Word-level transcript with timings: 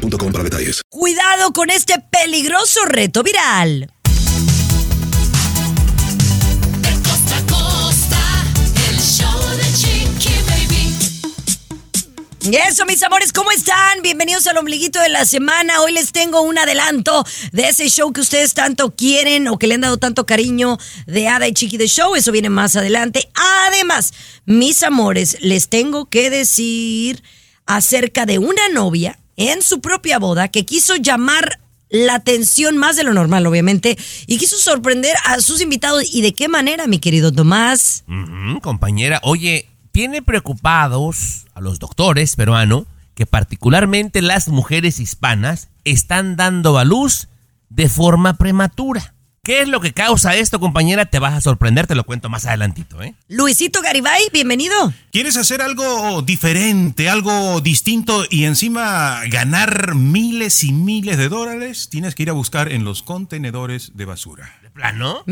para 0.00 0.44
detalles. 0.44 0.82
Cuidado 0.88 1.52
con 1.52 1.70
este 1.70 1.94
peligroso 2.10 2.84
reto 2.86 3.22
viral. 3.22 3.92
De 6.80 6.92
costa 7.02 7.36
a 7.36 7.46
costa, 7.46 8.44
el 8.88 8.98
show 8.98 9.40
de 9.56 9.72
Chiqui 9.74 10.34
Baby. 10.48 10.96
Y 12.42 12.56
Eso, 12.56 12.86
mis 12.86 13.02
amores, 13.02 13.32
¿cómo 13.32 13.50
están? 13.50 14.00
Bienvenidos 14.02 14.46
al 14.46 14.56
ombliguito 14.56 14.98
de 15.00 15.10
la 15.10 15.26
semana. 15.26 15.82
Hoy 15.82 15.92
les 15.92 16.12
tengo 16.12 16.40
un 16.40 16.58
adelanto 16.58 17.24
de 17.52 17.68
ese 17.68 17.88
show 17.90 18.12
que 18.12 18.22
ustedes 18.22 18.54
tanto 18.54 18.94
quieren 18.94 19.48
o 19.48 19.58
que 19.58 19.66
le 19.66 19.74
han 19.74 19.82
dado 19.82 19.98
tanto 19.98 20.24
cariño 20.24 20.78
de 21.06 21.28
Ada 21.28 21.46
y 21.46 21.52
Chiqui 21.52 21.76
de 21.76 21.88
Show. 21.88 22.16
Eso 22.16 22.32
viene 22.32 22.48
más 22.48 22.74
adelante. 22.76 23.28
Además, 23.66 24.14
mis 24.46 24.82
amores, 24.82 25.36
les 25.40 25.68
tengo 25.68 26.08
que 26.08 26.30
decir 26.30 27.22
acerca 27.66 28.24
de 28.26 28.38
una 28.38 28.68
novia 28.72 29.18
en 29.40 29.62
su 29.62 29.80
propia 29.80 30.18
boda 30.18 30.48
que 30.48 30.66
quiso 30.66 30.96
llamar 30.96 31.60
la 31.88 32.14
atención 32.14 32.76
más 32.76 32.96
de 32.96 33.04
lo 33.04 33.14
normal, 33.14 33.46
obviamente, 33.46 33.98
y 34.26 34.36
quiso 34.36 34.56
sorprender 34.58 35.16
a 35.24 35.40
sus 35.40 35.60
invitados. 35.62 36.04
¿Y 36.14 36.20
de 36.20 36.34
qué 36.34 36.46
manera, 36.46 36.86
mi 36.86 36.98
querido 36.98 37.32
Tomás? 37.32 38.04
Compañera, 38.60 39.18
oye, 39.24 39.66
tiene 39.92 40.22
preocupados 40.22 41.46
a 41.54 41.60
los 41.60 41.78
doctores 41.78 42.36
peruanos 42.36 42.84
que 43.14 43.26
particularmente 43.26 44.22
las 44.22 44.48
mujeres 44.48 45.00
hispanas 45.00 45.68
están 45.84 46.36
dando 46.36 46.78
a 46.78 46.84
luz 46.84 47.28
de 47.70 47.88
forma 47.88 48.34
prematura. 48.34 49.14
¿Qué 49.50 49.62
es 49.62 49.68
lo 49.68 49.80
que 49.80 49.92
causa 49.92 50.36
esto, 50.36 50.60
compañera? 50.60 51.06
Te 51.06 51.18
vas 51.18 51.34
a 51.34 51.40
sorprender, 51.40 51.88
te 51.88 51.96
lo 51.96 52.04
cuento 52.04 52.28
más 52.28 52.46
adelantito, 52.46 53.02
¿eh? 53.02 53.16
Luisito 53.26 53.82
Garibay, 53.82 54.28
bienvenido. 54.32 54.94
¿Quieres 55.10 55.36
hacer 55.36 55.60
algo 55.60 56.22
diferente, 56.22 57.10
algo 57.10 57.60
distinto 57.60 58.22
y 58.30 58.44
encima 58.44 59.22
ganar 59.26 59.96
miles 59.96 60.62
y 60.62 60.70
miles 60.70 61.18
de 61.18 61.28
dólares? 61.28 61.88
Tienes 61.90 62.14
que 62.14 62.22
ir 62.22 62.30
a 62.30 62.32
buscar 62.32 62.70
en 62.70 62.84
los 62.84 63.02
contenedores 63.02 63.96
de 63.96 64.04
basura. 64.04 64.56
¿De 64.62 64.70
plano? 64.70 65.24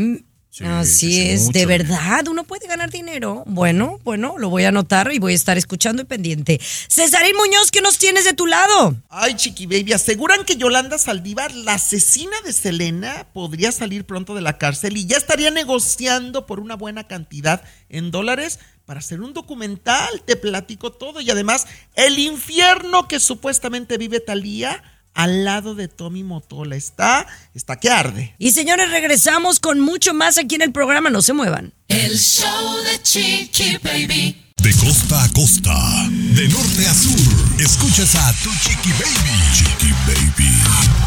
Sí, 0.51 0.65
Así 0.65 1.11
sí, 1.11 1.29
es, 1.29 1.41
mucho 1.43 1.59
de 1.59 1.65
verdad, 1.67 2.27
uno 2.27 2.43
puede 2.43 2.67
ganar 2.67 2.89
dinero. 2.89 3.43
Bueno, 3.45 3.99
bueno, 4.03 4.35
lo 4.39 4.49
voy 4.49 4.63
a 4.63 4.69
anotar 4.69 5.11
y 5.13 5.19
voy 5.19 5.33
a 5.33 5.35
estar 5.35 5.59
escuchando 5.59 6.01
y 6.01 6.05
pendiente. 6.05 6.59
Cesarín 6.89 7.35
Muñoz, 7.35 7.69
¿qué 7.69 7.81
nos 7.81 7.99
tienes 7.99 8.25
de 8.25 8.33
tu 8.33 8.47
lado? 8.47 8.95
Ay, 9.09 9.35
Chiqui 9.35 9.67
Baby, 9.67 9.93
aseguran 9.93 10.45
que 10.45 10.55
Yolanda 10.55 10.97
Saldívar, 10.97 11.53
la 11.53 11.75
asesina 11.75 12.35
de 12.43 12.53
Selena, 12.53 13.27
podría 13.31 13.71
salir 13.71 14.05
pronto 14.05 14.33
de 14.33 14.41
la 14.41 14.57
cárcel 14.57 14.97
y 14.97 15.05
ya 15.05 15.17
estaría 15.17 15.51
negociando 15.51 16.47
por 16.47 16.59
una 16.59 16.75
buena 16.75 17.07
cantidad 17.07 17.61
en 17.89 18.09
dólares 18.09 18.57
para 18.85 19.01
hacer 19.01 19.21
un 19.21 19.33
documental. 19.33 20.23
Te 20.25 20.35
platico 20.35 20.91
todo 20.91 21.21
y 21.21 21.29
además 21.29 21.67
el 21.93 22.17
infierno 22.17 23.07
que 23.07 23.19
supuestamente 23.19 23.99
vive 23.99 24.19
Talía 24.19 24.81
al 25.13 25.45
lado 25.45 25.75
de 25.75 25.87
Tommy 25.87 26.23
Motola 26.23 26.75
está, 26.75 27.27
está 27.53 27.77
que 27.77 27.89
arde. 27.89 28.35
Y 28.37 28.51
señores, 28.51 28.89
regresamos 28.91 29.59
con 29.59 29.79
mucho 29.79 30.13
más 30.13 30.37
aquí 30.37 30.55
en 30.55 30.61
el 30.61 30.71
programa. 30.71 31.09
No 31.09 31.21
se 31.21 31.33
muevan. 31.33 31.73
El 31.87 32.17
show 32.17 32.77
de 32.83 33.01
Chiqui 33.01 33.77
Baby. 33.83 34.45
De 34.61 34.73
costa 34.75 35.23
a 35.23 35.29
costa, 35.29 35.73
de 36.09 36.49
norte 36.49 36.85
a 36.85 36.93
sur, 36.93 37.61
escuchas 37.61 38.13
a 38.15 38.33
tu 38.43 38.49
chiqui 38.51 38.91
baby. 38.91 39.53
Chiqui 39.53 39.93
baby. 40.05 40.98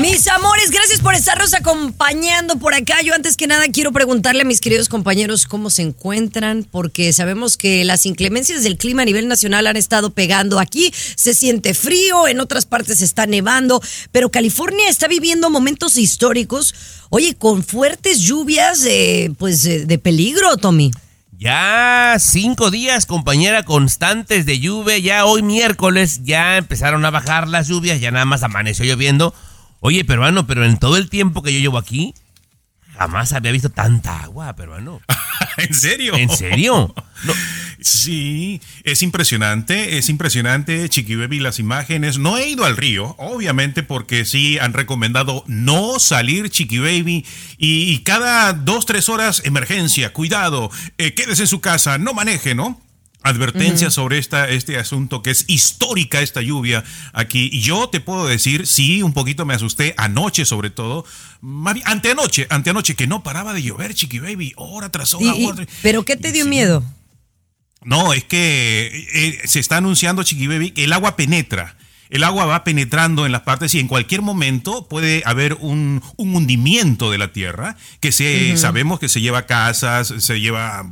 Mis 0.00 0.26
amores, 0.26 0.70
gracias 0.70 1.00
por 1.00 1.14
estarnos 1.14 1.52
acompañando 1.52 2.56
por 2.56 2.72
acá. 2.72 3.02
Yo 3.04 3.14
antes 3.14 3.36
que 3.36 3.46
nada 3.46 3.66
quiero 3.70 3.92
preguntarle 3.92 4.40
a 4.40 4.46
mis 4.46 4.62
queridos 4.62 4.88
compañeros 4.88 5.44
cómo 5.44 5.68
se 5.68 5.82
encuentran, 5.82 6.64
porque 6.64 7.12
sabemos 7.12 7.58
que 7.58 7.84
las 7.84 8.06
inclemencias 8.06 8.62
del 8.62 8.78
clima 8.78 9.02
a 9.02 9.04
nivel 9.04 9.28
nacional 9.28 9.66
han 9.66 9.76
estado 9.76 10.08
pegando 10.08 10.58
aquí. 10.58 10.94
Se 11.16 11.34
siente 11.34 11.74
frío, 11.74 12.26
en 12.26 12.40
otras 12.40 12.64
partes 12.64 13.02
está 13.02 13.26
nevando, 13.26 13.82
pero 14.12 14.30
California 14.30 14.88
está 14.88 15.08
viviendo 15.08 15.50
momentos 15.50 15.98
históricos. 15.98 16.74
Oye, 17.10 17.34
con 17.34 17.62
fuertes 17.62 18.20
lluvias, 18.20 18.86
eh, 18.86 19.30
pues 19.38 19.66
eh, 19.66 19.84
de 19.84 19.98
peligro, 19.98 20.56
Tommy. 20.56 20.90
Ya 21.38 22.16
cinco 22.18 22.70
días, 22.70 23.04
compañera, 23.04 23.64
constantes 23.64 24.46
de 24.46 24.58
lluvia. 24.58 24.96
Ya 24.96 25.26
hoy 25.26 25.42
miércoles 25.42 26.20
ya 26.22 26.56
empezaron 26.56 27.04
a 27.04 27.10
bajar 27.10 27.46
las 27.46 27.68
lluvias, 27.68 28.00
ya 28.00 28.10
nada 28.10 28.24
más 28.24 28.42
amaneció 28.42 28.86
lloviendo. 28.86 29.34
Oye, 29.84 30.04
peruano, 30.04 30.46
pero 30.46 30.64
en 30.64 30.78
todo 30.78 30.96
el 30.96 31.10
tiempo 31.10 31.42
que 31.42 31.52
yo 31.52 31.58
llevo 31.58 31.76
aquí, 31.76 32.14
jamás 32.96 33.32
había 33.32 33.50
visto 33.50 33.68
tanta 33.68 34.22
agua, 34.22 34.54
peruano. 34.54 35.00
¿En 35.56 35.74
serio? 35.74 36.14
¿En 36.14 36.30
serio? 36.30 36.94
No, 37.24 37.32
Sí, 37.80 38.60
es 38.84 39.02
impresionante, 39.02 39.98
es 39.98 40.08
impresionante, 40.08 40.88
Chiqui 40.88 41.16
Baby, 41.16 41.40
las 41.40 41.58
imágenes. 41.58 42.16
No 42.18 42.38
he 42.38 42.48
ido 42.48 42.64
al 42.64 42.76
río, 42.76 43.16
obviamente, 43.18 43.82
porque 43.82 44.24
sí 44.24 44.56
han 44.60 44.72
recomendado 44.72 45.42
no 45.48 45.98
salir, 45.98 46.48
Chiqui 46.48 46.78
Baby. 46.78 47.26
Y, 47.58 47.92
y 47.92 47.98
cada 48.04 48.52
dos, 48.52 48.86
tres 48.86 49.08
horas, 49.08 49.42
emergencia, 49.44 50.12
cuidado, 50.12 50.70
eh, 50.96 51.14
quédese 51.14 51.42
en 51.42 51.48
su 51.48 51.60
casa, 51.60 51.98
no 51.98 52.14
maneje, 52.14 52.54
¿no? 52.54 52.80
Advertencia 53.24 53.90
sobre 53.90 54.18
esta, 54.18 54.48
este 54.48 54.78
asunto 54.78 55.22
que 55.22 55.30
es 55.30 55.44
histórica 55.48 56.20
esta 56.22 56.40
lluvia 56.42 56.82
aquí. 57.12 57.48
Y 57.52 57.60
yo 57.60 57.88
te 57.88 58.00
puedo 58.00 58.26
decir, 58.26 58.66
sí, 58.66 59.02
un 59.02 59.12
poquito 59.12 59.46
me 59.46 59.54
asusté 59.54 59.94
anoche 59.96 60.44
sobre 60.44 60.70
todo. 60.70 61.04
Anteanoche, 61.84 62.46
anteanoche, 62.50 62.94
que 62.94 63.06
no 63.06 63.22
paraba 63.22 63.52
de 63.54 63.62
llover, 63.62 63.94
Chiqui 63.94 64.18
Baby, 64.18 64.52
hora 64.56 64.90
tras 64.90 65.14
hora. 65.14 65.34
¿Pero 65.82 66.04
qué 66.04 66.16
te 66.16 66.32
dio 66.32 66.44
Sí. 66.44 66.50
miedo? 66.50 66.84
No, 67.84 68.12
es 68.12 68.24
que 68.24 69.08
eh, 69.12 69.40
se 69.44 69.58
está 69.60 69.78
anunciando, 69.78 70.22
Chiqui 70.22 70.46
Baby, 70.46 70.70
que 70.70 70.84
el 70.84 70.92
agua 70.92 71.16
penetra. 71.16 71.76
El 72.10 72.24
agua 72.24 72.44
va 72.44 72.62
penetrando 72.62 73.24
en 73.24 73.32
las 73.32 73.40
partes 73.40 73.74
y 73.74 73.80
en 73.80 73.88
cualquier 73.88 74.20
momento 74.20 74.86
puede 74.86 75.22
haber 75.24 75.54
un, 75.54 76.02
un 76.16 76.34
hundimiento 76.36 77.10
de 77.10 77.16
la 77.18 77.32
tierra, 77.32 77.76
que 78.00 78.12
se, 78.12 78.56
sabemos 78.58 79.00
que 79.00 79.08
se 79.08 79.20
lleva 79.20 79.46
casas, 79.46 80.12
se 80.18 80.38
lleva... 80.40 80.84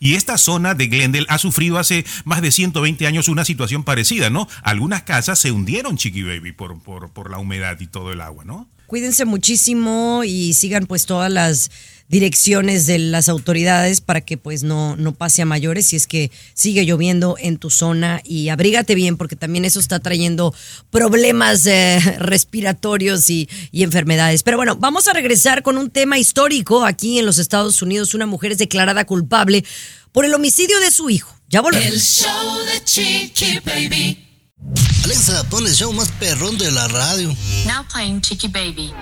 Y 0.00 0.14
esta 0.14 0.38
zona 0.38 0.74
de 0.74 0.86
Glendale 0.86 1.26
ha 1.28 1.38
sufrido 1.38 1.78
hace 1.78 2.04
más 2.24 2.42
de 2.42 2.50
120 2.50 3.06
años 3.06 3.28
una 3.28 3.44
situación 3.44 3.84
parecida, 3.84 4.30
¿no? 4.30 4.48
Algunas 4.62 5.02
casas 5.02 5.38
se 5.38 5.50
hundieron, 5.50 5.96
Chiqui 5.96 6.22
Baby, 6.22 6.52
por, 6.52 6.80
por, 6.82 7.10
por 7.10 7.30
la 7.30 7.38
humedad 7.38 7.78
y 7.80 7.86
todo 7.86 8.12
el 8.12 8.20
agua, 8.20 8.44
¿no? 8.44 8.68
Cuídense 8.86 9.24
muchísimo 9.24 10.22
y 10.22 10.52
sigan 10.52 10.84
pues 10.84 11.06
todas 11.06 11.32
las 11.32 11.70
direcciones 12.08 12.86
de 12.86 12.98
las 12.98 13.28
autoridades 13.28 14.00
para 14.00 14.20
que 14.20 14.36
pues 14.36 14.62
no, 14.62 14.96
no 14.96 15.12
pase 15.12 15.42
a 15.42 15.46
mayores 15.46 15.86
si 15.88 15.96
es 15.96 16.06
que 16.06 16.30
sigue 16.54 16.84
lloviendo 16.84 17.36
en 17.38 17.58
tu 17.58 17.70
zona 17.70 18.20
y 18.24 18.48
abrígate 18.48 18.94
bien 18.94 19.16
porque 19.16 19.36
también 19.36 19.64
eso 19.64 19.80
está 19.80 19.98
trayendo 20.00 20.54
problemas 20.90 21.66
eh, 21.66 22.00
respiratorios 22.18 23.30
y, 23.30 23.48
y 23.70 23.82
enfermedades. 23.82 24.42
Pero 24.42 24.56
bueno, 24.56 24.76
vamos 24.76 25.08
a 25.08 25.12
regresar 25.12 25.62
con 25.62 25.78
un 25.78 25.90
tema 25.90 26.18
histórico 26.18 26.84
aquí 26.84 27.18
en 27.18 27.26
los 27.26 27.38
Estados 27.38 27.82
Unidos. 27.82 28.14
Una 28.14 28.26
mujer 28.26 28.52
es 28.52 28.58
declarada 28.58 29.04
culpable 29.04 29.64
por 30.12 30.24
el 30.24 30.34
homicidio 30.34 30.78
de 30.80 30.90
su 30.90 31.10
hijo. 31.10 31.34
Ya 31.48 31.60
volvemos. 31.60 31.86
El 31.86 32.00
show 32.00 32.58
de 32.64 32.84
Chiqui 32.84 33.60
Baby. 33.64 34.28
Alexa, 35.04 35.42
pon 35.50 35.66
el 35.66 35.74
show 35.74 35.92
más 35.92 36.10
perrón 36.12 36.56
de 36.58 36.70
la 36.70 36.86
radio. 36.88 37.28
Now 37.66 37.84
playing 37.92 38.20
Chicky 38.20 38.48
Baby. 38.48 38.92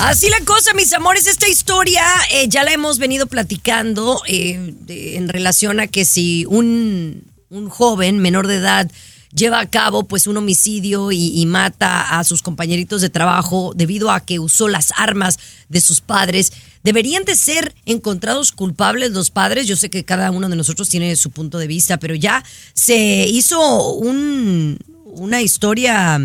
Así 0.00 0.28
la 0.30 0.40
cosa, 0.44 0.74
mis 0.74 0.92
amores, 0.92 1.26
esta 1.26 1.48
historia 1.48 2.04
eh, 2.30 2.46
ya 2.48 2.62
la 2.62 2.72
hemos 2.72 2.98
venido 2.98 3.26
platicando 3.26 4.22
eh, 4.28 4.74
en 4.88 5.28
relación 5.28 5.80
a 5.80 5.88
que 5.88 6.04
si 6.04 6.46
un, 6.46 7.24
un 7.50 7.68
joven 7.68 8.18
menor 8.18 8.46
de 8.46 8.56
edad 8.56 8.88
lleva 9.34 9.58
a 9.58 9.68
cabo 9.68 10.04
pues 10.04 10.28
un 10.28 10.36
homicidio 10.36 11.10
y, 11.10 11.40
y 11.40 11.46
mata 11.46 12.18
a 12.18 12.24
sus 12.24 12.42
compañeritos 12.42 13.00
de 13.00 13.10
trabajo 13.10 13.72
debido 13.74 14.10
a 14.10 14.20
que 14.20 14.38
usó 14.38 14.68
las 14.68 14.92
armas 14.96 15.38
de 15.68 15.80
sus 15.80 16.00
padres, 16.00 16.52
deberían 16.84 17.24
de 17.24 17.34
ser 17.34 17.74
encontrados 17.84 18.52
culpables 18.52 19.10
los 19.10 19.30
padres. 19.30 19.66
Yo 19.66 19.76
sé 19.76 19.90
que 19.90 20.04
cada 20.04 20.30
uno 20.30 20.48
de 20.48 20.56
nosotros 20.56 20.88
tiene 20.88 21.16
su 21.16 21.30
punto 21.30 21.58
de 21.58 21.66
vista, 21.66 21.98
pero 21.98 22.14
ya 22.14 22.44
se 22.72 23.26
hizo 23.26 23.92
un, 23.94 24.78
una 25.04 25.42
historia, 25.42 26.20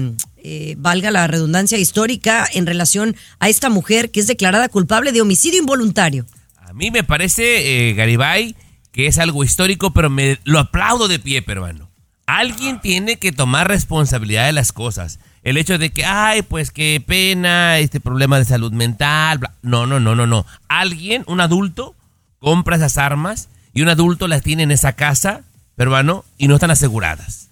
eh, 0.45 0.75
valga 0.77 1.09
la 1.09 1.25
redundancia 1.25 1.77
histórica, 1.77 2.45
en 2.53 2.65
relación 2.65 3.15
a 3.39 3.47
esta 3.47 3.69
mujer 3.69 4.11
que 4.11 4.19
es 4.19 4.27
declarada 4.27 4.67
culpable 4.67 5.13
de 5.13 5.21
homicidio 5.21 5.59
involuntario. 5.59 6.25
A 6.57 6.73
mí 6.73 6.91
me 6.91 7.05
parece, 7.05 7.89
eh, 7.89 7.93
Garibay, 7.93 8.57
que 8.91 9.07
es 9.07 9.19
algo 9.19 9.45
histórico, 9.45 9.93
pero 9.93 10.09
me 10.09 10.39
lo 10.43 10.59
aplaudo 10.59 11.07
de 11.07 11.17
pie, 11.17 11.41
peruano. 11.41 11.89
Alguien 12.25 12.81
tiene 12.81 13.17
que 13.17 13.31
tomar 13.31 13.69
responsabilidad 13.69 14.45
de 14.45 14.51
las 14.51 14.73
cosas. 14.73 15.19
el 15.43 15.57
hecho 15.57 15.77
de 15.77 15.91
que, 15.91 16.05
ay, 16.05 16.41
pues 16.41 16.71
qué 16.71 17.01
pena, 17.05 17.79
este 17.79 17.99
problema 17.99 18.37
de 18.37 18.45
salud 18.45 18.71
mental. 18.71 19.39
bla. 19.39 19.53
No, 19.61 19.85
no, 19.85 19.99
no, 19.99 20.15
no, 20.15 20.27
no. 20.27 20.45
Alguien, 20.67 21.23
un 21.27 21.41
adulto, 21.41 21.95
compra 22.39 22.75
esas 22.75 22.97
armas 22.97 23.49
y 23.73 23.81
un 23.81 23.89
adulto 23.89 24.27
las 24.27 24.41
tiene 24.41 24.63
en 24.63 24.71
esa 24.71 24.93
casa, 24.93 25.43
peruano, 25.75 26.25
y 26.37 26.47
no 26.49 26.55
están 26.55 26.71
aseguradas. 26.71 27.49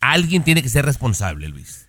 Alguien 0.00 0.42
tiene 0.42 0.62
que 0.62 0.68
ser 0.70 0.86
responsable, 0.86 1.48
Luis. 1.48 1.86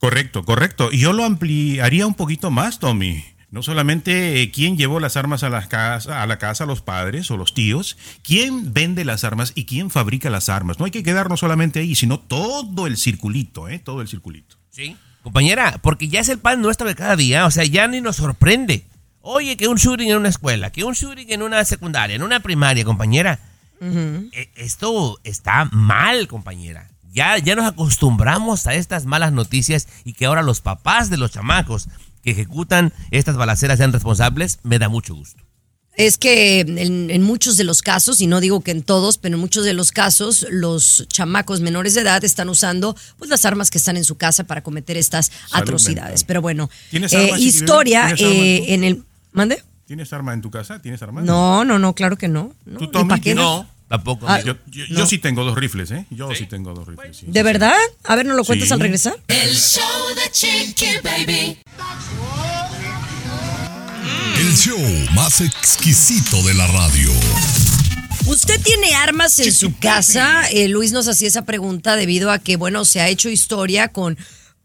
Correcto, 0.00 0.44
correcto. 0.44 0.90
Y 0.92 0.98
yo 0.98 1.12
lo 1.12 1.24
ampliaría 1.24 2.06
un 2.06 2.14
poquito 2.14 2.50
más, 2.50 2.78
Tommy. 2.78 3.24
No 3.50 3.62
solamente 3.62 4.42
eh, 4.42 4.50
quién 4.50 4.76
llevó 4.76 5.00
las 5.00 5.16
armas 5.16 5.42
a 5.42 5.48
la, 5.48 5.66
casa, 5.68 6.22
a 6.22 6.26
la 6.26 6.38
casa, 6.38 6.66
los 6.66 6.82
padres 6.82 7.30
o 7.30 7.38
los 7.38 7.54
tíos, 7.54 7.96
quién 8.22 8.74
vende 8.74 9.06
las 9.06 9.24
armas 9.24 9.52
y 9.54 9.64
quién 9.64 9.88
fabrica 9.90 10.28
las 10.28 10.50
armas. 10.50 10.78
No 10.78 10.84
hay 10.84 10.90
que 10.90 11.02
quedarnos 11.02 11.40
solamente 11.40 11.80
ahí, 11.80 11.94
sino 11.94 12.20
todo 12.20 12.86
el 12.86 12.98
circulito, 12.98 13.68
¿eh? 13.68 13.78
Todo 13.78 14.02
el 14.02 14.08
circulito. 14.08 14.56
Sí. 14.70 14.96
Compañera, 15.22 15.78
porque 15.82 16.08
ya 16.08 16.20
es 16.20 16.28
el 16.28 16.38
pan 16.38 16.60
nuestro 16.60 16.86
de 16.86 16.94
cada 16.94 17.16
día, 17.16 17.46
o 17.46 17.50
sea, 17.50 17.64
ya 17.64 17.88
ni 17.88 18.00
nos 18.02 18.16
sorprende. 18.16 18.84
Oye, 19.22 19.56
que 19.56 19.66
un 19.66 19.76
shooting 19.78 20.10
en 20.10 20.18
una 20.18 20.28
escuela, 20.28 20.70
que 20.70 20.84
un 20.84 20.92
shooting 20.94 21.32
en 21.32 21.42
una 21.42 21.64
secundaria, 21.64 22.16
en 22.16 22.22
una 22.22 22.40
primaria, 22.40 22.84
compañera. 22.84 23.40
E- 23.80 24.50
Esto 24.56 25.18
está 25.24 25.64
mal, 25.72 26.28
compañera. 26.28 26.88
Ya, 27.12 27.38
ya 27.38 27.54
nos 27.54 27.66
acostumbramos 27.66 28.66
a 28.66 28.74
estas 28.74 29.06
malas 29.06 29.32
noticias 29.32 29.88
y 30.04 30.12
que 30.12 30.26
ahora 30.26 30.42
los 30.42 30.60
papás 30.60 31.10
de 31.10 31.16
los 31.16 31.30
chamacos 31.32 31.88
que 32.22 32.30
ejecutan 32.32 32.92
estas 33.10 33.36
balaceras 33.36 33.78
sean 33.78 33.92
responsables, 33.92 34.58
me 34.62 34.78
da 34.78 34.88
mucho 34.88 35.14
gusto. 35.14 35.42
Es 35.96 36.16
que 36.16 36.60
en, 36.60 37.10
en 37.10 37.22
muchos 37.24 37.56
de 37.56 37.64
los 37.64 37.82
casos, 37.82 38.20
y 38.20 38.28
no 38.28 38.38
digo 38.40 38.60
que 38.60 38.70
en 38.70 38.84
todos, 38.84 39.18
pero 39.18 39.34
en 39.34 39.40
muchos 39.40 39.64
de 39.64 39.72
los 39.72 39.90
casos, 39.90 40.46
los 40.48 41.06
chamacos 41.08 41.60
menores 41.60 41.94
de 41.94 42.02
edad 42.02 42.22
están 42.22 42.48
usando 42.48 42.94
pues 43.18 43.28
las 43.30 43.44
armas 43.44 43.68
que 43.68 43.78
están 43.78 43.96
en 43.96 44.04
su 44.04 44.16
casa 44.16 44.44
para 44.44 44.62
cometer 44.62 44.96
estas 44.96 45.26
Salud 45.48 45.62
atrocidades. 45.64 46.10
mental. 46.20 46.24
Pero 46.28 46.40
bueno, 46.40 46.70
¿Tienes 46.90 47.12
eh, 47.14 47.32
historia 47.38 48.14
¿Tienes 48.14 48.22
armas 48.22 48.38
eh, 48.38 48.74
en 48.74 48.84
el... 48.84 49.02
¿Mande? 49.32 49.64
¿Tienes 49.86 50.12
arma 50.12 50.34
en 50.34 50.40
tu 50.42 50.50
casa? 50.52 50.80
¿Tienes 50.80 51.02
arma? 51.02 51.22
No, 51.22 51.64
no, 51.64 51.80
no, 51.80 51.94
claro 51.94 52.16
que 52.16 52.28
no. 52.28 52.52
no, 52.64 52.78
¿Tú, 52.78 52.84
¿y 52.84 52.90
Tommy, 52.92 53.08
pa' 53.08 53.16
qué? 53.16 53.34
tienes? 53.34 53.44
Tampoco. 53.88 54.26
Ah. 54.28 54.40
Yo, 54.40 54.54
yo- 54.66 54.84
No. 54.90 54.98
yo 55.00 55.06
sí 55.06 55.18
tengo 55.18 55.44
dos 55.44 55.56
rifles, 55.56 55.90
¿eh? 55.90 56.04
Yo 56.10 56.34
sí, 56.34 56.46
tengo 56.46 56.74
dos 56.74 56.86
rifles. 56.86 57.16
sí, 57.16 57.26
¿De 57.26 57.40
sí, 57.40 57.44
verdad? 57.44 57.74
A 58.04 58.16
ver, 58.16 58.26
¿no 58.26 58.34
lo 58.34 58.44
cuentas 58.44 58.68
Sí. 58.68 58.74
al 58.74 58.80
regresar? 58.80 59.14
El 59.28 59.54
show 59.56 59.82
de 60.14 60.30
Chiqui 60.30 60.86
Baby. 61.02 61.58
El 64.38 64.56
show 64.56 64.78
más 65.14 65.40
exquisito 65.40 66.40
de 66.42 66.54
la 66.54 66.66
radio. 66.68 67.10
¿Usted 68.26 68.60
tiene 68.60 68.94
armas 68.94 69.38
en 69.38 69.52
su 69.52 69.76
casa? 69.78 70.46
Eh, 70.50 70.68
Luis 70.68 70.92
nos 70.92 71.08
hacía 71.08 71.28
esa 71.28 71.42
pregunta 71.46 71.96
debido 71.96 72.30
a 72.30 72.38
que, 72.38 72.56
bueno, 72.56 72.84
se 72.84 73.00
ha 73.00 73.08
hecho 73.08 73.30
historia 73.30 73.88
con, 73.88 74.18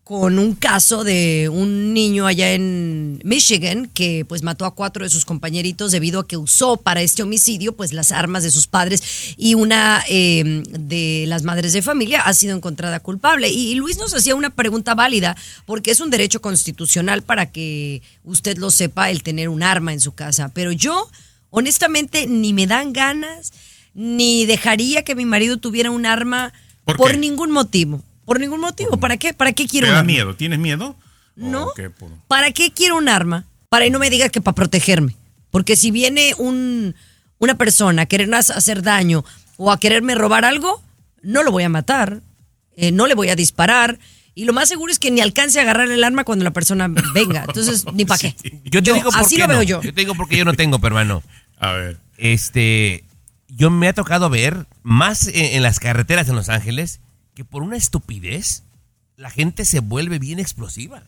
con 0.03 0.37
un 0.37 0.53
caso 0.53 1.05
de 1.05 1.47
un 1.47 1.93
niño 1.93 2.27
allá 2.27 2.51
en 2.51 3.21
Michigan 3.23 3.89
que 3.93 4.25
pues 4.25 4.43
mató 4.43 4.65
a 4.65 4.75
cuatro 4.75 5.05
de 5.05 5.09
sus 5.09 5.23
compañeritos 5.23 5.93
debido 5.93 6.19
a 6.19 6.27
que 6.27 6.35
usó 6.35 6.75
para 6.75 7.01
este 7.01 7.23
homicidio 7.23 7.73
pues 7.73 7.93
las 7.93 8.11
armas 8.11 8.43
de 8.43 8.51
sus 8.51 8.67
padres 8.67 9.01
y 9.37 9.53
una 9.53 10.03
eh, 10.09 10.63
de 10.67 11.23
las 11.27 11.43
madres 11.43 11.71
de 11.71 11.81
familia 11.81 12.21
ha 12.21 12.33
sido 12.33 12.53
encontrada 12.55 12.99
culpable. 12.99 13.49
Y, 13.49 13.71
y 13.71 13.75
Luis 13.75 13.97
nos 13.97 14.13
hacía 14.13 14.35
una 14.35 14.49
pregunta 14.49 14.93
válida 14.93 15.37
porque 15.65 15.91
es 15.91 16.01
un 16.01 16.09
derecho 16.09 16.41
constitucional 16.41 17.23
para 17.23 17.51
que 17.51 18.01
usted 18.25 18.57
lo 18.57 18.71
sepa 18.71 19.09
el 19.09 19.23
tener 19.23 19.47
un 19.47 19.63
arma 19.63 19.93
en 19.93 20.01
su 20.01 20.11
casa. 20.11 20.51
Pero 20.53 20.73
yo 20.73 21.09
honestamente 21.49 22.27
ni 22.27 22.51
me 22.51 22.67
dan 22.67 22.91
ganas 22.91 23.53
ni 23.93 24.45
dejaría 24.45 25.03
que 25.03 25.15
mi 25.15 25.23
marido 25.23 25.57
tuviera 25.57 25.91
un 25.91 26.05
arma 26.05 26.51
¿Por 26.85 27.17
ningún 27.17 27.51
motivo. 27.51 28.03
Por 28.25 28.39
ningún 28.39 28.59
motivo. 28.61 28.97
¿Para 28.97 29.17
qué? 29.17 29.33
¿Para 29.33 29.53
qué 29.53 29.67
quiero 29.67 29.85
¿Te 29.87 29.91
un 29.91 29.95
da 29.95 29.99
arma? 29.99 30.07
miedo? 30.11 30.35
¿Tienes 30.35 30.59
miedo? 30.59 30.95
No. 31.35 31.65
¿O 31.65 31.73
qué? 31.73 31.89
Por- 31.89 32.09
¿Para 32.27 32.51
qué 32.51 32.71
quiero 32.71 32.95
un 32.97 33.09
arma? 33.09 33.45
Para 33.69 33.85
y 33.85 33.89
no 33.89 33.99
me 33.99 34.09
digas 34.09 34.31
que 34.31 34.41
para 34.41 34.55
protegerme. 34.55 35.15
Porque 35.51 35.75
si 35.75 35.91
viene 35.91 36.33
un, 36.37 36.95
una 37.39 37.57
persona 37.57 38.03
a 38.03 38.05
querernos 38.05 38.49
hacer 38.49 38.81
daño 38.81 39.23
o 39.57 39.71
a 39.71 39.79
quererme 39.79 40.15
robar 40.15 40.45
algo, 40.45 40.81
no 41.21 41.43
lo 41.43 41.51
voy 41.51 41.63
a 41.63 41.69
matar, 41.69 42.21
eh, 42.75 42.91
no 42.91 43.07
le 43.07 43.15
voy 43.15 43.29
a 43.29 43.35
disparar. 43.35 43.99
Y 44.35 44.45
lo 44.45 44.53
más 44.53 44.67
seguro 44.67 44.91
es 44.91 44.97
que 44.99 45.11
ni 45.11 45.21
alcance 45.21 45.59
a 45.59 45.61
agarrar 45.63 45.91
el 45.91 46.03
arma 46.03 46.23
cuando 46.23 46.43
la 46.43 46.51
persona 46.51 46.87
venga. 47.13 47.43
Entonces, 47.47 47.85
ni 47.93 48.05
para 48.05 48.19
qué. 48.19 48.35
Yo 48.65 48.81
te 48.81 48.93
digo 48.93 49.11
por 49.11 49.19
así 49.19 49.37
lo 49.37 49.47
veo 49.47 49.61
yo. 49.63 49.81
Yo 49.81 49.93
te 49.93 50.01
digo 50.01 50.15
porque 50.15 50.37
yo 50.37 50.45
no 50.45 50.53
tengo, 50.53 50.79
peruano. 50.79 51.21
A 51.59 51.71
ver. 51.73 51.97
Este, 52.17 53.03
yo 53.47 53.69
me 53.69 53.87
ha 53.87 53.93
tocado 53.93 54.29
ver 54.29 54.65
más 54.81 55.27
en, 55.27 55.35
en 55.35 55.61
las 55.63 55.79
carreteras 55.79 56.27
en 56.29 56.35
Los 56.35 56.49
Ángeles 56.49 56.99
que 57.33 57.45
por 57.45 57.63
una 57.63 57.77
estupidez 57.77 58.63
la 59.15 59.29
gente 59.29 59.65
se 59.65 59.79
vuelve 59.79 60.19
bien 60.19 60.39
explosiva. 60.39 61.07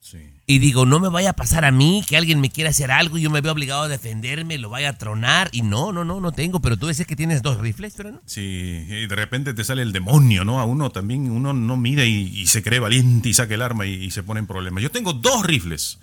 Sí. 0.00 0.35
Y 0.48 0.60
digo, 0.60 0.86
no 0.86 1.00
me 1.00 1.08
vaya 1.08 1.30
a 1.30 1.32
pasar 1.32 1.64
a 1.64 1.72
mí 1.72 2.04
que 2.08 2.16
alguien 2.16 2.40
me 2.40 2.50
quiera 2.50 2.70
hacer 2.70 2.92
algo 2.92 3.18
y 3.18 3.22
yo 3.22 3.30
me 3.30 3.40
veo 3.40 3.50
obligado 3.50 3.82
a 3.82 3.88
defenderme, 3.88 4.58
lo 4.58 4.70
vaya 4.70 4.90
a 4.90 4.92
tronar. 4.96 5.48
Y 5.50 5.62
no, 5.62 5.90
no, 5.90 6.04
no, 6.04 6.20
no 6.20 6.30
tengo. 6.30 6.60
Pero 6.60 6.76
tú 6.76 6.86
dices 6.86 7.04
que 7.04 7.16
tienes 7.16 7.42
dos 7.42 7.58
rifles, 7.58 7.94
pero 7.96 8.12
no. 8.12 8.20
Sí, 8.26 8.40
y 8.88 9.06
de 9.08 9.14
repente 9.16 9.54
te 9.54 9.64
sale 9.64 9.82
el 9.82 9.92
demonio, 9.92 10.44
¿no? 10.44 10.60
A 10.60 10.64
uno 10.64 10.90
también, 10.90 11.28
uno 11.32 11.52
no 11.52 11.76
mide 11.76 12.06
y, 12.06 12.28
y 12.40 12.46
se 12.46 12.62
cree 12.62 12.78
valiente 12.78 13.28
y 13.28 13.34
saca 13.34 13.54
el 13.54 13.62
arma 13.62 13.86
y, 13.86 13.94
y 13.94 14.10
se 14.12 14.22
pone 14.22 14.38
en 14.38 14.46
problemas. 14.46 14.84
Yo 14.84 14.90
tengo 14.92 15.12
dos 15.14 15.44
rifles. 15.44 15.98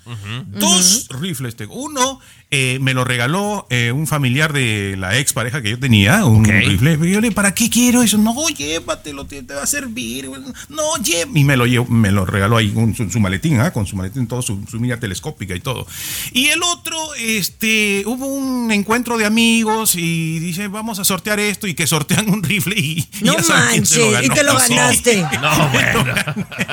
Dos 0.47 1.07
rifles 1.21 1.55
tengo. 1.55 1.75
Uno 1.75 2.19
eh, 2.51 2.79
me 2.81 2.93
lo 2.93 3.05
regaló 3.05 3.65
eh, 3.69 3.93
un 3.93 4.07
familiar 4.07 4.51
de 4.51 4.95
la 4.97 5.17
ex 5.19 5.31
pareja 5.31 5.61
que 5.61 5.69
yo 5.69 5.79
tenía, 5.79 6.25
un 6.25 6.43
rifle. 6.43 6.97
Pero 6.97 7.05
yo 7.09 7.21
le, 7.21 7.31
¿para 7.31 7.53
qué 7.55 7.69
quiero 7.69 8.03
eso? 8.03 8.17
No, 8.17 8.35
llévatelo, 8.49 9.25
te, 9.25 9.41
te 9.43 9.53
va 9.53 9.63
a 9.63 9.67
servir. 9.67 10.29
No, 10.67 10.97
llévatelo. 11.01 11.39
Y 11.39 11.43
me 11.45 11.55
lo, 11.55 11.65
llevo- 11.65 11.87
me 11.87 12.11
lo 12.11 12.25
regaló 12.25 12.57
ahí 12.57 12.71
con 12.71 12.93
su, 12.93 13.09
su 13.09 13.21
maletín, 13.21 13.61
¿ah? 13.61 13.71
con 13.71 13.85
su 13.85 13.95
maletín, 13.95 14.27
todo 14.33 14.41
su, 14.41 14.65
su 14.69 14.79
mira 14.79 14.99
telescópica 14.99 15.55
y 15.55 15.59
todo. 15.59 15.85
Y 16.31 16.47
el 16.47 16.63
otro, 16.63 16.97
este, 17.15 18.01
hubo 18.07 18.25
un 18.25 18.71
encuentro 18.71 19.15
de 19.17 19.25
amigos 19.25 19.93
y 19.95 20.39
dice, 20.39 20.67
vamos 20.69 20.97
a 20.97 21.03
sortear 21.03 21.39
esto 21.39 21.67
y 21.67 21.75
que 21.75 21.85
sortean 21.85 22.29
un 22.31 22.41
rifle 22.41 22.73
y, 22.75 23.07
y 23.21 23.23
No 23.23 23.35
manches, 23.47 24.23
y 24.23 24.29
te 24.29 24.43
lo 24.43 24.59
Sí. 24.63 24.73
ganaste. 24.75 25.21
No, 25.39 25.69
bueno. 25.73 26.15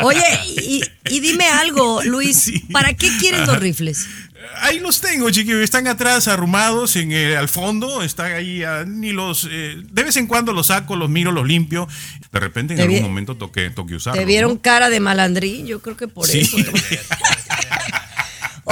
Oye, 0.02 0.22
y, 0.56 0.80
y 1.10 1.20
dime 1.20 1.44
algo, 1.44 2.02
Luis, 2.04 2.38
Sí. 2.40 2.60
¿para 2.72 2.94
qué 2.94 3.10
quieres 3.18 3.46
dos 3.46 3.58
rifles? 3.58 4.06
Ahí 4.62 4.80
los 4.80 5.00
tengo, 5.02 5.28
chiquillos. 5.30 5.60
Están 5.62 5.86
atrás, 5.86 6.26
arrumados 6.26 6.96
en 6.96 7.12
el, 7.12 7.36
al 7.36 7.48
fondo. 7.50 8.02
Están 8.02 8.32
ahí, 8.32 8.62
ah, 8.62 8.84
ni 8.86 9.12
los. 9.12 9.46
eh, 9.50 9.76
de 9.92 10.02
vez 10.02 10.16
en 10.16 10.26
cuando 10.26 10.54
los 10.54 10.68
saco, 10.68 10.96
los 10.96 11.10
miro, 11.10 11.30
los 11.30 11.46
limpio. 11.46 11.86
De 12.32 12.40
repente, 12.40 12.72
en 12.74 12.80
algún 12.80 12.96
vi- 12.96 13.02
momento 13.02 13.34
toque, 13.36 13.68
toque 13.68 13.96
usarlos. 13.96 14.18
Te 14.18 14.24
vieron 14.24 14.54
¿no? 14.54 14.60
cara 14.62 14.88
de 14.88 14.98
malandrín, 14.98 15.66
yo 15.66 15.80
creo 15.82 15.96
que 15.96 16.08
por 16.08 16.26
Sí. 16.26 16.40
eso. 16.40 16.56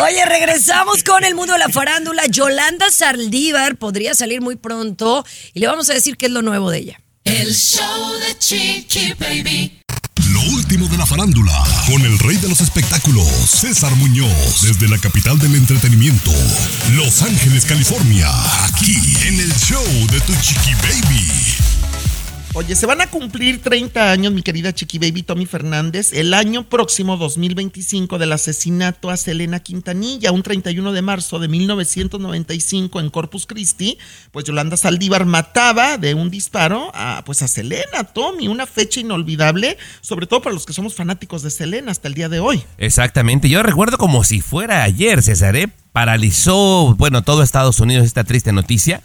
Oye, 0.00 0.24
regresamos 0.26 1.02
con 1.02 1.24
el 1.24 1.34
mundo 1.34 1.54
de 1.54 1.58
la 1.58 1.68
farándula. 1.72 2.26
Yolanda 2.26 2.90
Saldívar 2.90 3.76
podría 3.76 4.14
salir 4.14 4.40
muy 4.40 4.56
pronto 4.56 5.24
y 5.54 5.60
le 5.60 5.66
vamos 5.66 5.90
a 5.90 5.94
decir 5.94 6.16
qué 6.16 6.26
es 6.26 6.32
lo 6.32 6.42
nuevo 6.42 6.70
de 6.70 6.78
ella. 6.78 7.00
El 7.24 7.54
show 7.54 8.12
de 8.20 8.38
Chiqui 8.38 9.14
Baby. 9.18 9.82
Lo 10.32 10.40
último 10.54 10.88
de 10.88 10.96
la 10.98 11.06
farándula, 11.06 11.52
con 11.86 12.02
el 12.04 12.18
rey 12.18 12.36
de 12.36 12.48
los 12.48 12.60
espectáculos, 12.60 13.26
César 13.26 13.94
Muñoz, 13.96 14.62
desde 14.62 14.88
la 14.88 14.98
capital 14.98 15.38
del 15.38 15.54
entretenimiento, 15.54 16.32
Los 16.92 17.22
Ángeles, 17.22 17.64
California, 17.64 18.28
aquí 18.64 18.96
en 19.26 19.40
el 19.40 19.52
show 19.54 19.84
de 20.10 20.20
Tu 20.20 20.34
Chiqui 20.42 20.74
Baby. 20.74 21.57
Oye, 22.58 22.74
se 22.74 22.86
van 22.86 23.00
a 23.00 23.06
cumplir 23.06 23.62
30 23.62 24.10
años, 24.10 24.32
mi 24.32 24.42
querida 24.42 24.74
Chiqui 24.74 24.98
Baby 24.98 25.22
Tommy 25.22 25.46
Fernández, 25.46 26.12
el 26.12 26.34
año 26.34 26.68
próximo 26.68 27.16
2025 27.16 28.18
del 28.18 28.32
asesinato 28.32 29.10
a 29.10 29.16
Selena 29.16 29.60
Quintanilla, 29.60 30.32
un 30.32 30.42
31 30.42 30.90
de 30.90 31.00
marzo 31.00 31.38
de 31.38 31.46
1995 31.46 32.98
en 32.98 33.10
Corpus 33.10 33.46
Christi, 33.46 33.96
pues 34.32 34.44
Yolanda 34.44 34.76
Saldívar 34.76 35.24
mataba 35.24 35.98
de 35.98 36.14
un 36.14 36.30
disparo 36.30 36.90
a 36.94 37.22
pues 37.24 37.42
a 37.42 37.46
Selena, 37.46 38.02
Tommy, 38.12 38.48
una 38.48 38.66
fecha 38.66 38.98
inolvidable, 38.98 39.78
sobre 40.00 40.26
todo 40.26 40.42
para 40.42 40.52
los 40.52 40.66
que 40.66 40.72
somos 40.72 40.96
fanáticos 40.96 41.44
de 41.44 41.52
Selena 41.52 41.92
hasta 41.92 42.08
el 42.08 42.14
día 42.14 42.28
de 42.28 42.40
hoy. 42.40 42.64
Exactamente. 42.78 43.48
Yo 43.48 43.62
recuerdo 43.62 43.98
como 43.98 44.24
si 44.24 44.40
fuera 44.40 44.82
ayer, 44.82 45.22
César. 45.22 45.54
¿eh? 45.54 45.68
Paralizó, 45.92 46.96
bueno, 46.96 47.22
todo 47.22 47.44
Estados 47.44 47.78
Unidos 47.78 48.04
esta 48.04 48.24
triste 48.24 48.50
noticia. 48.50 49.00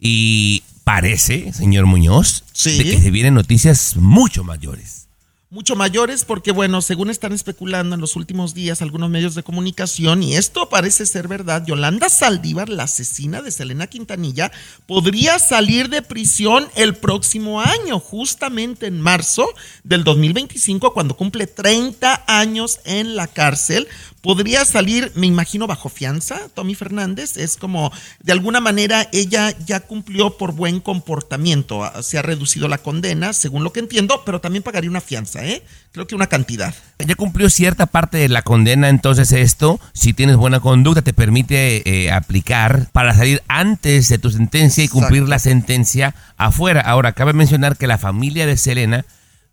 Y 0.00 0.62
parece, 0.86 1.52
señor 1.52 1.86
Muñoz, 1.86 2.44
Sí. 2.52 2.78
de 2.78 2.84
que 2.84 3.02
se 3.02 3.10
vienen 3.10 3.34
noticias 3.34 3.96
mucho 3.96 4.44
mayores. 4.44 5.02
mucho 5.48 5.76
mayores 5.76 6.24
porque, 6.24 6.50
bueno, 6.50 6.82
según 6.82 7.08
están 7.08 7.32
especulando 7.32 7.94
en 7.94 8.00
los 8.00 8.14
últimos 8.16 8.52
días 8.52 8.82
algunos 8.82 9.08
medios 9.10 9.34
de 9.34 9.42
comunicación, 9.44 10.22
y 10.22 10.34
esto 10.36 10.68
parece 10.68 11.06
ser 11.06 11.28
verdad, 11.28 11.64
Yolanda 11.64 12.08
Saldívar, 12.10 12.68
la 12.68 12.82
asesina 12.82 13.40
de 13.40 13.50
Selena 13.50 13.86
Quintanilla, 13.86 14.50
podría 14.86 15.38
salir 15.38 15.88
de 15.88 16.02
prisión 16.02 16.68
el 16.74 16.94
próximo 16.96 17.60
año, 17.60 18.00
justamente 18.00 18.86
en 18.86 19.00
marzo 19.00 19.48
del 19.82 20.04
2025, 20.04 20.92
cuando 20.92 21.16
cumple 21.16 21.46
30 21.46 22.24
años 22.26 22.80
en 22.84 23.16
la 23.16 23.26
cárcel 23.26 23.88
podría 24.26 24.64
salir, 24.64 25.12
me 25.14 25.28
imagino, 25.28 25.68
bajo 25.68 25.88
fianza, 25.88 26.48
Tommy 26.52 26.74
Fernández. 26.74 27.36
Es 27.36 27.56
como, 27.56 27.92
de 28.24 28.32
alguna 28.32 28.58
manera, 28.58 29.08
ella 29.12 29.54
ya 29.64 29.78
cumplió 29.78 30.36
por 30.36 30.50
buen 30.50 30.80
comportamiento. 30.80 31.88
Se 32.02 32.18
ha 32.18 32.22
reducido 32.22 32.66
la 32.66 32.78
condena, 32.78 33.32
según 33.32 33.62
lo 33.62 33.72
que 33.72 33.78
entiendo, 33.78 34.24
pero 34.26 34.40
también 34.40 34.64
pagaría 34.64 34.90
una 34.90 35.00
fianza, 35.00 35.46
¿eh? 35.46 35.62
Creo 35.92 36.08
que 36.08 36.16
una 36.16 36.26
cantidad. 36.26 36.74
Ya 36.98 37.14
cumplió 37.14 37.48
cierta 37.50 37.86
parte 37.86 38.18
de 38.18 38.28
la 38.28 38.42
condena, 38.42 38.88
entonces 38.88 39.30
esto, 39.30 39.78
si 39.92 40.12
tienes 40.12 40.34
buena 40.34 40.58
conducta, 40.58 41.02
te 41.02 41.12
permite 41.12 41.88
eh, 41.88 42.10
aplicar 42.10 42.88
para 42.90 43.14
salir 43.14 43.44
antes 43.46 44.08
de 44.08 44.18
tu 44.18 44.30
sentencia 44.30 44.82
y 44.82 44.88
cumplir 44.88 45.22
Exacto. 45.22 45.30
la 45.30 45.38
sentencia 45.38 46.14
afuera. 46.36 46.80
Ahora, 46.80 47.12
cabe 47.12 47.32
mencionar 47.32 47.76
que 47.76 47.86
la 47.86 47.96
familia 47.96 48.44
de 48.44 48.56
Selena 48.56 49.04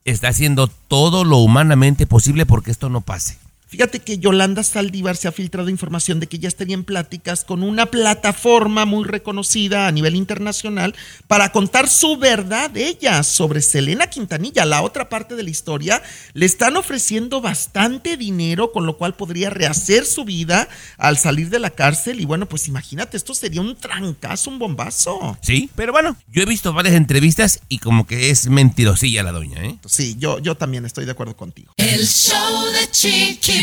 está 0.03 0.29
haciendo 0.29 0.67
todo 0.67 1.25
lo 1.25 1.37
humanamente 1.37 2.07
posible 2.07 2.47
porque 2.47 2.71
esto 2.71 2.89
no 2.89 3.01
pase. 3.01 3.42
Fíjate 3.73 4.01
que 4.01 4.19
Yolanda 4.19 4.61
Saldívar 4.61 5.17
se 5.17 5.27
ha 5.27 5.31
filtrado 5.31 5.67
información 5.67 6.19
de 6.19 6.27
que 6.27 6.37
ya 6.37 6.47
estaría 6.47 6.75
en 6.75 6.83
pláticas 6.83 7.43
con 7.43 7.63
una 7.63 7.87
plataforma 7.87 8.85
muy 8.85 9.03
reconocida 9.03 9.87
a 9.87 9.91
nivel 9.91 10.15
internacional 10.15 10.93
para 11.25 11.51
contar 11.51 11.89
su 11.89 12.17
verdad 12.17 12.77
ella 12.77 13.23
sobre 13.23 13.63
Selena 13.63 14.11
Quintanilla. 14.11 14.65
La 14.65 14.83
otra 14.83 15.09
parte 15.09 15.33
de 15.33 15.41
la 15.41 15.49
historia 15.49 16.03
le 16.33 16.45
están 16.45 16.77
ofreciendo 16.77 17.41
bastante 17.41 18.15
dinero, 18.15 18.71
con 18.71 18.85
lo 18.85 18.95
cual 18.95 19.15
podría 19.15 19.49
rehacer 19.49 20.05
su 20.05 20.23
vida 20.23 20.69
al 20.99 21.17
salir 21.17 21.49
de 21.49 21.57
la 21.57 21.71
cárcel. 21.71 22.21
Y 22.21 22.25
bueno, 22.25 22.47
pues 22.47 22.67
imagínate, 22.67 23.17
esto 23.17 23.33
sería 23.33 23.61
un 23.61 23.75
trancazo, 23.75 24.51
un 24.51 24.59
bombazo. 24.59 25.35
Sí, 25.41 25.71
pero 25.73 25.93
bueno, 25.93 26.15
yo 26.31 26.43
he 26.43 26.45
visto 26.45 26.73
varias 26.73 26.93
entrevistas 26.93 27.59
y 27.69 27.79
como 27.79 28.05
que 28.05 28.29
es 28.29 28.45
mentirosilla 28.45 29.23
la 29.23 29.31
doña, 29.31 29.65
¿eh? 29.65 29.79
Sí, 29.87 30.15
yo, 30.19 30.37
yo 30.37 30.57
también 30.57 30.85
estoy 30.85 31.05
de 31.05 31.11
acuerdo 31.13 31.35
contigo. 31.35 31.73
El 31.77 32.05
show 32.05 32.65
de 32.71 32.91
Chiqui 32.91 33.62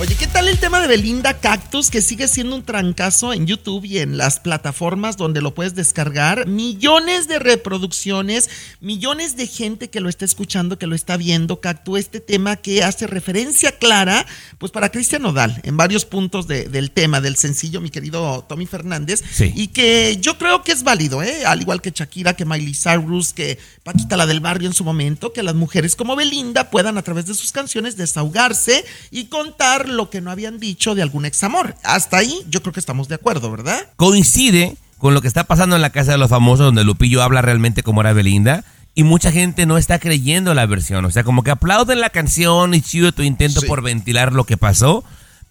Oye, 0.00 0.16
¿qué 0.16 0.26
tal 0.26 0.48
el 0.48 0.58
tema 0.58 0.80
de 0.80 0.88
Belinda 0.88 1.34
Cactus 1.38 1.88
que 1.88 2.02
sigue 2.02 2.26
siendo 2.26 2.56
un 2.56 2.64
trancazo 2.64 3.32
en 3.32 3.46
YouTube 3.46 3.84
y 3.84 3.98
en 4.00 4.18
las 4.18 4.40
plataformas 4.40 5.16
donde 5.16 5.40
lo 5.40 5.54
puedes 5.54 5.76
descargar? 5.76 6.48
Millones 6.48 7.28
de 7.28 7.38
reproducciones, 7.38 8.50
millones 8.80 9.36
de 9.36 9.46
gente 9.46 9.88
que 9.90 10.00
lo 10.00 10.08
está 10.08 10.24
escuchando, 10.24 10.78
que 10.80 10.88
lo 10.88 10.96
está 10.96 11.16
viendo, 11.16 11.60
Cactus, 11.60 12.00
este 12.00 12.18
tema 12.18 12.56
que 12.56 12.82
hace 12.82 13.06
referencia 13.06 13.70
clara, 13.78 14.26
pues 14.58 14.72
para 14.72 14.90
Cristian 14.90 15.22
Nodal, 15.22 15.60
en 15.62 15.76
varios 15.76 16.04
puntos 16.04 16.48
de- 16.48 16.68
del 16.68 16.90
tema, 16.90 17.20
del 17.20 17.36
sencillo, 17.36 17.80
mi 17.80 17.90
querido 17.90 18.44
Tommy 18.48 18.66
Fernández, 18.66 19.22
Sí. 19.30 19.52
y 19.54 19.68
que 19.68 20.18
yo 20.20 20.36
creo 20.38 20.64
que 20.64 20.72
es 20.72 20.82
válido, 20.82 21.22
¿eh? 21.22 21.44
al 21.46 21.60
igual 21.62 21.80
que 21.80 21.92
Shakira, 21.92 22.34
que 22.34 22.44
Miley 22.44 22.74
Cyrus, 22.74 23.32
que 23.32 23.58
Paquita 23.84 24.16
la 24.16 24.26
del 24.26 24.40
barrio 24.40 24.66
en 24.66 24.74
su 24.74 24.82
momento, 24.82 25.32
que 25.34 25.42
las 25.42 25.54
mujeres 25.54 25.94
como 25.94 26.16
Belinda 26.16 26.70
puedan 26.70 26.96
a 26.98 27.02
través 27.02 27.26
de 27.26 27.34
sus 27.34 27.52
canciones 27.52 27.96
desahogarse 27.98 28.82
y 29.10 29.26
contar 29.26 29.83
lo 29.88 30.10
que 30.10 30.20
no 30.20 30.30
habían 30.30 30.58
dicho 30.58 30.94
de 30.94 31.02
algún 31.02 31.24
examor. 31.24 31.74
Hasta 31.82 32.18
ahí 32.18 32.42
yo 32.48 32.62
creo 32.62 32.72
que 32.72 32.80
estamos 32.80 33.08
de 33.08 33.14
acuerdo, 33.16 33.50
¿verdad? 33.50 33.78
coincide 33.96 34.76
con 34.98 35.12
lo 35.14 35.20
que 35.20 35.28
está 35.28 35.44
pasando 35.44 35.76
en 35.76 35.82
la 35.82 35.90
Casa 35.90 36.12
de 36.12 36.18
los 36.18 36.30
Famosos, 36.30 36.66
donde 36.66 36.84
Lupillo 36.84 37.22
habla 37.22 37.42
realmente 37.42 37.82
como 37.82 38.00
era 38.00 38.12
Belinda. 38.12 38.64
Y 38.94 39.02
mucha 39.02 39.32
gente 39.32 39.66
no 39.66 39.76
está 39.76 39.98
creyendo 39.98 40.54
la 40.54 40.66
versión. 40.66 41.04
O 41.04 41.10
sea, 41.10 41.24
como 41.24 41.42
que 41.42 41.50
aplauden 41.50 42.00
la 42.00 42.10
canción 42.10 42.74
y 42.74 42.80
chido 42.80 43.10
tu 43.12 43.22
intento 43.22 43.60
Sí. 43.60 43.66
por 43.66 43.82
ventilar 43.82 44.32
lo 44.32 44.44
que 44.44 44.56
pasó. 44.56 45.02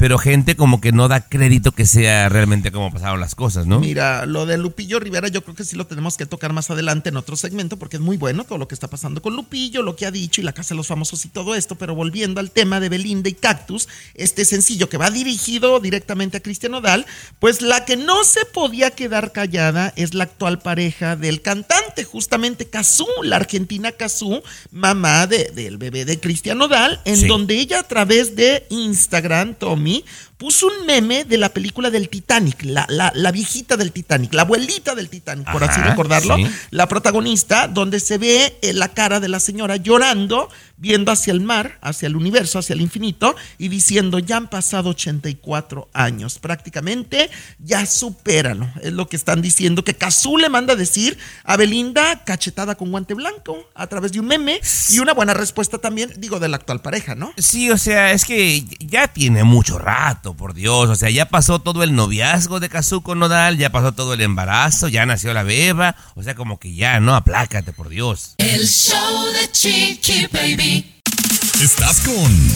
Pero 0.04 0.18
gente 0.18 0.58
como 0.58 0.82
que 0.82 0.92
no 0.92 1.08
da 1.08 1.30
crédito 1.30 1.72
que 1.72 1.86
sea 1.86 2.28
realmente 2.28 2.74
como 2.74 2.92
pasaron 2.92 3.22
las 3.22 3.36
cosas, 3.36 3.68
¿no? 3.68 3.80
Mira, 3.80 4.26
lo 4.26 4.46
de 4.46 4.58
Lupillo 4.58 5.00
Rivera 5.00 5.30
yo 5.30 5.46
creo 5.46 5.56
que 5.56 5.64
sí 5.64 5.78
lo 5.78 5.88
tenemos 5.88 6.18
que 6.18 6.26
tocar 6.26 6.52
más 6.52 6.70
adelante 6.70 7.08
en 7.08 7.16
otro 7.16 7.38
segmento 7.38 7.78
porque 7.80 7.96
es 7.96 8.02
muy 8.02 8.18
bueno 8.18 8.44
todo 8.44 8.58
lo 8.58 8.68
que 8.68 8.76
está 8.76 8.90
pasando 8.90 9.22
con 9.22 9.34
Lupillo, 9.38 9.82
lo 9.82 9.96
que 9.96 10.06
ha 10.06 10.12
dicho 10.12 10.42
y 10.42 10.44
la 10.44 10.52
Casa 10.52 10.74
de 10.74 10.76
los 10.76 10.88
Famosos 10.88 11.24
y 11.24 11.30
todo 11.30 11.56
esto, 11.56 11.76
pero 11.76 11.96
volviendo 11.96 12.42
al 12.42 12.52
tema 12.52 12.82
de 12.82 12.90
Belinda 12.90 13.30
y 13.30 13.34
Cactus, 13.34 13.88
este 14.14 14.44
sencillo 14.44 14.90
que 14.90 14.98
va 14.98 15.10
dirigido 15.10 15.80
directamente 15.80 16.36
a 16.36 16.42
Cristian 16.42 16.74
Odal, 16.74 17.06
pues 17.40 17.62
la 17.62 17.86
que 17.86 17.96
no 17.96 18.26
se 18.26 18.44
podía 18.44 18.92
quedar 18.92 19.32
callada 19.32 19.94
es 19.96 20.14
la 20.14 20.26
actual 20.26 20.60
pareja 20.60 21.16
del 21.16 21.42
cantante, 21.42 22.04
justamente 22.04 22.66
Cazú, 22.66 23.08
la 23.24 23.38
argentina 23.38 23.94
Cazú, 23.94 24.44
mamá 24.70 25.28
de- 25.28 25.50
del 25.56 25.78
bebé 25.78 26.04
de 26.04 26.20
Cristian 26.20 26.62
Odal, 26.62 27.00
en 27.06 27.16
Sí. 27.16 27.28
donde 27.28 27.56
ella 27.58 27.80
a 27.80 27.84
través 27.88 28.36
de 28.36 28.68
Instagram, 28.70 29.54
Tommy, 29.56 29.93
puso 30.38 30.68
un 30.68 30.86
meme 30.86 31.24
de 31.26 31.38
la 31.38 31.50
película 31.50 31.90
del 31.90 32.10
Titanic, 32.10 32.64
la, 32.64 32.86
la, 32.90 33.12
la 33.16 33.32
viejita 33.32 33.78
del 33.78 33.92
Titanic, 33.92 34.34
la 34.34 34.44
abuelita 34.44 34.96
del 34.96 35.10
Titanic, 35.10 35.52
por 35.52 35.64
así 35.64 35.80
recordarlo, 35.82 36.36
sí. 36.36 36.48
la 36.72 36.88
protagonista, 36.88 37.68
donde 37.68 38.00
se 38.00 38.18
ve 38.18 38.58
eh, 38.62 38.74
la 38.74 38.90
cara 38.90 39.20
de 39.20 39.30
la 39.30 39.40
señora 39.40 39.78
llorando, 39.78 40.50
viendo 40.77 41.12
hacia 41.12 41.34
el 41.34 41.42
mar, 41.42 41.77
hacia 41.82 42.08
el 42.08 42.15
universo, 42.15 42.60
hacia 42.60 42.74
el 42.74 42.82
infinito, 42.82 43.36
y 43.58 43.70
diciendo, 43.70 44.20
ya 44.20 44.38
han 44.38 44.50
pasado 44.50 44.89
84 44.89 45.89
años, 45.94 46.39
prácticamente 46.39 47.30
ya 47.60 47.86
supéralo, 47.86 48.70
es 48.82 48.94
lo 48.94 49.08
que 49.08 49.15
están 49.15 49.42
diciendo, 49.42 49.84
que 49.84 49.96
Cazú 49.96 50.38
le 50.38 50.50
manda 50.50 50.74
a 50.74 50.75
decir 50.75 51.18
a 51.44 51.58
Belinda, 51.58 52.24
cachetada 52.25 52.75
con 52.75 52.92
guante 52.92 53.13
blanco, 53.13 53.70
a 53.75 53.88
través 53.88 54.12
de 54.12 54.20
un 54.20 54.27
meme, 54.27 54.60
y 54.89 55.00
una 55.00 55.13
buena 55.13 55.34
respuesta 55.34 55.77
también, 55.77 56.12
digo, 56.18 56.39
de 56.39 56.50
la 56.50 56.58
actual 56.58 56.82
pareja, 56.82 57.15
¿no? 57.15 57.34
Sí, 57.38 57.70
o 57.72 57.77
sea, 57.77 58.12
es 58.12 58.25
que 58.25 58.63
ya 58.80 59.08
tiene 59.08 59.44
mucho 59.44 59.77
rato, 59.77 60.34
por 60.34 60.53
Dios. 60.53 60.89
O 60.89 60.96
sea, 60.96 61.10
ya 61.10 61.27
pasó 61.27 61.60
todo 61.60 61.84
el 61.84 61.96
noviazgo 61.96 62.60
de 62.60 62.70
Kazuko 62.70 63.15
Nodal, 63.15 63.58
ya 63.58 63.72
pasó 63.72 63.92
todo 63.92 64.13
el 64.13 64.22
embarazo, 64.22 64.88
ya 64.88 65.06
nació 65.06 65.34
la 65.34 65.44
beba. 65.44 65.96
O 66.15 66.24
sea, 66.24 66.36
como 66.36 66.60
que 66.60 66.74
ya, 66.74 67.00
¿no? 67.00 67.15
Aplácate, 67.15 67.74
por 67.74 67.89
Dios. 67.89 68.36
El 68.38 68.68
show 68.68 69.25
de 69.34 69.51
Chiqui 69.51 70.27
Baby. 70.32 70.62
Estás 70.63 72.00
con 72.05 72.48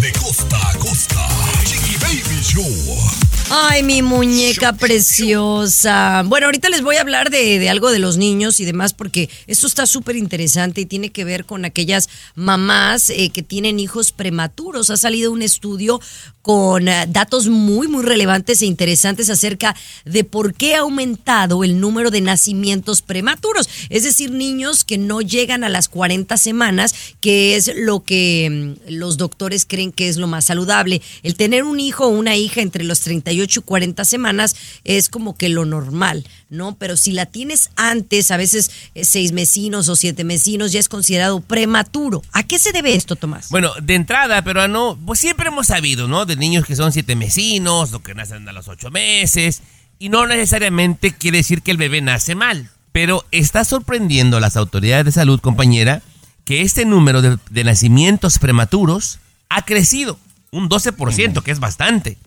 De 0.00 0.12
costa 0.12 0.56
a 0.68 0.78
costa, 0.78 1.28
Chiqui 1.64 1.96
Baby 1.98 2.40
Show. 2.40 3.41
Ay, 3.54 3.82
mi 3.82 4.00
muñeca 4.00 4.72
preciosa. 4.72 6.22
Bueno, 6.24 6.46
ahorita 6.46 6.70
les 6.70 6.80
voy 6.80 6.96
a 6.96 7.02
hablar 7.02 7.28
de, 7.28 7.58
de 7.58 7.68
algo 7.68 7.90
de 7.90 7.98
los 7.98 8.16
niños 8.16 8.60
y 8.60 8.64
demás, 8.64 8.94
porque 8.94 9.28
esto 9.46 9.66
está 9.66 9.84
súper 9.84 10.16
interesante 10.16 10.80
y 10.80 10.86
tiene 10.86 11.10
que 11.10 11.26
ver 11.26 11.44
con 11.44 11.66
aquellas 11.66 12.08
mamás 12.34 13.10
eh, 13.10 13.28
que 13.28 13.42
tienen 13.42 13.78
hijos 13.78 14.10
prematuros. 14.10 14.88
Ha 14.88 14.96
salido 14.96 15.30
un 15.30 15.42
estudio 15.42 16.00
con 16.40 16.88
eh, 16.88 17.04
datos 17.08 17.48
muy, 17.48 17.88
muy 17.88 18.02
relevantes 18.02 18.62
e 18.62 18.66
interesantes 18.66 19.28
acerca 19.28 19.76
de 20.06 20.24
por 20.24 20.54
qué 20.54 20.74
ha 20.74 20.80
aumentado 20.80 21.62
el 21.62 21.78
número 21.78 22.10
de 22.10 22.22
nacimientos 22.22 23.02
prematuros. 23.02 23.68
Es 23.90 24.04
decir, 24.04 24.30
niños 24.30 24.82
que 24.82 24.96
no 24.96 25.20
llegan 25.20 25.62
a 25.62 25.68
las 25.68 25.90
40 25.90 26.38
semanas, 26.38 26.94
que 27.20 27.56
es 27.56 27.70
lo 27.76 28.02
que 28.02 28.76
mm, 28.88 28.92
los 28.92 29.18
doctores 29.18 29.66
creen 29.66 29.92
que 29.92 30.08
es 30.08 30.16
lo 30.16 30.26
más 30.26 30.46
saludable. 30.46 31.02
El 31.22 31.36
tener 31.36 31.64
un 31.64 31.80
hijo 31.80 32.06
o 32.06 32.08
una 32.08 32.34
hija 32.34 32.62
entre 32.62 32.84
los 32.84 33.00
38 33.00 33.41
y 33.42 33.62
40 33.62 34.04
semanas 34.04 34.56
es 34.84 35.08
como 35.08 35.36
que 35.36 35.48
lo 35.48 35.64
normal, 35.64 36.26
¿no? 36.50 36.76
Pero 36.76 36.96
si 36.96 37.12
la 37.12 37.26
tienes 37.26 37.70
antes, 37.76 38.30
a 38.30 38.36
veces 38.36 38.70
eh, 38.94 39.04
seis 39.04 39.32
mesinos 39.32 39.88
o 39.88 39.96
siete 39.96 40.24
mesinos, 40.24 40.72
ya 40.72 40.80
es 40.80 40.88
considerado 40.88 41.40
prematuro. 41.40 42.22
¿A 42.32 42.42
qué 42.42 42.58
se 42.58 42.72
debe 42.72 42.94
esto, 42.94 43.16
Tomás? 43.16 43.48
Bueno, 43.50 43.72
de 43.82 43.94
entrada, 43.94 44.42
pero 44.42 44.66
no, 44.68 44.98
pues 45.04 45.20
siempre 45.20 45.48
hemos 45.48 45.66
sabido, 45.68 46.08
¿no? 46.08 46.26
De 46.26 46.36
niños 46.36 46.66
que 46.66 46.76
son 46.76 46.92
siete 46.92 47.16
mesinos, 47.16 47.92
o 47.92 48.02
que 48.02 48.14
nacen 48.14 48.48
a 48.48 48.52
los 48.52 48.68
ocho 48.68 48.90
meses, 48.90 49.62
y 49.98 50.08
no 50.08 50.26
necesariamente 50.26 51.12
quiere 51.12 51.38
decir 51.38 51.62
que 51.62 51.70
el 51.70 51.76
bebé 51.76 52.00
nace 52.00 52.34
mal. 52.34 52.70
Pero 52.92 53.24
está 53.30 53.64
sorprendiendo 53.64 54.36
a 54.36 54.40
las 54.40 54.56
autoridades 54.56 55.06
de 55.06 55.12
salud, 55.12 55.40
compañera, 55.40 56.02
que 56.44 56.62
este 56.62 56.84
número 56.84 57.22
de, 57.22 57.38
de 57.50 57.64
nacimientos 57.64 58.38
prematuros 58.38 59.18
ha 59.48 59.64
crecido 59.64 60.18
un 60.52 60.68
12%, 60.68 61.42
que 61.42 61.50
es 61.50 61.60
bastante. 61.60 62.18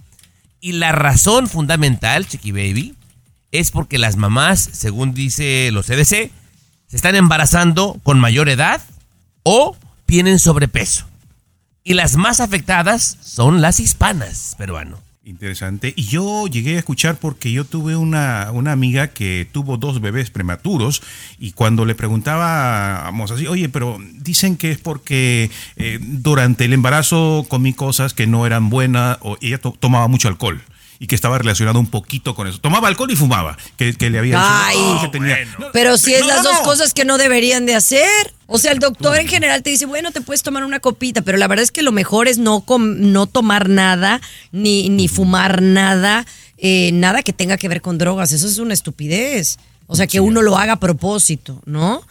Y 0.66 0.72
la 0.72 0.92
razón 0.92 1.48
fundamental, 1.48 2.26
Chiqui 2.26 2.52
Baby, 2.52 2.96
es 3.52 3.70
porque 3.70 4.00
las 4.00 4.16
mamás, 4.16 4.68
según 4.74 5.14
dice 5.14 5.70
los 5.72 5.86
CDC, 5.86 6.32
se 6.88 6.96
están 6.96 7.16
embarazando 7.16 8.00
con 8.02 8.20
mayor 8.20 8.50
edad 8.50 8.82
o 9.44 9.78
tienen 10.08 10.40
sobrepeso. 10.40 11.06
Y 11.84 11.94
las 11.94 12.16
más 12.16 12.40
afectadas 12.40 13.20
son 13.22 13.62
las 13.62 13.80
hispanas, 13.80 14.56
peruano. 14.58 14.98
Interesante. 15.28 15.92
Y 15.96 16.04
yo 16.04 16.46
llegué 16.46 16.76
a 16.76 16.80
escuchar 16.80 17.18
porque 17.18 17.52
yo 17.52 17.66
tuve 17.66 17.96
una, 17.96 18.52
una 18.54 18.72
amiga 18.72 19.08
que 19.08 19.48
tuvo 19.52 19.78
dos 19.78 20.00
bebés 20.00 20.30
prematuros 20.30 21.02
y 21.40 21.54
cuando 21.54 21.84
le 21.86 21.96
preguntábamos 21.96 23.32
así, 23.32 23.48
oye, 23.48 23.68
pero 23.68 23.98
dicen 24.20 24.56
que 24.56 24.70
es 24.70 24.78
porque 24.78 25.50
eh, 25.78 25.98
durante 26.00 26.66
el 26.66 26.74
embarazo 26.74 27.44
comí 27.50 27.74
cosas 27.74 28.14
que 28.14 28.28
no 28.28 28.46
eran 28.46 28.70
buenas 28.70 29.18
o 29.22 29.36
ella 29.42 29.58
to- 29.58 29.76
tomaba 29.80 30.08
mucho 30.08 30.28
alcohol. 30.28 30.62
Y 31.00 31.08
que 31.08 31.16
estaba 31.16 31.38
relacionado 31.38 31.80
un 31.80 31.88
poquito 31.88 32.36
con 32.36 32.48
eso. 32.48 32.60
Tomaba 32.60 32.88
alcohol 32.88 33.12
y 33.12 33.16
fumaba, 33.16 33.58
que, 33.78 33.94
que 33.94 34.10
le 34.10 34.20
había 34.20 34.36
dicho, 34.38 34.48
Ay. 34.50 34.78
"No, 34.78 35.02
que 35.02 35.08
tenía- 35.10 35.38
No, 35.60 35.68
Pero 35.74 35.98
si 35.98 36.14
es 36.14 36.22
no, 36.22 36.28
las 36.28 36.44
no, 36.44 36.50
dos 36.50 36.60
cosas 36.62 36.94
que 36.94 37.06
no 37.06 37.18
deberían 37.18 37.66
de 37.66 37.76
hacer. 37.76 38.34
O 38.48 38.58
sea, 38.58 38.72
el 38.72 38.80
doctor 38.80 39.18
en 39.18 39.28
general 39.28 39.64
te 39.64 39.72
dice, 39.72 39.86
bueno, 39.86 40.12
te 40.12 40.22
puedes 40.22 40.44
tomar 40.44 40.64
una 40.64 40.80
copita, 40.80 41.22
pero 41.24 41.38
la 41.38 41.48
verdad 41.48 41.64
es 41.64 41.72
que 41.72 41.82
lo 41.82 41.92
mejor 41.92 42.28
es 42.28 42.38
no, 42.38 42.64
no 42.80 43.26
tomar 43.28 43.70
nada, 43.70 44.22
ni, 44.52 44.90
ni 44.90 45.08
fumar 45.08 45.62
nada, 45.62 46.26
eh, 46.58 46.92
nada 46.94 47.24
que 47.24 47.34
tenga 47.34 47.58
que 47.58 47.68
ver 47.68 47.82
con 47.82 47.98
drogas. 47.98 48.32
Eso 48.32 48.48
es 48.48 48.58
una 48.60 48.74
estupidez. 48.74 49.58
O 49.88 49.96
sea, 49.96 50.08
que 50.08 50.20
uno 50.20 50.42
lo 50.42 50.58
haga 50.58 50.74
a 50.74 50.80
propósito, 50.80 51.62
¿no? 51.66 52.02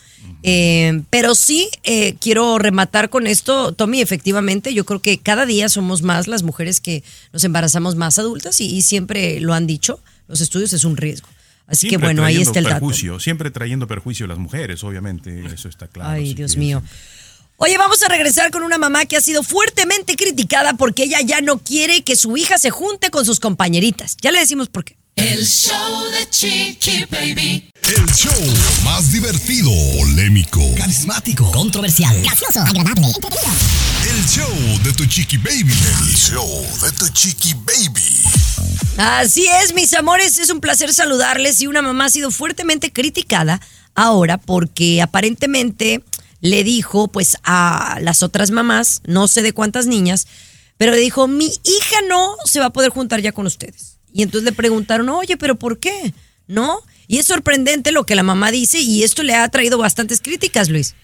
Eh, 0.47 1.01
pero 1.09 1.35
sí, 1.35 1.71
eh, 1.85 2.17
quiero 2.21 2.59
rematar 2.59 3.09
con 3.09 3.27
esto, 3.27 3.73
Tommy, 3.73 4.03
efectivamente, 4.03 4.75
yo 4.75 4.85
creo 4.85 5.01
que 5.01 5.17
cada 5.17 5.47
día 5.47 5.71
somos 5.71 6.03
más 6.03 6.29
las 6.29 6.43
mujeres 6.43 6.83
que 6.83 7.03
nos 7.33 7.45
embarazamos 7.45 7.97
más 7.97 8.19
adultas 8.19 8.61
y, 8.61 8.67
y 8.67 8.83
siempre 8.83 9.41
lo 9.41 9.55
han 9.55 9.67
dicho, 9.67 10.01
los 10.29 10.43
estudios 10.43 10.75
es 10.75 10.85
un 10.85 10.99
riesgo. 10.99 11.29
Así 11.67 11.89
que 11.89 11.97
bueno, 11.97 12.25
ahí 12.25 12.43
está 12.43 12.59
el 12.59 12.67
dato. 12.67 12.77
perjuicio, 12.77 13.19
Siempre 13.21 13.51
trayendo 13.51 13.87
perjuicio 13.87 14.27
a 14.27 14.29
las 14.29 14.39
mujeres, 14.39 14.85
obviamente, 14.85 15.47
eso 15.47 15.69
está 15.69 15.89
claro. 15.89 16.11
Ay, 16.11 16.35
Dios 16.35 16.59
mío. 16.59 16.83
Oye, 17.57 17.79
vamos 17.79 18.03
a 18.03 18.09
regresar 18.09 18.51
con 18.51 18.65
una 18.65 18.77
mamá 18.77 19.07
que 19.07 19.17
ha 19.17 19.23
sido 19.23 19.43
fuertemente 19.43 20.17
criticada 20.17 20.75
porque 20.75 21.05
ella 21.05 21.21
ya 21.23 21.41
no 21.41 21.59
quiere 21.59 22.03
que 22.03 22.17
su 22.17 22.37
hija 22.37 22.59
se 22.59 22.69
junte 22.69 23.11
con 23.11 23.25
sus 23.25 23.41
compañeritas. 23.41 24.19
Ya 24.21 24.31
le 24.31 24.41
decimos 24.41 24.69
por 24.69 24.85
qué. 24.85 24.97
El 25.17 25.47
show 25.47 26.11
de 26.11 26.29
Chiqui 26.29 27.05
Baby. 27.11 27.71
El 27.83 28.07
show 28.13 28.33
más 28.83 29.13
divertido, 29.13 29.71
polémico, 29.99 30.61
Carismático, 30.77 31.51
controversial, 31.53 32.21
gracioso, 32.23 32.61
agradable, 32.61 33.07
entretenido. 33.07 33.53
el 34.11 34.27
show 34.27 34.83
de 34.83 34.93
tu 34.93 35.07
chiqui 35.07 35.37
baby. 35.37 35.73
El 36.01 36.17
show 36.17 36.67
de 36.83 36.91
tu 36.93 37.09
chiqui 37.11 37.55
baby. 37.55 38.23
Así 38.97 39.47
es, 39.63 39.75
mis 39.75 39.93
amores, 39.95 40.39
es 40.39 40.51
un 40.51 40.61
placer 40.61 40.93
saludarles 40.93 41.61
y 41.61 41.67
una 41.67 41.83
mamá 41.83 42.07
ha 42.07 42.11
sido 42.11 42.31
fuertemente 42.31 42.93
criticada 42.93 43.61
ahora 43.95 44.39
porque 44.39 45.01
aparentemente 45.03 46.03
le 46.41 46.65
dijo 46.65 47.09
pues 47.09 47.37
a 47.45 47.99
las 48.01 48.23
otras 48.23 48.51
mamás, 48.51 49.01
no 49.07 49.29
sé 49.29 49.43
de 49.43 49.53
cuántas 49.53 49.87
niñas, 49.87 50.27
pero 50.77 50.93
le 50.93 50.99
dijo, 50.99 51.29
mi 51.29 51.47
hija 51.47 51.97
no 52.09 52.35
se 52.47 52.61
va 52.61 52.67
a 52.67 52.73
poder 52.73 52.91
juntar 52.91 53.21
ya 53.21 53.33
con 53.33 53.47
ustedes. 53.47 53.94
Y 54.15 54.23
entonces 54.23 54.45
le 54.45 54.53
preguntaron, 54.53 55.09
oye, 55.11 55.37
pero 55.37 55.57
¿por 55.57 55.79
qué? 55.79 56.15
¿No? 56.47 56.79
Y 57.09 57.19
es 57.19 57.27
sorprendente 57.27 57.93
lo 57.93 58.07
que 58.07 58.15
la 58.15 58.23
mamá 58.23 58.51
dice 58.51 58.81
y 58.81 59.03
esto 59.03 59.23
le 59.23 59.35
ha 59.35 59.47
traído 59.49 59.77
bastantes 59.77 60.21
críticas, 60.23 60.71
Luis. 60.71 60.95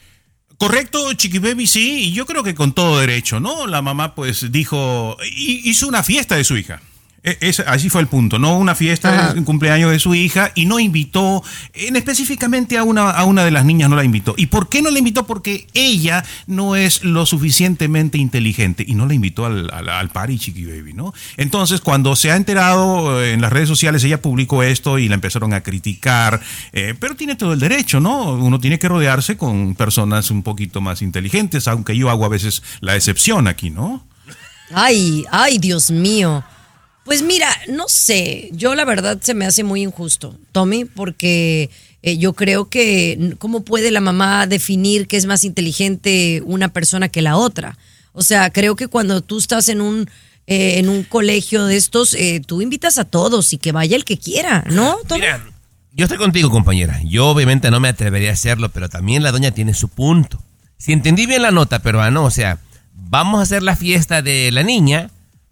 Correcto, 0.56 1.12
Chiqui 1.14 1.38
Baby, 1.38 1.66
sí, 1.66 2.04
y 2.04 2.12
yo 2.12 2.24
creo 2.26 2.42
que 2.44 2.54
con 2.54 2.72
todo 2.72 3.00
derecho, 3.00 3.40
¿no? 3.40 3.66
La 3.66 3.82
mamá 3.82 4.14
pues 4.14 4.52
dijo, 4.52 5.16
hi- 5.24 5.62
hizo 5.64 5.88
una 5.88 6.02
fiesta 6.02 6.36
de 6.36 6.44
su 6.44 6.56
hija. 6.56 6.80
E- 7.22 7.36
es- 7.42 7.60
así 7.60 7.90
fue 7.90 8.00
el 8.00 8.06
punto, 8.06 8.38
¿no? 8.38 8.56
Una 8.56 8.74
fiesta, 8.74 9.34
un 9.36 9.44
cumpleaños 9.44 9.90
de 9.90 9.98
su 9.98 10.14
hija 10.14 10.52
y 10.54 10.64
no 10.64 10.80
invitó, 10.80 11.42
en 11.74 11.96
específicamente 11.96 12.78
a 12.78 12.82
una, 12.82 13.10
a 13.10 13.24
una 13.24 13.44
de 13.44 13.50
las 13.50 13.64
niñas 13.66 13.90
no 13.90 13.96
la 13.96 14.04
invitó. 14.04 14.34
¿Y 14.38 14.46
por 14.46 14.68
qué 14.70 14.80
no 14.80 14.90
la 14.90 14.98
invitó? 14.98 15.26
Porque 15.26 15.66
ella 15.74 16.24
no 16.46 16.76
es 16.76 17.04
lo 17.04 17.26
suficientemente 17.26 18.16
inteligente 18.16 18.84
y 18.86 18.94
no 18.94 19.06
la 19.06 19.12
invitó 19.14 19.44
al, 19.44 19.70
al, 19.72 19.88
al 19.90 20.08
party 20.08 20.38
Chiqui 20.38 20.64
Baby, 20.64 20.94
¿no? 20.94 21.12
Entonces, 21.36 21.80
cuando 21.82 22.16
se 22.16 22.30
ha 22.32 22.36
enterado 22.36 23.22
eh, 23.22 23.34
en 23.34 23.42
las 23.42 23.52
redes 23.52 23.68
sociales, 23.68 24.02
ella 24.04 24.22
publicó 24.22 24.62
esto 24.62 24.98
y 24.98 25.08
la 25.08 25.14
empezaron 25.14 25.52
a 25.52 25.62
criticar, 25.62 26.40
eh, 26.72 26.94
pero 26.98 27.16
tiene 27.16 27.36
todo 27.36 27.52
el 27.52 27.60
derecho, 27.60 28.00
¿no? 28.00 28.32
Uno 28.32 28.58
tiene 28.60 28.78
que 28.78 28.88
rodearse 28.88 29.36
con 29.36 29.74
personas 29.74 30.30
un 30.30 30.42
poquito 30.42 30.80
más 30.80 31.02
inteligentes, 31.02 31.68
aunque 31.68 31.96
yo 31.96 32.08
hago 32.08 32.24
a 32.24 32.28
veces 32.30 32.62
la 32.80 32.96
excepción 32.96 33.46
aquí, 33.46 33.68
¿no? 33.68 34.04
Ay, 34.72 35.24
ay, 35.30 35.58
Dios 35.58 35.90
mío. 35.90 36.44
Pues 37.04 37.22
mira, 37.22 37.48
no 37.68 37.88
sé, 37.88 38.50
yo 38.52 38.74
la 38.74 38.84
verdad 38.84 39.18
se 39.20 39.34
me 39.34 39.46
hace 39.46 39.64
muy 39.64 39.82
injusto, 39.82 40.38
Tommy, 40.52 40.84
porque 40.84 41.70
eh, 42.02 42.18
yo 42.18 42.34
creo 42.34 42.68
que 42.68 43.34
cómo 43.38 43.64
puede 43.64 43.90
la 43.90 44.00
mamá 44.00 44.46
definir 44.46 45.08
que 45.08 45.16
es 45.16 45.26
más 45.26 45.44
inteligente 45.44 46.42
una 46.44 46.68
persona 46.72 47.08
que 47.08 47.22
la 47.22 47.36
otra. 47.36 47.78
O 48.12 48.22
sea, 48.22 48.50
creo 48.50 48.76
que 48.76 48.88
cuando 48.88 49.22
tú 49.22 49.38
estás 49.38 49.68
en 49.68 49.80
un 49.80 50.10
eh, 50.46 50.78
en 50.78 50.88
un 50.88 51.04
colegio 51.04 51.64
de 51.66 51.76
estos, 51.76 52.12
eh, 52.14 52.42
tú 52.44 52.60
invitas 52.60 52.98
a 52.98 53.04
todos 53.04 53.52
y 53.52 53.58
que 53.58 53.70
vaya 53.70 53.96
el 53.96 54.04
que 54.04 54.18
quiera, 54.18 54.64
¿no, 54.68 54.96
Tommy? 55.06 55.20
Mira, 55.20 55.44
yo 55.92 56.06
estoy 56.06 56.18
contigo, 56.18 56.50
compañera. 56.50 57.00
Yo 57.04 57.28
obviamente 57.28 57.70
no 57.70 57.78
me 57.78 57.88
atrevería 57.88 58.30
a 58.30 58.32
hacerlo, 58.32 58.68
pero 58.70 58.88
también 58.88 59.22
la 59.22 59.30
doña 59.30 59.52
tiene 59.52 59.74
su 59.74 59.88
punto. 59.88 60.42
Si 60.76 60.92
entendí 60.92 61.26
bien 61.26 61.42
la 61.42 61.52
nota, 61.52 61.80
peruano, 61.80 62.24
o 62.24 62.30
sea, 62.30 62.58
vamos 62.94 63.38
a 63.38 63.42
hacer 63.42 63.62
la 63.62 63.76
fiesta 63.76 64.22
de 64.22 64.50
la 64.50 64.64
niña, 64.64 65.10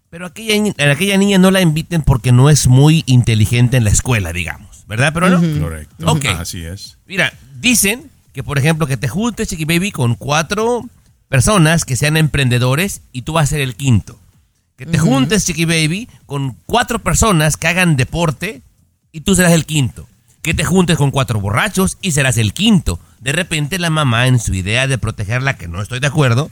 pero 0.09 0.25
aquella, 0.25 0.57
ni- 0.61 0.73
a 0.77 0.91
aquella 0.91 1.17
niña 1.17 1.37
no 1.37 1.51
la 1.51 1.61
inviten 1.61 2.01
porque 2.01 2.31
no 2.31 2.49
es 2.49 2.67
muy 2.67 3.03
inteligente 3.07 3.77
en 3.77 3.83
la 3.83 3.89
escuela, 3.91 4.33
digamos. 4.33 4.85
¿Verdad, 4.87 5.13
peruano? 5.13 5.39
Correcto. 5.61 6.11
Ok. 6.11 6.25
Así 6.25 6.63
es. 6.63 6.97
Mira, 7.05 7.31
dicen 7.59 8.09
que, 8.33 8.43
por 8.43 8.57
ejemplo, 8.57 8.87
que 8.87 8.97
te 8.97 9.07
juntes, 9.07 9.47
Chiqui 9.49 9.65
Baby, 9.65 9.91
con 9.91 10.15
cuatro 10.15 10.83
personas 11.27 11.85
que 11.85 11.95
sean 11.95 12.17
emprendedores 12.17 13.01
y 13.11 13.21
tú 13.21 13.33
vas 13.33 13.43
a 13.43 13.47
ser 13.47 13.61
el 13.61 13.75
quinto. 13.75 14.19
Que 14.77 14.85
te 14.85 14.97
juntes, 14.97 15.45
Chiqui 15.45 15.65
Baby, 15.65 16.07
con 16.25 16.55
cuatro 16.65 16.99
personas 16.99 17.57
que 17.57 17.67
hagan 17.67 17.97
deporte 17.97 18.61
y 19.11 19.21
tú 19.21 19.35
serás 19.35 19.51
el 19.51 19.65
quinto. 19.65 20.07
Que 20.41 20.53
te 20.53 20.63
juntes 20.63 20.97
con 20.97 21.11
cuatro 21.11 21.39
borrachos 21.41 21.97
y 22.01 22.11
serás 22.11 22.37
el 22.37 22.53
quinto. 22.53 22.99
De 23.19 23.33
repente 23.33 23.77
la 23.77 23.89
mamá, 23.89 24.25
en 24.27 24.39
su 24.39 24.53
idea 24.53 24.87
de 24.87 24.97
protegerla, 24.97 25.57
que 25.57 25.67
no 25.67 25.81
estoy 25.81 25.99
de 25.99 26.07
acuerdo, 26.07 26.49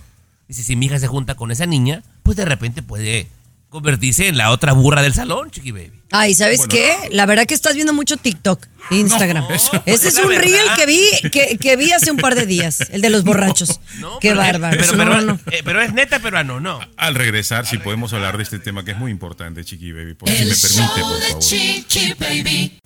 dice, 0.48 0.62
si 0.62 0.76
mi 0.76 0.88
hija 0.88 1.00
se 1.00 1.08
junta 1.08 1.36
con 1.36 1.52
esa 1.52 1.66
niña, 1.66 2.04
pues 2.22 2.36
de 2.38 2.44
repente 2.46 2.84
puede 2.84 3.28
convertirse 3.70 4.28
en 4.28 4.38
la 4.38 4.52
otra 4.52 4.74
burra 4.74 5.02
del 5.02 5.14
salón, 5.14 5.52
Chiqui 5.52 5.72
Baby. 5.72 5.92
Ay, 6.12 6.34
¿sabes 6.36 6.60
Bueno, 6.60 6.72
qué? 6.72 6.96
La 7.12 7.26
verdad 7.26 7.46
que 7.46 7.54
estás 7.54 7.76
viendo 7.76 7.92
mucho 7.94 8.16
TikTok, 8.16 8.66
Instagram. 8.92 9.44
No, 9.44 9.50
eso- 9.56 9.84
Ese 9.86 10.08
es 10.08 10.18
un 10.18 10.30
verdad. 10.30 10.44
reel 10.44 10.66
que 10.78 10.86
vi, 10.86 11.30
que, 11.32 11.58
que 11.58 11.76
vi 11.76 11.92
hace 11.92 12.10
un 12.12 12.18
par 12.18 12.36
de 12.36 12.46
días, 12.46 12.80
el 12.92 13.02
de 13.02 13.10
los 13.10 13.24
borrachos. 13.26 13.82
No, 14.00 14.18
qué 14.20 14.30
pero- 14.30 14.40
bárbaro. 14.40 14.78
Pero, 14.80 14.92
No, 14.96 15.04
pero- 15.04 15.22
no. 15.22 15.40
eh, 15.52 15.62
pero 15.66 15.82
es 15.82 15.94
neta 15.94 16.20
peruano, 16.20 16.60
no. 16.62 16.80
Al 16.96 17.16
regresar, 17.16 17.66
si 17.66 17.78
podemos 17.78 18.14
hablar 18.14 18.38
de 18.38 18.44
este 18.44 18.60
tema 18.60 18.86
que 18.86 18.92
es 18.92 18.98
muy 18.98 19.12
importante, 19.12 19.66
Chiqui 19.66 19.92
Baby, 19.92 20.14
por 20.14 20.30
si 20.30 20.36
El 20.38 20.48
me 20.50 20.56
permite, 20.56 20.82
show 20.82 21.10
por 21.10 21.20
de 21.20 21.28
favor. 21.28 21.40
Chiqui 21.44 22.14
Baby. 22.20 22.80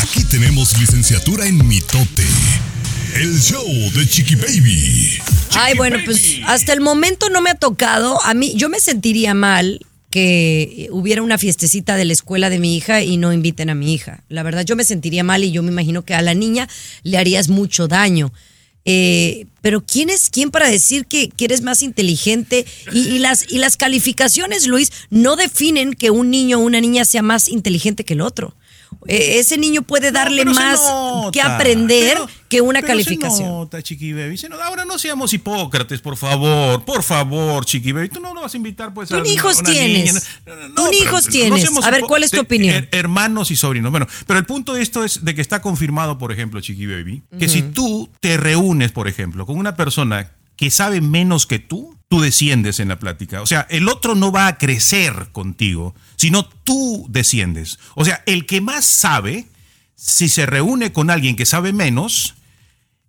Aquí 0.00 0.24
tenemos 0.24 0.78
licenciatura 0.78 1.46
en 1.46 1.66
mitote. 1.68 2.24
El 3.14 3.40
show 3.40 3.66
de 3.94 4.06
Chiqui 4.08 4.34
Baby. 4.34 5.18
Ay, 5.58 5.74
bueno, 5.76 5.98
pues 6.04 6.38
hasta 6.46 6.72
el 6.74 6.80
momento 6.82 7.28
no 7.30 7.40
me 7.40 7.50
ha 7.50 7.54
tocado. 7.54 8.22
A 8.24 8.34
mí, 8.34 8.52
yo 8.56 8.68
me 8.68 8.78
sentiría 8.80 9.32
mal 9.32 9.85
que 10.10 10.88
hubiera 10.92 11.22
una 11.22 11.38
fiestecita 11.38 11.96
de 11.96 12.04
la 12.04 12.12
escuela 12.12 12.50
de 12.50 12.58
mi 12.58 12.76
hija 12.76 13.02
y 13.02 13.16
no 13.16 13.32
inviten 13.32 13.70
a 13.70 13.74
mi 13.74 13.92
hija. 13.92 14.22
La 14.28 14.42
verdad, 14.42 14.64
yo 14.64 14.76
me 14.76 14.84
sentiría 14.84 15.24
mal 15.24 15.44
y 15.44 15.50
yo 15.50 15.62
me 15.62 15.72
imagino 15.72 16.04
que 16.04 16.14
a 16.14 16.22
la 16.22 16.34
niña 16.34 16.68
le 17.02 17.18
harías 17.18 17.48
mucho 17.48 17.88
daño. 17.88 18.32
Eh, 18.88 19.46
pero 19.62 19.84
¿quién 19.84 20.10
es 20.10 20.30
quién 20.30 20.52
para 20.52 20.70
decir 20.70 21.06
que, 21.06 21.28
que 21.28 21.46
eres 21.46 21.60
más 21.60 21.82
inteligente? 21.82 22.64
Y, 22.92 23.00
y 23.08 23.18
las, 23.18 23.50
y 23.50 23.58
las 23.58 23.76
calificaciones, 23.76 24.68
Luis, 24.68 24.92
no 25.10 25.34
definen 25.34 25.94
que 25.94 26.10
un 26.10 26.30
niño 26.30 26.58
o 26.58 26.62
una 26.62 26.80
niña 26.80 27.04
sea 27.04 27.22
más 27.22 27.48
inteligente 27.48 28.04
que 28.04 28.14
el 28.14 28.20
otro. 28.20 28.54
Eh, 29.08 29.38
ese 29.38 29.58
niño 29.58 29.82
puede 29.82 30.10
darle 30.12 30.44
más 30.44 30.80
nota, 30.80 31.30
que 31.32 31.40
aprender 31.40 32.14
pero- 32.14 32.28
que 32.48 32.60
una 32.60 32.80
pero 32.80 32.92
calificación. 32.92 33.38
Se 33.38 33.44
nota, 33.44 33.82
Chiqui 33.82 34.12
Baby. 34.12 34.36
se 34.38 34.48
nota. 34.48 34.66
Ahora 34.66 34.84
no 34.84 34.98
seamos 34.98 35.32
hipócrates, 35.32 36.00
por 36.00 36.16
favor. 36.16 36.84
Por 36.84 37.02
favor, 37.02 37.64
Chiqui 37.64 37.92
Baby. 37.92 38.08
Tú 38.08 38.20
no 38.20 38.32
lo 38.34 38.42
vas 38.42 38.54
a 38.54 38.56
invitar, 38.56 38.94
pues, 38.94 39.08
Tú 39.08 39.16
a 39.16 39.26
hijos 39.26 39.58
una 39.60 39.70
tienes. 39.70 40.14
niña. 40.14 40.68
No, 40.68 40.74
Tú 40.86 40.92
hijos 40.92 41.26
tienes. 41.26 41.68
A 41.84 41.90
ver, 41.90 42.02
¿cuál 42.02 42.22
es 42.22 42.30
tu 42.30 42.40
opinión? 42.40 42.74
her- 42.74 42.88
hermanos 42.92 43.50
y 43.50 43.56
sobrinos. 43.56 43.90
Bueno, 43.90 44.06
pero 44.26 44.38
el 44.38 44.46
punto 44.46 44.74
de 44.74 44.82
esto 44.82 45.04
es 45.04 45.24
de 45.24 45.34
que 45.34 45.40
está 45.40 45.60
confirmado, 45.60 46.18
por 46.18 46.32
ejemplo, 46.32 46.60
Chiqui 46.60 46.86
Baby, 46.86 47.22
que 47.38 47.48
si 47.48 47.62
tú 47.62 48.08
te 48.20 48.36
reúnes, 48.36 48.92
por 48.92 49.08
ejemplo, 49.08 49.46
con 49.46 49.58
una 49.58 49.74
persona 49.76 50.32
que 50.56 50.70
sabe 50.70 51.00
menos 51.02 51.46
que 51.46 51.58
tú, 51.58 51.94
tú 52.08 52.20
desciendes 52.22 52.80
en 52.80 52.88
la 52.88 52.98
plática. 52.98 53.42
O 53.42 53.46
sea, 53.46 53.66
el 53.68 53.88
otro 53.88 54.14
no 54.14 54.32
va 54.32 54.46
a 54.46 54.56
crecer 54.56 55.28
contigo, 55.32 55.94
sino 56.16 56.46
tú 56.46 57.06
desciendes. 57.08 57.78
O 57.94 58.04
sea, 58.04 58.22
el 58.26 58.46
que 58.46 58.60
más 58.60 58.84
sabe, 58.84 59.46
si 59.94 60.28
se 60.28 60.46
reúne 60.46 60.92
con 60.92 61.10
alguien 61.10 61.36
que 61.36 61.46
sabe 61.46 61.72
menos, 61.72 62.34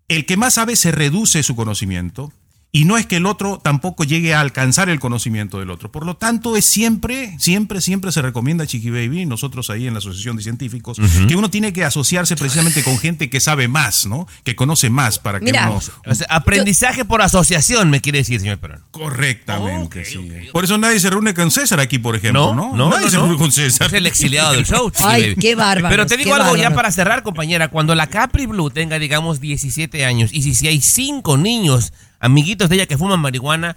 el 0.08 0.26
que 0.26 0.38
más 0.38 0.54
sabe 0.54 0.76
se 0.76 0.92
reduce 0.92 1.44
su 1.44 1.56
conocimiento 1.56 2.32
y 2.78 2.86
no 2.86 2.96
es 2.96 3.08
que 3.08 3.16
el 3.16 3.26
otro 3.26 3.58
tampoco 3.58 4.04
llegue 4.04 4.36
a 4.36 4.40
alcanzar 4.40 4.88
el 4.88 5.00
conocimiento 5.00 5.58
del 5.58 5.72
otro. 5.72 5.92
Por 5.92 6.06
lo 6.06 6.16
tanto, 6.16 6.56
es 6.56 6.64
siempre, 6.64 7.36
siempre, 7.40 7.82
siempre 7.82 8.12
se 8.12 8.22
recomienda, 8.22 8.68
Chiqui 8.68 8.92
Baby, 8.92 9.26
nosotros 9.26 9.72
ahí 9.72 9.88
en 9.88 9.94
la 9.94 9.98
Asociación 9.98 10.38
de 10.38 10.44
Científicos, 10.44 11.02
que 11.28 11.36
uno 11.36 11.50
tiene 11.50 11.74
que 11.74 11.84
asociarse 11.84 12.36
precisamente 12.36 12.84
con 12.84 13.00
gente 13.00 13.32
que 13.32 13.40
sabe 13.40 13.68
más, 13.68 14.06
¿no? 14.06 14.28
Que 14.44 14.56
conoce 14.56 14.92
más 14.92 15.18
para 15.18 15.40
que 15.40 15.46
Mira, 15.46 15.72
uno... 15.72 15.82
O 16.06 16.14
sea, 16.14 16.28
aprendizaje 16.30 17.04
por 17.04 17.24
asociación, 17.24 17.90
me 17.90 18.00
quiere 18.00 18.20
decir, 18.20 18.40
señor 18.40 18.60
peruano. 18.60 18.86
Correctamente, 18.92 20.06
sí. 20.06 20.30
Por 20.52 20.64
eso 20.64 20.78
nadie 20.78 21.00
se 21.00 21.10
reúne 21.10 21.34
con 21.34 21.50
César 21.50 21.80
aquí, 21.80 21.98
por 21.98 22.16
ejemplo, 22.16 22.54
¿no? 22.54 22.76
no, 22.76 22.92
nadie 22.92 23.06
no, 23.06 23.10
se 23.10 23.18
no. 23.18 23.24
reúne 23.24 23.38
con 23.40 23.52
César. 23.52 23.88
Es 23.88 23.94
el 23.94 24.06
exiliado 24.06 24.52
del 24.54 24.68
show. 24.68 24.92
Chiqui 24.92 25.04
Ay, 25.04 25.22
Baby. 25.30 25.36
qué 25.42 25.56
bárbaros, 25.56 25.90
Pero 25.90 26.06
te 26.06 26.16
digo 26.16 26.36
algo 26.36 26.56
ya 26.56 26.76
para 26.76 26.92
cerrar, 26.92 27.24
compañera. 27.24 27.70
Cuando 27.70 27.96
la 27.96 28.06
Capri 28.06 28.46
Blue 28.46 28.70
tenga, 28.70 29.00
digamos, 29.00 29.42
17 29.42 30.06
años 30.06 30.30
y 30.32 30.44
si, 30.44 30.54
si 30.54 30.68
hay 30.68 30.80
cinco 30.80 31.40
niños, 31.40 31.92
amiguitos 32.20 32.70
de 32.70 32.76
ella 32.76 32.86
que 32.86 32.98
fuman 32.98 33.20
marihuana, 33.20 33.76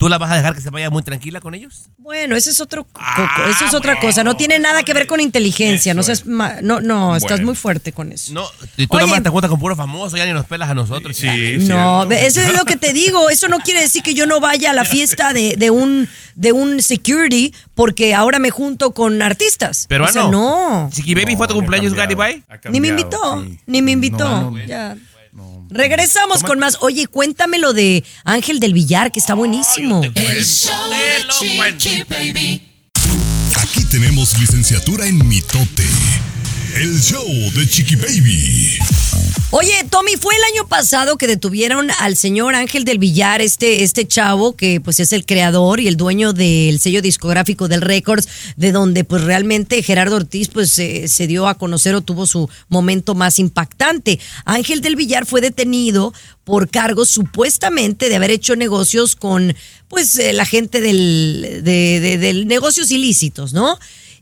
¿Tú 0.00 0.08
la 0.08 0.16
vas 0.16 0.30
a 0.30 0.36
dejar 0.36 0.54
que 0.54 0.60
se 0.60 0.70
vaya 0.70 0.90
muy 0.90 1.02
tranquila 1.02 1.40
con 1.40 1.56
ellos? 1.56 1.88
Bueno, 1.98 2.36
eso 2.36 2.50
es 2.50 2.60
otro, 2.60 2.86
Ah, 2.94 3.14
coco, 3.16 3.48
eso 3.50 3.64
es 3.66 3.74
otra 3.74 3.98
cosa. 3.98 4.22
No 4.22 4.36
tiene 4.36 4.60
nada 4.60 4.84
que 4.84 4.94
ver 4.94 5.08
con 5.08 5.18
inteligencia. 5.18 5.92
No 5.92 6.04
seas 6.04 6.24
ma- 6.24 6.58
no, 6.62 6.80
no, 6.80 7.16
estás 7.16 7.40
muy 7.40 7.56
fuerte 7.56 7.90
con 7.92 8.12
eso. 8.12 8.32
No, 8.32 8.44
y 8.76 8.86
tú 8.86 8.94
Oye. 8.96 9.06
nomás 9.06 9.24
te 9.24 9.28
juntas 9.30 9.50
con 9.50 9.58
puro 9.58 9.74
famoso, 9.74 10.16
ya 10.16 10.24
ni 10.24 10.32
nos 10.32 10.46
pelas 10.46 10.70
a 10.70 10.74
nosotros. 10.74 11.16
Sí, 11.16 11.26
No, 11.26 11.66
cierto. 11.66 12.06
ve, 12.10 12.26
eso 12.26 12.40
es 12.40 12.52
lo 12.56 12.64
que 12.64 12.76
te 12.76 12.92
digo. 12.92 13.28
Eso 13.28 13.48
no 13.48 13.58
quiere 13.58 13.80
decir 13.80 14.04
que 14.04 14.14
yo 14.14 14.24
no 14.26 14.38
vaya 14.38 14.70
a 14.70 14.72
la 14.72 14.84
fiesta 14.84 15.32
de, 15.32 15.56
de 15.58 15.72
un 15.72 16.08
de 16.36 16.52
un 16.52 16.80
security 16.80 17.52
porque 17.74 18.14
ahora 18.14 18.38
me 18.38 18.50
junto 18.50 18.92
con 18.94 19.20
artistas. 19.20 19.86
Pero 19.88 20.04
o 20.04 20.08
sea, 20.08 20.28
no. 20.28 20.90
Chiqui 20.92 21.16
Baby 21.16 21.34
fue 21.34 21.46
a 21.46 21.48
tu 21.48 21.54
No, 21.54 21.60
cumpleaños, 21.62 21.94
Garibay. 21.94 22.44
Ni 22.70 22.80
me 22.80 22.86
invitó, 22.86 23.42
sí. 23.42 23.58
ni 23.66 23.82
me 23.82 23.90
invitó. 23.90 24.28
No, 24.28 24.50
no, 24.52 24.64
Ya. 24.64 24.96
Regresamos 25.70 26.42
con 26.42 26.58
más. 26.58 26.78
Oye, 26.80 27.06
cuéntame 27.06 27.58
lo 27.58 27.72
de 27.72 28.04
Ángel 28.24 28.60
del 28.60 28.72
Villar, 28.72 29.12
que 29.12 29.20
está 29.20 29.34
buenísimo. 29.34 30.02
El 30.02 30.44
show 30.44 30.74
de 30.90 31.76
Chiqui 31.76 32.04
Baby. 32.08 32.62
Aquí 33.56 33.84
tenemos 33.84 34.38
licenciatura 34.38 35.06
en 35.06 35.26
mitote. 35.26 35.86
El 36.74 37.00
show 37.00 37.26
de 37.54 37.68
Chiqui 37.68 37.96
Baby. 37.96 38.78
Oye, 39.50 39.72
Tommy, 39.88 40.12
fue 40.20 40.34
el 40.36 40.44
año 40.52 40.68
pasado 40.68 41.16
que 41.16 41.26
detuvieron 41.26 41.90
al 42.00 42.18
señor 42.18 42.54
Ángel 42.54 42.84
del 42.84 42.98
Villar, 42.98 43.40
este, 43.40 43.82
este 43.82 44.06
chavo 44.06 44.54
que 44.54 44.78
pues 44.78 45.00
es 45.00 45.14
el 45.14 45.24
creador 45.24 45.80
y 45.80 45.88
el 45.88 45.96
dueño 45.96 46.34
del 46.34 46.78
sello 46.80 47.00
discográfico 47.00 47.66
del 47.66 47.80
Records, 47.80 48.28
de 48.56 48.72
donde 48.72 49.04
pues 49.04 49.24
realmente 49.24 49.82
Gerardo 49.82 50.16
Ortiz 50.16 50.48
pues 50.48 50.72
se 50.72 51.26
dio 51.26 51.48
a 51.48 51.56
conocer 51.56 51.94
o 51.94 52.02
tuvo 52.02 52.26
su 52.26 52.50
momento 52.68 53.14
más 53.14 53.38
impactante. 53.38 54.20
Ángel 54.44 54.82
del 54.82 54.96
Villar 54.96 55.24
fue 55.24 55.40
detenido 55.40 56.12
por 56.44 56.68
cargos 56.68 57.08
supuestamente 57.08 58.10
de 58.10 58.16
haber 58.16 58.30
hecho 58.30 58.54
negocios 58.54 59.16
con 59.16 59.56
pues 59.88 60.18
eh, 60.18 60.34
la 60.34 60.44
gente 60.44 60.82
del, 60.82 61.62
de, 61.64 62.44
negocios 62.46 62.90
ilícitos, 62.90 63.54
¿no? 63.54 63.78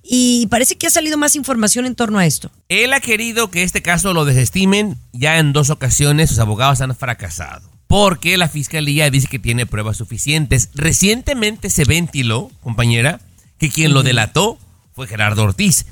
Y 0.09 0.47
parece 0.49 0.77
que 0.77 0.87
ha 0.87 0.90
salido 0.90 1.19
más 1.19 1.35
información 1.35 1.85
en 1.87 1.95
torno 1.97 2.19
a 2.19 2.27
esto. 2.27 2.51
Él 2.69 2.92
ha 2.92 3.01
querido 3.01 3.51
que 3.51 3.62
este 3.64 3.83
caso 3.83 4.12
lo 4.14 4.25
desestimen. 4.25 4.97
Ya 5.12 5.38
en 5.38 5.53
dos 5.53 5.71
ocasiones 5.71 6.31
sus 6.31 6.38
abogados 6.38 6.81
han 6.81 6.95
fracasado. 6.95 7.69
Porque 7.88 8.37
la 8.37 8.49
fiscalía 8.49 9.11
dice 9.11 9.27
que 9.29 9.38
tiene 9.38 9.66
pruebas 9.66 9.97
suficientes. 9.97 10.71
Recientemente 10.75 11.71
se 11.71 11.85
ventiló, 11.85 12.51
compañera, 12.62 13.21
que 13.59 13.69
quien 13.71 13.95
lo 13.95 14.03
delató 14.03 14.59
fue 14.95 15.07
Gerardo 15.07 15.42
Ortiz. 15.45 15.87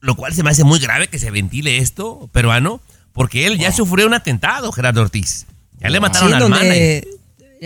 Lo 0.00 0.14
cual 0.16 0.34
se 0.34 0.42
me 0.42 0.50
hace 0.50 0.64
muy 0.64 0.78
grave 0.78 1.08
que 1.08 1.18
se 1.18 1.30
ventile 1.30 1.78
esto, 1.78 2.28
peruano, 2.32 2.80
porque 3.12 3.46
él 3.46 3.58
ya 3.58 3.70
sufrió 3.72 4.06
un 4.06 4.14
atentado, 4.14 4.72
Gerardo 4.72 5.02
Ortiz. 5.02 5.46
Ya 5.80 5.90
le 5.90 6.00
mataron 6.00 6.28
Sí, 6.28 6.34
al 6.34 6.40
donde- 6.40 7.08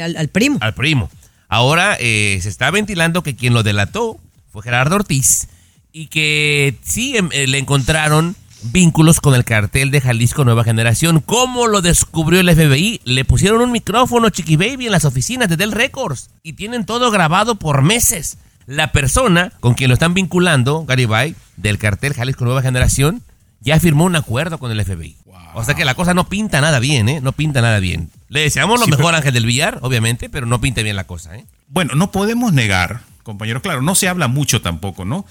al, 0.02 0.16
al 0.16 0.28
primo. 0.28 0.58
al 0.60 0.74
primo. 0.74 1.10
Ahora 1.48 1.96
eh, 2.00 2.38
se 2.42 2.48
está 2.48 2.70
ventilando 2.70 3.22
que 3.22 3.36
quien 3.36 3.54
lo 3.54 3.62
delató 3.62 4.18
fue 4.50 4.62
Gerardo 4.62 4.96
Ortiz 4.96 5.48
y 5.94 6.08
que 6.08 6.76
sí 6.82 7.16
em, 7.16 7.30
eh, 7.32 7.46
le 7.46 7.56
encontraron 7.56 8.34
vínculos 8.64 9.20
con 9.20 9.34
el 9.34 9.44
cartel 9.44 9.92
de 9.92 10.00
Jalisco 10.00 10.44
Nueva 10.44 10.64
Generación. 10.64 11.20
¿Cómo 11.20 11.68
lo 11.68 11.82
descubrió 11.82 12.40
el 12.40 12.50
FBI? 12.50 13.00
Le 13.04 13.24
pusieron 13.24 13.60
un 13.62 13.70
micrófono 13.70 14.28
Chiqui 14.28 14.56
Baby 14.56 14.86
en 14.86 14.92
las 14.92 15.04
oficinas 15.04 15.48
de 15.48 15.56
Del 15.56 15.70
Records 15.70 16.30
y 16.42 16.54
tienen 16.54 16.84
todo 16.84 17.12
grabado 17.12 17.54
por 17.54 17.82
meses. 17.82 18.38
La 18.66 18.90
persona 18.90 19.52
con 19.60 19.74
quien 19.74 19.88
lo 19.88 19.94
están 19.94 20.14
vinculando, 20.14 20.84
Garibay, 20.84 21.36
del 21.56 21.78
cartel 21.78 22.14
Jalisco 22.14 22.44
Nueva 22.44 22.62
Generación, 22.62 23.22
ya 23.60 23.78
firmó 23.78 24.04
un 24.04 24.16
acuerdo 24.16 24.58
con 24.58 24.72
el 24.72 24.84
FBI. 24.84 25.16
O 25.54 25.62
sea 25.62 25.74
que 25.74 25.84
la 25.84 25.94
cosa 25.94 26.12
no 26.12 26.28
pinta 26.28 26.60
nada 26.60 26.80
bien, 26.80 27.08
¿eh? 27.08 27.20
No 27.20 27.30
pinta 27.30 27.62
nada 27.62 27.78
bien. 27.78 28.10
Le 28.28 28.40
deseamos 28.40 28.80
lo 28.80 28.86
Sí, 28.86 28.90
mejor 28.90 29.14
a 29.14 29.18
Ángel 29.18 29.32
del 29.34 29.46
Villar, 29.46 29.78
obviamente, 29.82 30.28
pero 30.28 30.46
no 30.46 30.60
pinta 30.60 30.82
bien 30.82 30.96
la 30.96 31.06
cosa, 31.06 31.36
¿eh? 31.36 31.44
Bueno, 31.68 31.94
no 31.94 32.10
podemos 32.10 32.52
negar, 32.52 33.02
compañero, 33.22 33.62
claro, 33.62 33.80
no 33.80 33.94
se 33.94 34.08
habla 34.08 34.26
mucho 34.26 34.60
tampoco, 34.60 35.04
¿no? 35.04 35.24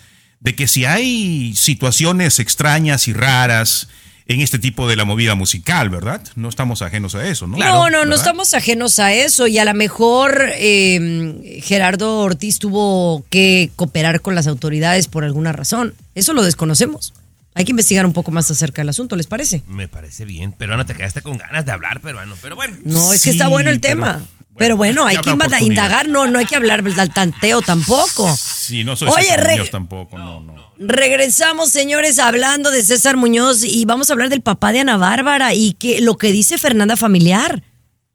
De 0.43 0.56
que 0.56 0.67
si 0.67 0.86
hay 0.86 1.53
situaciones 1.56 2.39
extrañas 2.39 3.08
y 3.08 3.13
raras 3.13 3.88
en 4.25 4.39
este 4.41 4.60
tipo 4.60 4.88
de 4.88 4.95
la 4.95 5.03
movida 5.06 5.36
musical, 5.36 5.89
¿verdad? 5.89 6.21
No 6.36 6.47
estamos 6.49 6.82
ajenos 6.82 7.15
a 7.15 7.27
eso, 7.27 7.45
¿no? 7.47 7.58
no, 7.58 7.65
no, 7.65 7.89
no 7.89 7.99
¿Verdad? 7.99 8.15
estamos 8.15 8.53
ajenos 8.53 8.99
a 8.99 9.13
eso 9.13 9.47
y 9.47 9.58
a 9.58 9.65
lo 9.65 9.73
mejor 9.73 10.49
eh, 10.56 11.60
Gerardo 11.63 12.19
Ortiz 12.19 12.60
tuvo 12.60 13.25
que 13.29 13.69
cooperar 13.75 14.21
con 14.21 14.36
las 14.36 14.47
autoridades 14.47 15.08
por 15.08 15.23
alguna 15.23 15.51
razón. 15.51 15.93
Eso 16.15 16.34
lo 16.34 16.43
desconocemos. 16.43 17.13
Hay 17.56 17.65
que 17.65 17.71
investigar 17.71 18.06
un 18.06 18.13
poco 18.13 18.32
más 18.32 18.49
acerca 18.49 18.82
del 18.82 18.89
asunto, 18.89 19.15
¿les 19.15 19.27
parece? 19.27 19.62
Me 19.67 19.88
parece 19.88 20.25
bien, 20.25 20.53
pero 20.58 20.75
no 20.75 20.86
te 20.86 20.95
quedaste 20.95 21.21
con 21.21 21.38
ganas 21.38 21.65
de 21.65 21.71
hablar, 21.71 21.99
peruano. 22.01 22.36
Pero 22.41 22.56
bueno. 22.56 22.75
No, 22.84 23.13
es 23.13 23.21
que 23.23 23.29
está 23.29 23.47
bueno 23.47 23.69
el 23.69 23.79
pero- 23.79 23.95
tema. 23.95 24.25
Pero 24.57 24.77
bueno, 24.77 25.05
hay 25.05 25.17
que 25.17 25.31
indagar, 25.61 26.07
no, 26.07 26.27
no 26.27 26.39
hay 26.39 26.45
que 26.45 26.55
hablar 26.55 26.83
del 26.83 27.09
tanteo 27.11 27.61
tampoco. 27.61 28.35
Sí, 28.37 28.83
no 28.83 28.95
soy 28.95 29.09
Oye, 29.09 29.23
César 29.23 29.49
Muñoz 29.51 29.71
tampoco, 29.71 30.17
no, 30.17 30.41
no. 30.41 30.73
Regresamos, 30.77 31.69
señores, 31.69 32.19
hablando 32.19 32.69
de 32.71 32.83
César 32.83 33.17
Muñoz 33.17 33.63
y 33.63 33.85
vamos 33.85 34.09
a 34.09 34.13
hablar 34.13 34.29
del 34.29 34.41
papá 34.41 34.71
de 34.71 34.81
Ana 34.81 34.97
Bárbara 34.97 35.53
y 35.53 35.73
que 35.73 36.01
lo 36.01 36.17
que 36.17 36.31
dice 36.31 36.57
Fernanda 36.57 36.97
Familiar. 36.97 37.63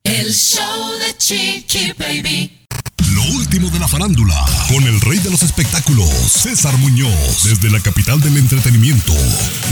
El 0.05 0.33
show 0.33 0.92
de 0.98 1.16
Chiqui 1.16 1.92
Baby. 1.98 2.59
Lo 3.14 3.22
último 3.37 3.70
de 3.70 3.79
la 3.79 3.88
farándula, 3.88 4.35
con 4.68 4.83
el 4.85 5.01
rey 5.01 5.18
de 5.18 5.31
los 5.31 5.42
espectáculos, 5.42 6.09
César 6.09 6.77
Muñoz, 6.79 7.44
desde 7.44 7.70
la 7.70 7.81
capital 7.81 8.20
del 8.20 8.37
entretenimiento, 8.37 9.14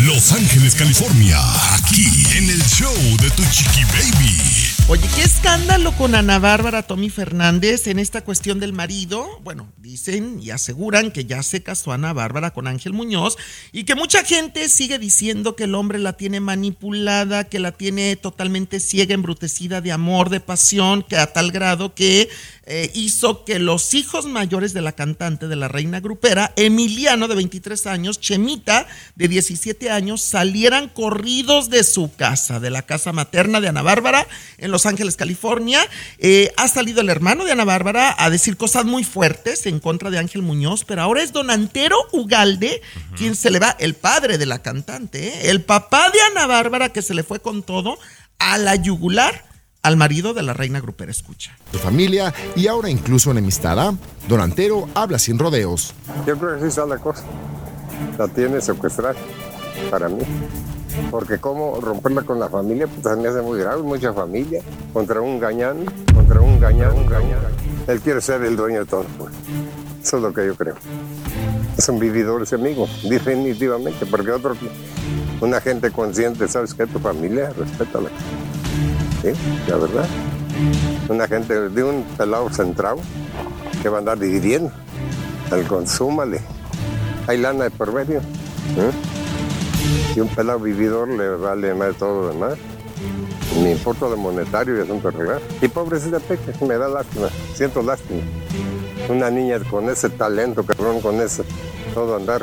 Los 0.02 0.32
Ángeles, 0.32 0.74
California, 0.74 1.38
aquí 1.74 2.06
en 2.36 2.50
el 2.50 2.62
show 2.64 2.94
de 3.20 3.30
Tu 3.30 3.44
Chiqui 3.50 3.84
Baby. 3.84 4.65
Oye, 4.88 5.02
qué 5.16 5.22
escándalo 5.22 5.90
con 5.96 6.14
Ana 6.14 6.38
Bárbara 6.38 6.84
Tommy 6.84 7.10
Fernández 7.10 7.88
en 7.88 7.98
esta 7.98 8.22
cuestión 8.22 8.60
del 8.60 8.72
marido. 8.72 9.40
Bueno, 9.42 9.72
dicen 9.78 10.38
y 10.40 10.50
aseguran 10.50 11.10
que 11.10 11.24
ya 11.24 11.42
se 11.42 11.60
casó 11.60 11.90
Ana 11.90 12.12
Bárbara 12.12 12.52
con 12.52 12.68
Ángel 12.68 12.92
Muñoz 12.92 13.36
y 13.72 13.82
que 13.82 13.96
mucha 13.96 14.22
gente 14.22 14.68
sigue 14.68 15.00
diciendo 15.00 15.56
que 15.56 15.64
el 15.64 15.74
hombre 15.74 15.98
la 15.98 16.12
tiene 16.12 16.38
manipulada, 16.38 17.48
que 17.48 17.58
la 17.58 17.72
tiene 17.72 18.14
totalmente 18.14 18.78
ciega, 18.78 19.12
embrutecida 19.12 19.80
de 19.80 19.90
amor, 19.90 20.30
de 20.30 20.38
pasión, 20.38 21.02
que 21.02 21.16
a 21.16 21.32
tal 21.32 21.50
grado 21.50 21.92
que 21.92 22.28
eh, 22.68 22.90
hizo 22.94 23.44
que 23.44 23.60
los 23.60 23.94
hijos 23.94 24.26
mayores 24.26 24.72
de 24.72 24.82
la 24.82 24.92
cantante, 24.92 25.46
de 25.46 25.54
la 25.54 25.68
reina 25.68 26.00
grupera, 26.00 26.52
Emiliano 26.56 27.28
de 27.28 27.36
23 27.36 27.86
años, 27.86 28.20
Chemita 28.20 28.88
de 29.14 29.28
17 29.28 29.90
años, 29.90 30.20
salieran 30.22 30.88
corridos 30.88 31.70
de 31.70 31.84
su 31.84 32.14
casa, 32.14 32.58
de 32.58 32.70
la 32.70 32.82
casa 32.82 33.12
materna 33.12 33.60
de 33.60 33.68
Ana 33.68 33.82
Bárbara 33.82 34.26
en 34.58 34.72
Los 34.72 34.75
Ángeles, 34.84 35.16
California. 35.16 35.80
Eh, 36.18 36.52
ha 36.58 36.68
salido 36.68 37.00
el 37.00 37.08
hermano 37.08 37.44
de 37.44 37.52
Ana 37.52 37.64
Bárbara 37.64 38.14
a 38.18 38.28
decir 38.28 38.58
cosas 38.58 38.84
muy 38.84 39.04
fuertes 39.04 39.64
en 39.64 39.80
contra 39.80 40.10
de 40.10 40.18
Ángel 40.18 40.42
Muñoz, 40.42 40.84
pero 40.84 41.00
ahora 41.02 41.22
es 41.22 41.32
don 41.32 41.50
Antero 41.50 41.96
Ugalde 42.12 42.82
quien 43.16 43.34
se 43.34 43.50
le 43.50 43.58
va, 43.58 43.76
el 43.78 43.94
padre 43.94 44.36
de 44.36 44.46
la 44.46 44.60
cantante, 44.60 45.28
¿eh? 45.28 45.50
el 45.50 45.62
papá 45.62 46.10
de 46.10 46.20
Ana 46.32 46.46
Bárbara 46.46 46.90
que 46.90 47.00
se 47.00 47.14
le 47.14 47.22
fue 47.22 47.40
con 47.40 47.62
todo 47.62 47.98
a 48.38 48.58
la 48.58 48.76
yugular 48.76 49.44
al 49.82 49.96
marido 49.96 50.34
de 50.34 50.42
la 50.42 50.52
reina 50.52 50.80
grupera. 50.80 51.12
Escucha. 51.12 51.56
de 51.72 51.78
familia 51.78 52.34
y 52.56 52.66
ahora 52.66 52.90
incluso 52.90 53.30
enemistada. 53.30 53.94
Don 54.28 54.40
Antero 54.40 54.88
habla 54.94 55.18
sin 55.18 55.38
rodeos. 55.38 55.94
Yo 56.26 56.36
creo 56.36 56.56
que 56.56 56.62
sí 56.62 56.66
está 56.66 56.86
la 56.86 56.98
cosa. 56.98 57.22
La 58.18 58.26
tiene 58.26 58.60
secuestrada 58.60 59.14
para 59.90 60.08
mí. 60.08 60.22
Porque 61.10 61.38
cómo 61.38 61.80
romperla 61.80 62.22
con 62.22 62.38
la 62.38 62.48
familia, 62.48 62.86
pues 62.86 63.02
se 63.02 63.20
me 63.20 63.28
hace 63.28 63.42
muy 63.42 63.58
grave, 63.58 63.82
mucha 63.82 64.12
familia. 64.12 64.60
Contra 64.92 65.20
un 65.20 65.38
gañán, 65.38 65.84
contra 66.14 66.40
un 66.40 66.58
gañán, 66.60 66.92
un 66.92 67.06
gañán. 67.06 67.38
Él 67.86 68.00
quiere 68.00 68.20
ser 68.20 68.42
el 68.42 68.56
dueño 68.56 68.80
de 68.80 68.86
todo. 68.86 69.04
pues. 69.18 69.32
Eso 70.02 70.18
es 70.18 70.22
lo 70.22 70.32
que 70.32 70.46
yo 70.46 70.54
creo. 70.54 70.74
Es 71.76 71.88
un 71.88 71.98
vividor 71.98 72.42
ese 72.42 72.56
definitivamente. 72.56 74.06
Porque 74.06 74.30
otro, 74.30 74.54
una 75.40 75.60
gente 75.60 75.90
consciente, 75.90 76.48
¿sabes 76.48 76.74
qué? 76.74 76.86
Tu 76.86 76.98
familia, 76.98 77.52
respétala. 77.56 78.08
Sí, 79.22 79.32
la 79.68 79.76
verdad. 79.76 80.06
Una 81.08 81.26
gente 81.26 81.68
de 81.68 81.84
un 81.84 82.04
pelado 82.16 82.48
centrado 82.50 82.98
que 83.82 83.88
va 83.88 83.96
a 83.96 83.98
andar 83.98 84.18
dividiendo. 84.18 84.70
El 85.52 85.66
consúmale. 85.66 86.40
Hay 87.26 87.38
lana 87.38 87.64
de 87.64 87.70
por 87.70 87.92
medio. 87.92 88.18
¿eh? 88.18 88.92
Y 90.16 90.20
un 90.20 90.28
pelado 90.28 90.60
vividor 90.60 91.08
le 91.08 91.28
vale 91.36 91.74
más 91.74 91.88
de 91.88 91.94
todo 91.94 92.22
lo 92.22 92.28
demás. 92.28 92.58
Me 93.62 93.72
importa 93.72 94.08
lo 94.08 94.16
monetario 94.16 94.78
y 94.78 94.80
asunto 94.80 95.08
arreglar. 95.08 95.42
Y 95.60 95.68
pobrecita 95.68 96.18
Peque, 96.20 96.52
me 96.64 96.78
da 96.78 96.88
lástima. 96.88 97.28
Siento 97.54 97.82
lástima. 97.82 98.22
Una 99.10 99.30
niña 99.30 99.60
con 99.70 99.90
ese 99.90 100.08
talento, 100.08 100.64
cabrón, 100.64 101.02
con 101.02 101.20
ese 101.20 101.44
todo 101.96 102.14
andar 102.14 102.42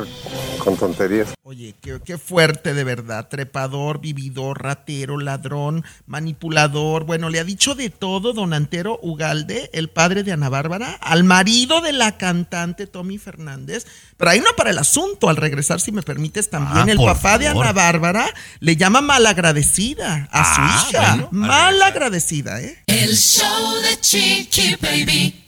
con 0.58 0.76
tonterías. 0.76 1.32
Oye, 1.44 1.76
qué, 1.80 2.00
qué 2.04 2.18
fuerte 2.18 2.74
de 2.74 2.82
verdad. 2.82 3.28
Trepador, 3.28 4.00
vividor, 4.00 4.60
ratero, 4.60 5.16
ladrón, 5.16 5.84
manipulador. 6.08 7.04
Bueno, 7.04 7.28
le 7.28 7.38
ha 7.38 7.44
dicho 7.44 7.76
de 7.76 7.88
todo 7.88 8.32
don 8.32 8.52
Antero 8.52 8.98
Ugalde, 9.00 9.70
el 9.72 9.90
padre 9.90 10.24
de 10.24 10.32
Ana 10.32 10.48
Bárbara, 10.48 10.98
al 11.00 11.22
marido 11.22 11.80
de 11.82 11.92
la 11.92 12.18
cantante 12.18 12.88
Tommy 12.88 13.16
Fernández. 13.18 13.86
Pero 14.16 14.32
ahí 14.32 14.40
no 14.40 14.56
para 14.56 14.70
el 14.70 14.78
asunto. 14.78 15.28
Al 15.28 15.36
regresar, 15.36 15.80
si 15.80 15.92
me 15.92 16.02
permites, 16.02 16.50
también 16.50 16.88
Ah, 16.88 16.92
el 16.92 16.98
papá 16.98 17.38
de. 17.38 17.46
Ana 17.46 17.72
Bárbara 17.72 18.26
le 18.58 18.74
llama 18.74 19.02
malagradecida 19.02 20.28
a 20.32 20.40
Ah, 20.40 20.54
su 20.88 20.90
hija. 20.96 21.10
bueno, 21.14 21.28
al 21.30 21.38
malagradecida, 21.74 22.60
¿eh? 22.60 22.82
El 22.88 23.14
show 23.16 23.74
de 23.82 24.00
Chiqui 24.00 24.74
Baby. 24.82 25.43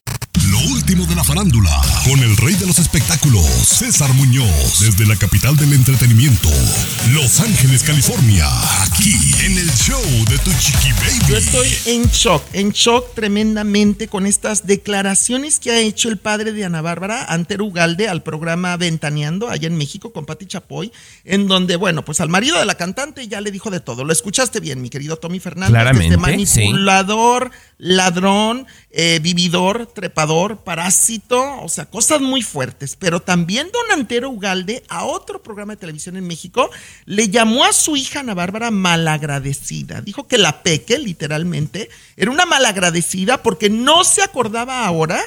Lo 0.57 0.73
último 0.73 1.05
de 1.05 1.14
la 1.14 1.23
farándula, 1.23 1.71
con 2.09 2.19
el 2.21 2.35
rey 2.38 2.55
de 2.55 2.66
los 2.66 2.79
espectáculos, 2.79 3.45
César 3.45 4.11
Muñoz, 4.14 4.81
desde 4.81 5.07
la 5.07 5.14
capital 5.14 5.55
del 5.55 5.75
entretenimiento, 5.75 6.49
Los 7.12 7.40
Ángeles, 7.40 7.83
California, 7.83 8.47
aquí 8.81 9.12
en 9.45 9.59
el 9.59 9.71
show 9.73 10.01
de 10.31 10.38
Tu 10.38 10.51
Chiqui 10.59 10.92
Baby. 10.92 11.27
Yo 11.29 11.37
estoy 11.37 11.69
en 11.85 12.05
shock, 12.07 12.42
en 12.55 12.71
shock 12.71 13.12
tremendamente 13.14 14.09
con 14.09 14.25
estas 14.25 14.66
declaraciones 14.66 15.59
que 15.59 15.73
ha 15.73 15.79
hecho 15.79 16.09
el 16.09 16.16
padre 16.16 16.53
de 16.53 16.64
Ana 16.64 16.81
Bárbara, 16.81 17.27
Antero 17.29 17.66
Ugalde, 17.66 18.09
al 18.09 18.23
programa 18.23 18.79
Ventaneando, 18.79 19.51
allá 19.51 19.66
en 19.66 19.77
México, 19.77 20.14
con 20.14 20.25
Pati 20.25 20.47
Chapoy, 20.47 20.90
en 21.25 21.49
donde, 21.49 21.77
bueno, 21.77 22.03
pues 22.03 22.21
al 22.21 22.31
marido 22.31 22.59
de 22.59 22.64
la 22.64 22.77
cantante 22.77 23.29
ya 23.29 23.42
le 23.42 23.51
dijo 23.51 23.71
de 23.71 23.81
todo. 23.81 24.05
Lo 24.05 24.12
escuchaste 24.12 24.61
bien, 24.61 24.81
mi 24.81 24.88
querido 24.88 25.16
Tommy 25.16 25.38
Fernández. 25.38 25.73
Claramente, 25.73 26.16
desde 26.16 26.16
manipulador, 26.16 27.51
ladrón, 27.77 28.66
eh, 28.90 29.21
vividor, 29.23 29.92
trepador, 29.95 30.45
parásito, 30.54 31.61
o 31.62 31.68
sea, 31.68 31.87
cosas 31.87 32.20
muy 32.20 32.42
fuertes. 32.42 32.96
Pero 32.96 33.20
también 33.20 33.68
don 33.72 33.98
Antero 33.98 34.30
Ugalde, 34.30 34.82
a 34.88 35.04
otro 35.04 35.42
programa 35.42 35.74
de 35.74 35.80
televisión 35.80 36.16
en 36.16 36.26
México, 36.26 36.70
le 37.04 37.28
llamó 37.28 37.64
a 37.64 37.72
su 37.72 37.96
hija 37.96 38.20
Ana 38.20 38.35
Bárbara 38.35 38.70
malagradecida. 38.70 40.00
Dijo 40.00 40.28
que 40.28 40.38
la 40.38 40.62
peque, 40.62 40.98
literalmente, 40.98 41.90
era 42.16 42.30
una 42.30 42.46
malagradecida 42.46 43.42
porque 43.42 43.70
no 43.70 44.04
se 44.04 44.22
acordaba 44.22 44.87
ahora 44.87 45.20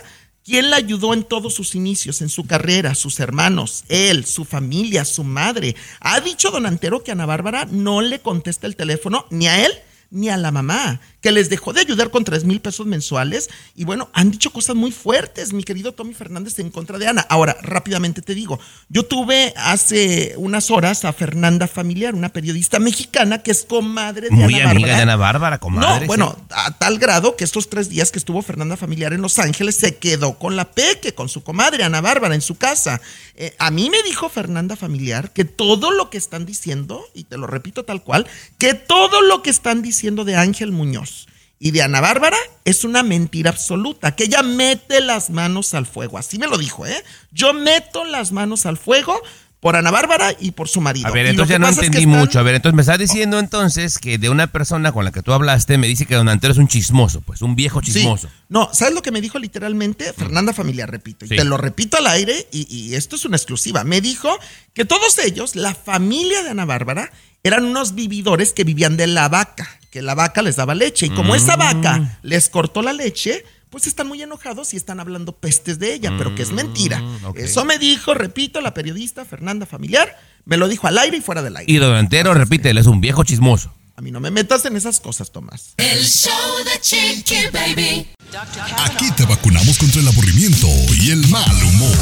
quién 0.44 0.70
la 0.70 0.78
ayudó 0.78 1.14
en 1.14 1.24
todos 1.24 1.54
sus 1.54 1.76
inicios, 1.76 2.22
en 2.22 2.30
su 2.30 2.48
carrera, 2.48 2.96
sus 2.96 3.20
hermanos, 3.20 3.84
él, 3.88 4.26
su 4.26 4.46
familia, 4.46 5.06
su 5.06 5.24
madre. 5.24 5.76
Ha 6.00 6.22
dicho 6.22 6.50
don 6.50 6.66
Antero 6.66 7.04
que 7.04 7.12
Ana 7.12 7.26
Bárbara 7.26 7.68
no 7.70 8.02
le 8.02 8.20
contesta 8.20 8.66
el 8.66 8.76
teléfono 8.76 9.26
ni 9.30 9.48
a 9.48 9.66
él 9.66 9.72
ni 10.12 10.30
a 10.30 10.38
la 10.38 10.52
mamá, 10.52 11.00
que 11.22 11.32
les 11.32 11.50
dejó 11.50 11.74
de 11.74 11.82
ayudar 11.82 12.10
con 12.10 12.24
tres 12.24 12.44
mil 12.44 12.62
pesos 12.62 12.88
mensuales. 12.88 13.50
Y 13.76 13.84
bueno, 13.84 14.10
han 14.14 14.32
dicho 14.32 14.52
cosas 14.52 14.76
muy 14.76 14.92
fuertes, 14.92 15.54
mi 15.54 15.64
querido 15.64 15.94
Tommy 15.94 16.14
Fernández, 16.14 16.58
en 16.60 16.72
contra 16.72 16.98
de 16.98 17.08
Ana. 17.08 17.26
Ahora, 17.30 17.58
rápidamente 17.62 18.22
te 18.22 18.34
digo, 18.34 18.60
yo 18.88 19.04
tuve 19.04 19.54
hace 19.56 20.34
unas 20.38 20.72
horas 20.72 21.06
a 21.06 21.14
Fernanda 21.14 21.68
Familiar, 21.68 22.16
una 22.16 22.30
periodista 22.30 22.80
mexicana 22.80 23.44
que 23.44 23.52
es 23.52 23.64
comadre 23.64 24.30
de 24.30 24.36
Muy 24.36 24.56
Ana 24.56 24.72
amiga 24.72 24.88
Bárbara. 24.88 24.96
de 24.96 25.02
Ana 25.04 25.16
Bárbara, 25.16 25.58
comadre. 25.60 26.02
No, 26.02 26.08
bueno, 26.08 26.38
a 26.50 26.78
tal 26.78 26.98
grado 26.98 27.36
que 27.36 27.44
estos 27.44 27.70
tres 27.70 27.90
días 27.90 28.12
que 28.12 28.20
estuvo 28.20 28.42
Fernanda 28.42 28.78
Familiar 28.78 29.14
en 29.14 29.22
Los 29.22 29.38
Ángeles 29.38 29.76
se 29.76 29.98
quedó 29.98 30.40
con 30.40 30.56
la 30.56 30.72
peque, 30.72 31.14
con 31.14 31.30
su 31.30 31.44
comadre 31.44 31.84
Ana 31.84 32.02
Bárbara 32.02 32.34
en 32.34 32.42
su 32.42 32.56
casa. 32.56 33.02
Eh, 33.36 33.56
a 33.60 33.72
mí 33.72 33.90
me 33.90 34.02
dijo 34.04 34.28
Fernanda 34.28 34.76
Familiar 34.76 35.32
que 35.32 35.46
todo 35.46 35.92
lo 35.92 36.10
que 36.10 36.18
están 36.18 36.46
diciendo, 36.46 37.06
y 37.14 37.26
te 37.26 37.38
lo 37.38 37.46
repito 37.48 37.86
tal 37.86 38.04
cual, 38.04 38.26
que 38.58 38.74
todo 38.74 39.22
lo 39.22 39.44
que 39.44 39.50
están 39.50 39.82
diciendo 39.82 39.99
de 40.04 40.36
Ángel 40.36 40.72
Muñoz 40.72 41.28
y 41.60 41.72
de 41.72 41.82
Ana 41.82 42.00
Bárbara 42.02 42.38
es 42.66 42.84
una 42.86 43.04
mentira 43.04 43.50
absoluta, 43.52 44.16
que 44.16 44.24
ella 44.26 44.42
mete 44.44 45.02
las 45.02 45.30
manos 45.30 45.74
al 45.74 45.86
fuego. 45.86 46.18
Así 46.18 46.38
me 46.40 46.48
lo 46.48 46.58
dijo, 46.58 46.86
¿eh? 46.86 47.04
Yo 47.32 47.54
meto 47.54 48.06
las 48.06 48.32
manos 48.32 48.66
al 48.66 48.78
fuego 48.78 49.22
por 49.60 49.76
Ana 49.76 49.92
Bárbara 49.92 50.34
y 50.40 50.52
por 50.52 50.70
su 50.70 50.80
marido. 50.80 51.06
A 51.08 51.12
ver, 51.12 51.26
entonces 51.26 51.52
ya 51.52 51.60
no 51.60 51.66
pasa 51.66 51.82
es 51.82 51.82
que 51.82 51.86
entendí 51.88 52.06
están- 52.10 52.20
mucho. 52.22 52.40
A 52.40 52.44
ver, 52.44 52.56
entonces 52.56 52.76
me 52.78 52.82
estás 52.82 52.98
diciendo 52.98 53.40
entonces 53.40 53.98
que 53.98 54.18
de 54.18 54.30
una 54.30 54.48
persona 54.48 54.94
con 54.94 55.04
la 55.04 55.12
que 55.12 55.22
tú 55.22 55.34
hablaste 55.34 55.78
me 55.78 55.88
dice 55.88 56.06
que 56.06 56.16
Don 56.16 56.30
Antero 56.30 56.54
es 56.54 56.58
un 56.60 56.70
chismoso, 56.70 57.20
pues 57.20 57.42
un 57.42 57.58
viejo 57.58 57.82
Sí. 57.84 57.92
chismoso. 57.92 58.30
No, 58.48 58.70
¿sabes 58.72 58.94
lo 58.94 59.02
que 59.02 59.12
me 59.12 59.20
dijo 59.20 59.38
literalmente? 59.38 60.14
Fernanda 60.14 60.54
Familiar, 60.54 60.90
repito. 60.90 61.26
Y 61.26 61.28
te 61.28 61.44
lo 61.44 61.58
repito 61.58 61.98
al 61.98 62.08
aire, 62.08 62.48
y, 62.54 62.74
y 62.74 62.96
esto 62.96 63.18
es 63.18 63.26
una 63.26 63.36
exclusiva. 63.36 63.84
Me 63.84 64.00
dijo 64.00 64.30
que 64.74 64.86
todos 64.86 65.18
ellos, 65.18 65.58
la 65.58 65.76
familia 65.76 66.42
de 66.42 66.52
Ana 66.52 66.64
Bárbara, 66.64 67.12
eran 67.44 67.66
unos 67.66 67.96
vividores 67.96 68.54
que 68.54 68.64
vivían 68.64 68.96
de 68.96 69.08
la 69.08 69.28
vaca, 69.28 69.79
que 69.90 70.02
la 70.02 70.16
vaca 70.16 70.42
les 70.42 70.56
daba 70.56 70.76
leche. 70.76 71.08
Y 71.08 71.10
como 71.10 71.36
esa 71.36 71.56
Mm. 71.56 71.60
vaca 71.60 72.20
les 72.22 72.50
cortó 72.50 72.82
la 72.82 72.94
leche, 72.94 73.44
pues 73.70 73.86
están 73.88 74.08
muy 74.08 74.22
enojados 74.22 74.74
y 74.74 74.78
están 74.78 75.00
hablando 75.00 75.34
pestes 75.38 75.78
de 75.80 75.94
ella, 75.94 76.12
pero 76.18 76.34
que 76.36 76.42
es 76.44 76.52
mentira. 76.52 77.00
Mm, 77.02 77.26
ok. 77.26 77.38
Eso 77.40 77.66
me 77.66 77.78
dijo, 77.78 78.14
repito, 78.14 78.62
la 78.62 78.74
periodista 78.74 79.26
Fernanda 79.26 79.66
Familiar, 79.66 80.18
me 80.46 80.58
lo 80.58 80.68
dijo 80.68 80.88
al 80.88 80.98
aire 80.98 81.18
y 81.18 81.22
fuera 81.22 81.42
del 81.44 81.56
aire. 81.58 81.72
Y 81.72 81.78
Don 81.78 81.94
Antero, 81.96 82.34
repite, 82.34 82.70
él 82.72 82.78
es 82.80 82.88
un 82.88 83.00
viejo 83.02 83.24
chismoso. 83.24 83.74
A 83.96 84.02
mí 84.02 84.12
no 84.12 84.20
me 84.22 84.32
metas 84.32 84.64
en 84.66 84.78
esas 84.78 85.00
cosas, 85.02 85.30
Tomás. 85.32 85.74
El 85.76 86.06
show 86.06 86.32
de 86.64 86.80
Chiqui 86.80 87.36
Baby. 87.52 88.08
Aquí 88.86 89.12
te 89.12 89.26
vacunamos 89.26 89.78
contra 89.78 90.00
el 90.02 90.08
aburrimiento 90.08 90.68
y 91.02 91.12
el 91.12 91.28
mal 91.28 91.64
humor. 91.64 91.98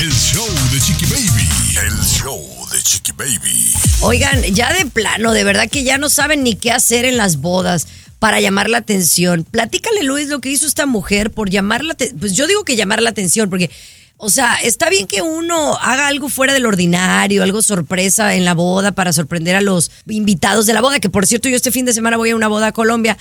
El 0.00 0.12
show 0.12 0.46
de 0.70 0.80
Chiqui 0.80 1.06
Baby. 1.06 1.48
El 1.80 2.02
show 2.02 2.46
de 2.70 2.82
Chiqui 2.82 3.12
Baby. 3.12 3.72
Oigan, 4.02 4.42
ya 4.54 4.74
de 4.74 4.84
plano, 4.84 5.32
de 5.32 5.42
verdad 5.42 5.70
que 5.70 5.84
ya 5.84 5.96
no 5.96 6.10
saben 6.10 6.42
ni 6.42 6.54
qué 6.54 6.70
hacer 6.70 7.06
en 7.06 7.16
las 7.16 7.38
bodas 7.38 7.86
para 8.18 8.40
llamar 8.40 8.68
la 8.68 8.76
atención. 8.76 9.44
Platícale, 9.44 10.02
Luis, 10.02 10.28
lo 10.28 10.42
que 10.42 10.50
hizo 10.50 10.66
esta 10.66 10.84
mujer 10.84 11.30
por 11.30 11.48
llamar 11.48 11.82
la 11.82 11.94
atención. 11.94 12.20
Pues 12.20 12.34
yo 12.34 12.46
digo 12.46 12.64
que 12.64 12.76
llamar 12.76 13.00
la 13.00 13.08
atención, 13.08 13.48
porque, 13.48 13.70
o 14.18 14.28
sea, 14.28 14.56
está 14.56 14.90
bien 14.90 15.06
que 15.06 15.22
uno 15.22 15.78
haga 15.78 16.08
algo 16.08 16.28
fuera 16.28 16.52
del 16.52 16.66
ordinario, 16.66 17.42
algo 17.42 17.62
sorpresa 17.62 18.34
en 18.34 18.44
la 18.44 18.52
boda 18.52 18.92
para 18.92 19.14
sorprender 19.14 19.56
a 19.56 19.62
los 19.62 19.90
invitados 20.06 20.66
de 20.66 20.74
la 20.74 20.82
boda, 20.82 21.00
que 21.00 21.08
por 21.08 21.26
cierto, 21.26 21.48
yo 21.48 21.56
este 21.56 21.72
fin 21.72 21.86
de 21.86 21.94
semana 21.94 22.18
voy 22.18 22.30
a 22.30 22.36
una 22.36 22.48
boda 22.48 22.66
a 22.66 22.72
Colombia. 22.72 23.16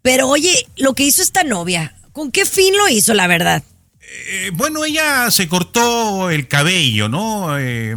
Pero 0.00 0.28
oye, 0.28 0.66
lo 0.76 0.94
que 0.94 1.04
hizo 1.04 1.20
esta 1.20 1.44
novia, 1.44 1.94
¿con 2.12 2.32
qué 2.32 2.46
fin 2.46 2.74
lo 2.74 2.88
hizo, 2.88 3.12
la 3.12 3.26
verdad? 3.26 3.62
Eh, 4.14 4.50
bueno, 4.54 4.84
ella 4.84 5.30
se 5.30 5.48
cortó 5.48 6.30
el 6.30 6.48
cabello, 6.48 7.08
¿no? 7.08 7.58
Eh, 7.58 7.96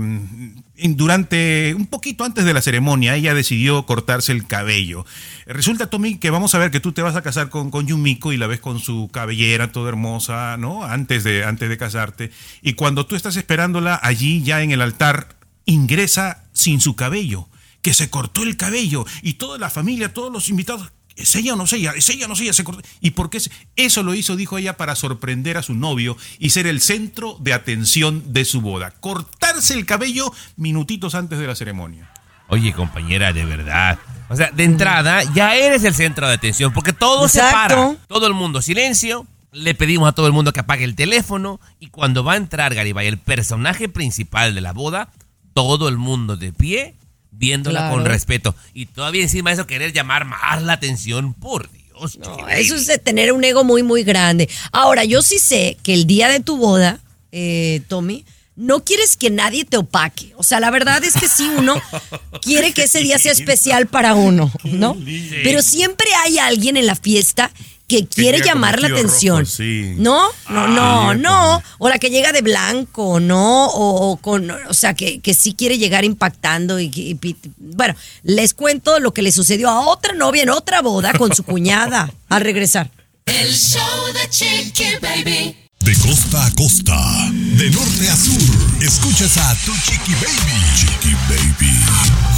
durante 0.78 1.74
un 1.76 1.88
poquito 1.88 2.24
antes 2.24 2.46
de 2.46 2.54
la 2.54 2.62
ceremonia, 2.62 3.16
ella 3.16 3.34
decidió 3.34 3.86
cortarse 3.86 4.32
el 4.32 4.46
cabello. 4.46 5.06
Resulta, 5.46 5.90
Tommy, 5.90 6.18
que 6.18 6.30
vamos 6.30 6.56
a 6.56 6.58
ver 6.58 6.72
que 6.72 6.80
tú 6.80 6.92
te 6.92 7.02
vas 7.02 7.16
a 7.16 7.22
casar 7.22 7.50
con, 7.50 7.72
con 7.72 7.88
Yumiko 7.88 8.34
y 8.34 8.38
la 8.38 8.48
ves 8.48 8.60
con 8.60 8.80
su 8.80 9.10
cabellera 9.12 9.72
toda 9.72 9.90
hermosa, 9.90 10.58
¿no? 10.58 10.84
Antes 10.84 11.24
de, 11.24 11.44
antes 11.44 11.70
de 11.70 11.78
casarte. 11.78 12.32
Y 12.62 12.74
cuando 12.74 13.06
tú 13.06 13.16
estás 13.16 13.36
esperándola 13.36 14.00
allí, 14.02 14.42
ya 14.44 14.62
en 14.62 14.72
el 14.72 14.82
altar, 14.82 15.36
ingresa 15.66 16.44
sin 16.54 16.80
su 16.82 16.96
cabello, 16.96 17.48
que 17.82 17.94
se 17.94 18.10
cortó 18.10 18.44
el 18.44 18.58
cabello 18.58 19.06
y 19.22 19.34
toda 19.34 19.58
la 19.58 19.70
familia, 19.70 20.14
todos 20.14 20.32
los 20.32 20.50
invitados. 20.50 20.92
¿Es 21.16 21.36
ella 21.36 21.54
o 21.54 21.56
no 21.56 21.64
es 21.64 21.74
ella? 21.74 21.94
¿Es 21.96 22.10
ella 22.10 22.26
o 22.26 22.28
no 22.28 22.34
es 22.34 22.42
ella? 22.42 22.54
Se 22.54 22.64
cortó. 22.64 22.82
¿Y 23.00 23.12
por 23.12 23.30
qué? 23.30 23.40
Eso 23.76 24.04
lo 24.04 24.14
hizo, 24.14 24.36
dijo 24.36 24.58
ella, 24.58 24.76
para 24.76 24.96
sorprender 24.96 25.58
a 25.58 25.64
su 25.64 25.74
novio 25.74 26.18
y 26.40 26.50
ser 26.50 26.68
el 26.68 26.82
centro 26.82 27.38
de 27.40 27.54
atención 27.54 28.34
de 28.34 28.44
su 28.44 28.62
boda. 28.62 28.92
Cortarse 28.92 29.74
el 29.74 29.86
cabello 29.86 30.34
minutitos 30.58 31.16
antes 31.16 31.40
de 31.40 31.48
la 31.48 31.56
ceremonia. 31.56 32.12
Oye, 32.48 32.74
compañera, 32.74 33.34
de 33.34 33.46
verdad. 33.46 33.98
O 34.30 34.36
sea, 34.36 34.52
de 34.52 34.64
entrada, 34.64 35.24
ya 35.34 35.56
eres 35.56 35.84
el 35.84 35.96
centro 35.96 36.28
de 36.28 36.34
atención, 36.34 36.74
porque 36.74 36.94
todo 36.94 37.28
se 37.28 37.40
para. 37.40 37.96
Todo 38.08 38.28
el 38.28 38.34
mundo, 38.34 38.62
silencio. 38.62 39.26
Le 39.52 39.74
pedimos 39.74 40.10
a 40.10 40.12
todo 40.12 40.28
el 40.28 40.34
mundo 40.34 40.52
que 40.52 40.60
apague 40.60 40.84
el 40.84 40.96
teléfono. 40.96 41.62
Y 41.80 41.88
cuando 41.88 42.24
va 42.24 42.34
a 42.34 42.38
entrar 42.38 42.76
Garibay, 42.76 43.08
el 43.08 43.18
personaje 43.18 43.88
principal 43.88 44.54
de 44.54 44.62
la 44.62 44.74
boda, 44.74 45.14
todo 45.54 45.88
el 45.88 45.98
mundo 45.98 46.36
de 46.36 46.52
pie, 46.52 46.96
viéndola 47.38 47.80
Claro. 47.82 47.96
con 47.96 48.06
respeto. 48.06 48.56
Y 48.74 48.86
todavía 48.88 49.22
encima 49.24 49.52
eso, 49.52 49.68
querer 49.68 49.94
llamar 49.94 50.26
más 50.26 50.62
la 50.64 50.74
atención, 50.74 51.34
por 51.34 51.70
Dios. 51.72 52.18
No, 52.20 52.48
eso 52.50 52.76
es 52.76 52.88
de 52.88 52.98
tener 52.98 53.32
un 53.32 53.44
ego 53.44 53.64
muy, 53.64 53.84
muy 53.84 54.04
grande. 54.04 54.50
Ahora, 54.72 55.04
yo 55.06 55.22
sí 55.22 55.40
sé 55.40 55.78
que 55.84 55.94
el 55.94 56.06
día 56.08 56.28
de 56.30 56.40
tu 56.40 56.58
boda, 56.58 57.00
eh, 57.32 57.82
Tommy, 57.88 58.26
no 58.58 58.84
quieres 58.86 59.18
que 59.18 59.30
nadie 59.30 59.66
te 59.66 59.76
opaque. 59.78 60.34
O 60.38 60.44
sea, 60.44 60.60
la 60.62 60.72
verdad 60.72 61.04
es 61.04 61.14
que 61.14 61.28
sí, 61.28 61.50
uno 61.58 61.76
quiere 62.42 62.74
que 62.74 62.84
ese 62.84 63.00
día 63.00 63.18
sea 63.20 63.34
especial 63.34 63.88
para 63.88 64.14
uno, 64.14 64.52
¿no? 64.64 64.98
Pero 65.44 65.62
siempre 65.62 66.08
hay 66.24 66.38
alguien 66.40 66.78
en 66.78 66.86
la 66.86 66.96
fiesta 66.96 67.52
que 67.88 68.08
quiere 68.08 68.40
llamar 68.42 68.82
la 68.82 68.88
atención. 68.88 69.40
rojo, 69.42 69.52
sí. 69.52 69.94
No, 69.98 70.28
no, 70.50 70.62
Ah, 70.64 70.68
no, 70.68 71.14
no. 71.16 71.64
O 71.78 71.88
la 71.90 72.00
que 72.00 72.10
llega 72.10 72.32
de 72.32 72.42
blanco, 72.42 73.20
¿no? 73.20 73.68
O, 73.68 74.12
o 74.12 74.18
con, 74.18 74.50
o 74.50 74.74
sea, 74.74 74.94
que, 74.96 75.20
que 75.20 75.34
sí 75.36 75.54
quiere 75.54 75.78
llegar 75.78 76.04
impactando 76.04 76.80
y, 76.80 76.86
y- 76.86 77.20
y- 77.22 77.36
bueno, 77.58 77.94
les 78.24 78.54
cuento 78.56 79.00
lo 79.00 79.14
que 79.14 79.22
le 79.22 79.32
sucedió 79.32 79.70
a 79.70 79.82
otra 79.88 80.14
novia 80.14 80.44
en 80.44 80.50
otra 80.50 80.82
boda 80.82 81.14
con 81.14 81.36
su 81.36 81.44
cuñada 81.44 82.12
al 82.30 82.42
regresar. 82.42 82.90
El 83.26 83.54
show 83.54 83.82
de 84.14 84.30
Chiqui 84.30 84.86
Baby. 85.02 85.56
De 85.82 85.94
costa 85.98 86.46
a 86.48 86.52
costa, 86.56 86.98
de 87.32 87.70
norte 87.70 88.10
a 88.10 88.16
sur, 88.16 88.84
escuchas 88.84 89.38
a 89.38 89.54
tu 89.66 89.72
Chiqui 89.74 90.14
Baby. 90.14 90.64
Chiqui 90.76 91.14
Baby. 91.30 92.35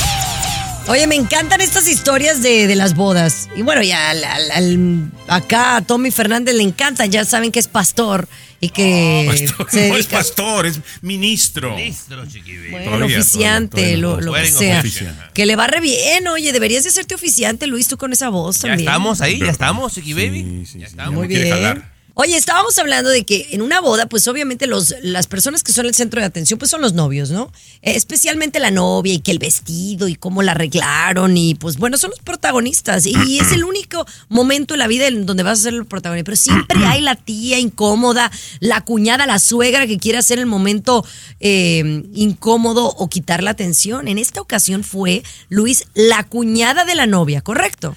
Oye, 0.89 1.06
me 1.06 1.15
encantan 1.15 1.60
estas 1.60 1.86
historias 1.88 2.41
de, 2.41 2.65
de 2.65 2.76
las 2.76 2.95
bodas. 2.95 3.50
Y 3.58 3.62
bueno, 3.62 3.84
ya 3.84 4.10
al- 4.10 4.23
al- 4.23 4.52
al- 4.52 5.12
acá 5.28 5.76
a 5.76 5.82
Tommy 5.82 6.12
Fernández 6.12 6.56
le 6.56 6.63
encantan, 6.63 7.12
ya 7.12 7.26
saben 7.26 7.52
que 7.52 7.60
es 7.60 7.67
pastor 7.67 8.30
y 8.62 8.69
que 8.69 9.26
Pastor, 9.30 9.67
se 9.69 9.89
no 9.89 9.97
es 9.97 10.06
pastor, 10.08 10.65
es 10.65 10.80
ministro. 11.02 11.76
Ministro, 11.76 12.26
chiqui 12.26 12.56
baby. 12.56 12.69
bueno, 12.71 12.91
Todavía, 12.91 13.17
oficiante, 13.19 13.76
todavía, 13.76 13.97
lo, 13.97 14.10
todavía 14.19 14.50
lo 14.50 14.56
no. 14.78 14.82
que 14.84 14.89
sea. 14.89 15.30
Que 15.34 15.45
le 15.45 15.56
va 15.58 15.67
re 15.67 15.82
bien, 15.82 16.26
oye, 16.30 16.54
deberías 16.54 16.84
de 16.84 16.89
hacerte 16.89 17.15
oficiante, 17.15 17.67
Luis, 17.67 17.89
tú 17.89 17.97
con 17.97 18.13
esa 18.13 18.30
voz 18.30 18.56
Ya 18.62 18.69
también. 18.69 18.88
estamos 18.88 19.19
ahí, 19.19 19.39
ya 19.39 19.52
estamos, 19.52 19.93
chiqui 19.93 20.13
baby. 20.13 20.63
Sí, 20.65 20.71
sí, 20.71 20.80
ya 20.80 20.88
estamos. 20.88 21.12
ya 21.12 21.17
Muy 21.17 21.28
bien. 21.28 21.84
Oye, 22.20 22.36
estábamos 22.36 22.76
hablando 22.80 23.12
de 23.12 23.26
que 23.26 23.50
en 23.52 23.62
una 23.62 23.80
boda, 23.80 24.08
pues 24.08 24.28
obviamente 24.28 24.66
los, 24.66 24.96
las 25.04 25.28
personas 25.28 25.62
que 25.62 25.72
son 25.72 25.86
el 25.86 25.94
centro 25.94 26.20
de 26.20 26.26
atención, 26.26 26.58
pues 26.58 26.72
son 26.72 26.82
los 26.82 26.94
novios, 26.94 27.30
¿no? 27.30 27.52
Eh, 27.84 27.92
especialmente 27.96 28.60
la 28.60 28.72
novia 28.72 29.14
y 29.14 29.20
que 29.20 29.30
el 29.30 29.38
vestido 29.38 30.08
y 30.08 30.16
cómo 30.16 30.42
la 30.42 30.54
arreglaron 30.54 31.38
y 31.38 31.54
pues 31.54 31.78
bueno, 31.78 31.96
son 32.00 32.10
los 32.10 32.20
protagonistas 32.20 33.06
y, 33.06 33.14
y 33.28 33.38
es 33.38 33.52
el 33.52 33.64
único 33.64 34.08
momento 34.30 34.74
en 34.74 34.80
la 34.80 34.88
vida 34.88 35.06
en 35.06 35.28
donde 35.28 35.44
vas 35.44 35.60
a 35.60 35.64
ser 35.66 35.76
el 35.76 35.86
protagonista, 35.86 36.26
pero 36.26 36.38
siempre 36.38 36.84
hay 36.88 37.02
la 37.02 37.16
tía 37.16 37.60
incómoda, 37.60 38.32
la 38.62 38.82
cuñada, 38.82 39.28
la 39.28 39.38
suegra 39.38 39.86
que 39.86 40.00
quiere 40.00 40.18
hacer 40.18 40.40
el 40.40 40.48
momento 40.48 41.06
eh, 41.40 42.02
incómodo 42.16 42.88
o 42.98 43.10
quitar 43.12 43.44
la 43.44 43.52
atención. 43.52 44.08
En 44.08 44.18
esta 44.18 44.42
ocasión 44.42 44.84
fue 44.84 45.22
Luis, 45.50 45.86
la 45.94 46.24
cuñada 46.24 46.84
de 46.84 46.96
la 46.96 47.06
novia, 47.06 47.42
¿correcto? 47.42 47.96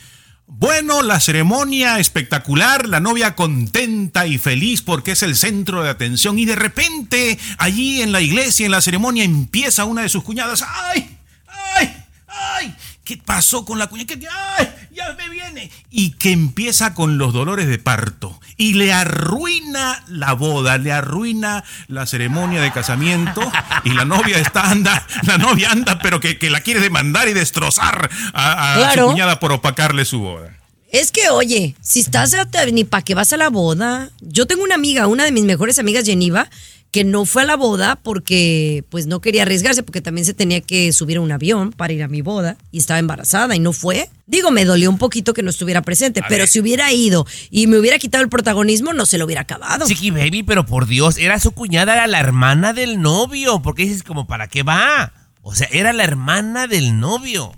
Bueno, 0.53 1.03
la 1.03 1.21
ceremonia 1.21 2.01
espectacular, 2.01 2.87
la 2.89 2.99
novia 3.01 3.35
contenta 3.37 4.27
y 4.27 4.37
feliz 4.37 4.83
porque 4.83 5.13
es 5.13 5.23
el 5.23 5.37
centro 5.37 5.83
de 5.83 5.89
atención 5.89 6.39
y 6.39 6.45
de 6.45 6.57
repente 6.57 7.39
allí 7.57 8.03
en 8.03 8.13
la 8.13 8.21
iglesia, 8.21 8.67
en 8.67 8.73
la 8.73 8.81
ceremonia, 8.81 9.25
empieza 9.25 9.85
una 9.85 10.03
de 10.03 10.09
sus 10.09 10.25
cuñadas, 10.25 10.65
¡ay! 10.67 11.17
¡ay! 11.77 11.97
¡ay! 12.27 12.75
¿Qué 13.05 13.17
pasó 13.17 13.65
con 13.65 13.79
la 13.79 13.87
cuñada? 13.87 14.07
¿Qué- 14.09 14.19
qué- 14.19 14.29
¡Ay! 14.29 14.69
¡Ya 15.09 15.15
me 15.17 15.29
viene! 15.29 15.71
Y 15.91 16.11
que 16.13 16.33
empieza 16.33 16.95
con 16.95 17.19
los 17.19 17.33
dolores 17.33 17.67
de 17.69 17.79
parto 17.79 18.39
y 18.57 18.75
le 18.75 18.93
arruina 18.93 20.03
la 20.09 20.33
boda, 20.35 20.79
le 20.79 20.93
arruina 20.93 21.65
la 21.89 22.07
ceremonia 22.07 22.61
de 22.63 22.73
casamiento 22.73 23.41
y 23.85 23.91
la 23.91 24.05
novia 24.05 24.39
está 24.39 24.71
anda, 24.71 25.07
la 25.27 25.39
novia 25.39 25.71
anda, 25.73 25.99
pero 26.01 26.21
que, 26.21 26.39
que 26.39 26.51
la 26.51 26.61
quiere 26.61 26.81
demandar 26.81 27.29
y 27.29 27.33
destrozar 27.33 28.11
a, 28.35 28.75
a 28.75 28.77
Claro. 28.77 29.05
su 29.07 29.11
cuñada 29.13 29.41
por 29.41 29.53
opacarle 29.53 30.05
su 30.05 30.21
boda. 30.21 30.57
Es 30.93 31.13
que, 31.13 31.31
oye, 31.31 31.77
si 31.81 32.01
estás 32.01 32.35
a- 32.35 32.49
ni 32.73 32.85
para 32.85 33.03
qué 33.03 33.15
vas 33.15 33.33
a 33.33 33.37
la 33.37 33.49
boda. 33.49 34.11
Yo 34.21 34.47
tengo 34.47 34.65
una 34.65 34.75
amiga, 34.75 35.07
una 35.07 35.25
de 35.25 35.31
mis 35.33 35.45
mejores 35.45 35.79
amigas, 35.79 36.05
Geniva, 36.05 36.51
que 36.90 37.05
no 37.05 37.24
fue 37.24 37.42
a 37.42 37.44
la 37.44 37.57
boda 37.57 37.96
porque 38.03 38.83
pues 38.90 39.07
no 39.07 39.20
quería 39.20 39.42
arriesgarse 39.42 39.83
porque 39.85 40.00
también 40.00 40.24
se 40.24 40.35
tenía 40.35 40.61
que 40.61 40.92
subir 40.92 41.18
a 41.18 41.20
un 41.20 41.31
avión 41.31 41.70
para 41.70 41.92
ir 41.92 42.03
a 42.03 42.09
mi 42.09 42.20
boda 42.20 42.57
y 42.72 42.79
estaba 42.79 42.98
embarazada 42.98 43.55
y 43.55 43.61
no 43.61 43.72
fue. 43.72 44.09
Digo, 44.26 44.50
me 44.50 44.64
dolió 44.64 44.90
un 44.90 44.98
poquito 44.98 45.33
que 45.33 45.42
no 45.44 45.50
estuviera 45.50 45.83
presente, 45.83 46.20
pero 46.29 46.46
si 46.48 46.59
hubiera 46.61 46.92
ido 46.92 47.26
y 47.50 47.66
me 47.68 47.79
hubiera 47.79 47.98
quitado 47.98 48.24
el 48.24 48.29
protagonismo, 48.31 48.92
no 48.92 49.07
se 49.07 49.18
lo 49.18 49.24
hubiera 49.24 49.42
acabado. 49.42 49.87
Chiqui 49.87 50.11
Baby, 50.11 50.42
pero 50.42 50.66
por 50.66 50.87
Dios, 50.87 51.16
era 51.18 51.38
su 51.38 51.53
cuñada, 51.53 51.92
era 51.94 52.07
la 52.09 52.18
hermana 52.20 52.72
del 52.72 53.00
novio. 53.00 53.61
Porque 53.62 53.85
dices 53.85 54.03
como, 54.03 54.26
¿para 54.26 54.48
qué 54.48 54.62
va? 54.64 55.12
O 55.42 55.55
sea, 55.55 55.68
era 55.72 55.92
la 55.92 56.05
hermana 56.05 56.66
del 56.66 56.98
novio. 56.98 57.53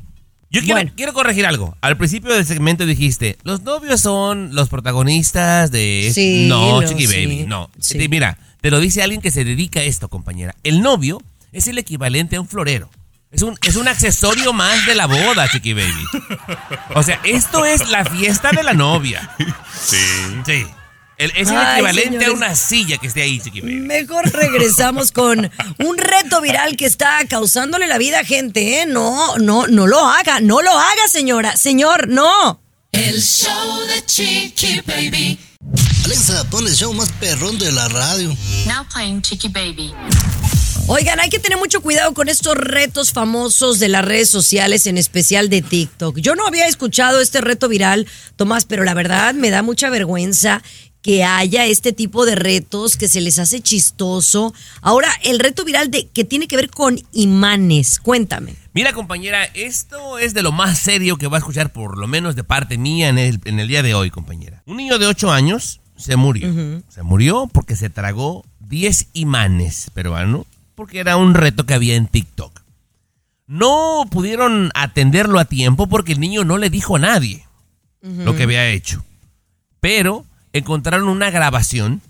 Yo 0.51 0.61
quiero, 0.61 0.75
Bueno. 0.77 0.93
quiero 0.95 1.15
corregir 1.15 1.47
algo. 1.47 1.75
Al 1.81 1.97
principio 1.97 2.35
del 2.35 2.45
segmento 2.45 2.85
dijiste, 2.85 3.39
los 3.45 3.63
novios 3.63 4.03
son 4.03 4.55
los 4.55 4.69
protagonistas 4.69 5.71
de... 5.71 6.11
Sí, 6.15 6.47
no, 6.49 6.83
lo- 6.83 6.87
Chiqui 6.89 7.07
sí, 7.07 7.15
Baby, 7.27 7.45
no. 7.47 7.71
sí. 7.81 7.99
Mira, 8.09 8.39
te 8.63 8.71
lo 8.71 8.81
dice 8.81 9.03
alguien 9.03 9.21
que 9.21 9.31
se 9.31 9.45
dedica 9.45 9.81
a 9.81 9.83
esto, 9.83 10.09
compañera. 10.09 10.55
El 10.63 10.81
novio 10.81 11.21
es 11.53 11.67
el 11.67 11.77
equivalente 11.77 12.37
a 12.37 12.41
un 12.41 12.49
florero. 12.49 12.89
Es 13.31 13.43
un, 13.43 13.59
es 13.67 13.77
un 13.77 13.89
accesorio 13.89 14.53
más 14.53 14.85
de 14.87 14.95
la 14.95 15.07
boda, 15.07 15.49
Chiqui 15.51 15.73
Baby. 15.73 16.05
O 16.95 17.03
sea, 17.03 17.19
esto 17.25 17.65
es 17.65 17.89
la 17.89 18.05
fiesta 18.05 18.51
de 18.53 18.63
la 18.63 18.73
novia. 18.75 19.35
Sí. 19.83 19.97
Sí. 20.47 20.67
El- 21.19 21.31
es 21.37 21.49
el 21.51 21.57
Ay, 21.57 21.75
equivalente 21.77 22.09
señores. 22.09 22.29
a 22.29 22.33
una 22.33 22.55
silla 22.57 22.99
que 22.99 23.07
esté 23.07 23.23
ahí, 23.23 23.41
Chiqui 23.41 23.61
Baby. 23.63 23.75
Mejor 23.77 24.31
regresamos 24.33 25.13
con 25.13 25.51
un 25.79 25.99
reto 25.99 26.41
viral 26.43 26.77
que 26.77 26.85
está 26.87 27.21
causándole 27.29 27.87
la 27.87 27.97
vida 27.99 28.21
a 28.21 28.25
gente, 28.25 28.83
¿eh? 28.83 28.87
No, 28.87 29.39
no, 29.39 29.67
no 29.67 29.87
lo 29.87 30.01
haga, 30.07 30.41
no 30.41 30.61
lo 30.63 30.71
haga, 30.73 31.09
señora. 31.09 31.57
Señor, 31.57 32.09
no. 32.09 32.61
El 32.93 33.23
show 33.23 33.81
de 33.87 34.05
Chiqui 34.05 34.83
Baby. 34.87 35.39
Alexa, 36.05 36.45
pon 36.51 36.67
el 36.67 36.75
show 36.75 36.93
más 36.93 37.13
perrón 37.13 37.59
de 37.59 37.71
la 37.71 37.89
radio. 37.89 38.29
Now 38.67 38.85
playing 38.93 39.23
Chicky 39.23 39.49
Baby. 39.49 39.95
Oigan, 40.89 41.21
hay 41.21 41.31
que 41.31 41.39
tener 41.39 41.59
mucho 41.59 41.81
cuidado 41.81 42.13
con 42.13 42.29
estos 42.29 42.57
retos 42.57 43.13
famosos 43.13 43.79
de 43.79 43.89
las 43.89 44.05
redes 44.05 44.29
sociales, 44.29 44.87
en 44.87 44.99
especial 44.99 45.49
de 45.49 45.63
TikTok. 45.63 46.19
Yo 46.19 46.35
no 46.35 46.47
había 46.47 46.67
escuchado 46.67 47.21
este 47.21 47.41
reto 47.41 47.69
viral, 47.69 48.09
Tomás, 48.35 48.65
pero 48.65 48.83
la 48.83 48.95
verdad 48.95 49.33
me 49.35 49.51
da 49.51 49.63
mucha 49.63 49.91
vergüenza 49.91 50.61
que 51.03 51.25
haya 51.25 51.67
este 51.67 51.93
tipo 51.93 52.27
de 52.27 52.35
retos 52.35 52.97
que 52.97 53.09
se 53.09 53.21
les 53.21 53.39
hace 53.39 53.61
chistoso. 53.61 54.55
Ahora, 54.81 55.09
el 55.23 55.39
reto 55.39 55.65
viral 55.65 55.91
de 55.91 56.09
que 56.09 56.25
tiene 56.25 56.49
que 56.49 56.57
ver 56.57 56.71
con 56.71 57.01
imanes. 57.13 58.01
Cuéntame. 58.01 58.55
Mira, 58.73 58.93
compañera, 58.93 59.45
esto 59.45 60.19
es 60.19 60.35
de 60.35 60.43
lo 60.43 60.53
más 60.53 60.79
serio 60.79 61.17
que 61.17 61.27
va 61.27 61.37
a 61.37 61.41
escuchar, 61.41 61.73
por 61.73 61.99
lo 61.99 62.07
menos 62.07 62.35
de 62.37 62.45
parte 62.45 62.79
mía, 62.79 63.09
en 63.09 63.19
el, 63.19 63.41
en 63.45 63.61
el 63.61 63.69
día 63.69 63.83
de 63.83 63.95
hoy, 63.95 64.11
compañera. 64.11 64.63
Un 64.67 64.79
niño 64.79 64.99
de 64.99 65.07
8 65.07 65.31
años 65.31 65.82
se 66.03 66.17
murió. 66.17 66.83
Se 66.89 67.03
murió 67.03 67.47
porque 67.47 67.77
se 67.77 67.91
tragó 67.91 68.45
10 68.69 69.09
imanes 69.13 69.91
peruanos, 69.95 70.47
porque 70.75 71.01
era 71.01 71.17
un 71.17 71.35
reto 71.35 71.65
que 71.65 71.75
había 71.75 71.95
en 71.95 72.07
TikTok. 72.07 72.61
No 73.47 74.07
pudieron 74.11 74.71
atenderlo 74.75 75.39
a 75.39 75.45
tiempo 75.45 75.87
porque 75.87 76.13
el 76.13 76.21
niño 76.21 76.45
no 76.45 76.59
le 76.59 76.71
dijo 76.71 76.97
a 76.97 77.01
nadie 77.01 77.47
lo 78.01 78.35
que 78.35 78.45
había 78.45 78.69
hecho. 78.69 79.05
Pero 79.81 80.25
encontraron 80.53 81.09
una 81.09 81.31
grabación 81.31 82.03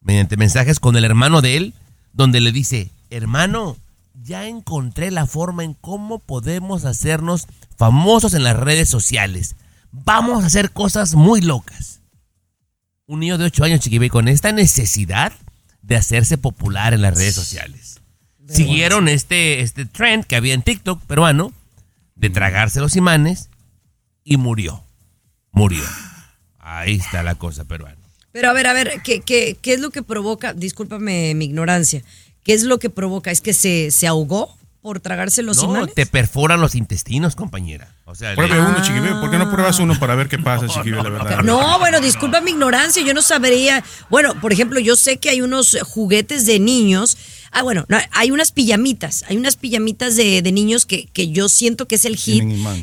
mediante 0.00 0.36
mensajes 0.36 0.80
con 0.80 0.96
el 0.96 1.04
hermano 1.04 1.40
de 1.40 1.56
él, 1.56 1.74
donde 2.12 2.40
le 2.40 2.52
dice, 2.52 2.90
hermano, 3.10 3.76
ya 4.22 4.46
encontré 4.46 5.10
la 5.10 5.26
forma 5.26 5.64
en 5.64 5.74
cómo 5.74 6.18
podemos 6.20 6.84
hacernos 6.84 7.46
famosos 7.76 8.34
en 8.34 8.44
las 8.44 8.56
redes 8.56 8.88
sociales. 8.88 9.56
Vamos 9.90 10.42
a 10.42 10.46
hacer 10.46 10.70
cosas 10.70 11.14
muy 11.14 11.40
locas. 11.40 11.93
Un 13.06 13.20
niño 13.20 13.36
de 13.36 13.44
8 13.44 13.64
años, 13.64 13.80
chiquibe, 13.80 14.08
con 14.08 14.28
esta 14.28 14.52
necesidad 14.52 15.32
de 15.82 15.96
hacerse 15.96 16.38
popular 16.38 16.94
en 16.94 17.02
las 17.02 17.14
redes 17.14 17.34
sociales. 17.34 18.00
Siguieron 18.48 19.08
este, 19.08 19.60
este 19.60 19.84
trend 19.84 20.24
que 20.24 20.36
había 20.36 20.54
en 20.54 20.62
TikTok 20.62 21.02
peruano 21.02 21.52
de 22.14 22.30
tragarse 22.30 22.80
los 22.80 22.96
imanes 22.96 23.50
y 24.22 24.36
murió. 24.36 24.84
Murió. 25.52 25.84
Ahí 26.58 26.94
está 26.96 27.22
la 27.22 27.34
cosa 27.34 27.64
peruana. 27.64 27.98
Pero 28.32 28.50
a 28.50 28.52
ver, 28.52 28.66
a 28.66 28.72
ver, 28.72 29.00
¿qué, 29.04 29.20
qué, 29.20 29.56
qué 29.60 29.74
es 29.74 29.80
lo 29.80 29.90
que 29.90 30.02
provoca? 30.02 30.54
Discúlpame 30.54 31.34
mi 31.34 31.44
ignorancia. 31.44 32.02
¿Qué 32.42 32.54
es 32.54 32.64
lo 32.64 32.78
que 32.78 32.90
provoca? 32.90 33.30
¿Es 33.30 33.40
que 33.40 33.52
se, 33.52 33.90
se 33.90 34.06
ahogó 34.06 34.56
por 34.84 35.00
tragarse 35.00 35.42
los 35.42 35.56
no, 35.62 35.70
imanes? 35.70 35.94
te 35.94 36.04
perforan 36.04 36.60
los 36.60 36.74
intestinos, 36.74 37.34
compañera. 37.36 37.96
O 38.04 38.14
sea, 38.14 38.34
Pruebe 38.34 38.56
le- 38.56 38.60
uno, 38.60 38.82
Chiquibé. 38.82 39.12
¿Por 39.12 39.30
qué 39.30 39.38
no 39.38 39.50
pruebas 39.50 39.78
uno 39.78 39.98
para 39.98 40.14
ver 40.14 40.28
qué 40.28 40.38
pasa, 40.38 40.68
Chiquibé, 40.68 41.02
la 41.02 41.08
verdad? 41.08 41.42
No, 41.42 41.78
bueno, 41.78 42.02
disculpa 42.02 42.42
mi 42.42 42.50
ignorancia, 42.50 43.02
yo 43.02 43.14
no 43.14 43.22
sabría. 43.22 43.82
Bueno, 44.10 44.38
por 44.42 44.52
ejemplo, 44.52 44.78
yo 44.80 44.94
sé 44.94 45.16
que 45.16 45.30
hay 45.30 45.40
unos 45.40 45.78
juguetes 45.84 46.44
de 46.44 46.60
niños. 46.60 47.16
Ah, 47.50 47.62
bueno, 47.62 47.86
no, 47.88 47.96
hay 48.10 48.30
unas 48.30 48.50
pijamitas, 48.50 49.24
hay 49.26 49.38
unas 49.38 49.56
pijamitas 49.56 50.16
de, 50.16 50.42
de 50.42 50.52
niños 50.52 50.84
que, 50.84 51.06
que 51.06 51.28
yo 51.30 51.48
siento 51.48 51.86
que 51.88 51.94
es 51.94 52.04
el 52.04 52.16
hit, 52.16 52.42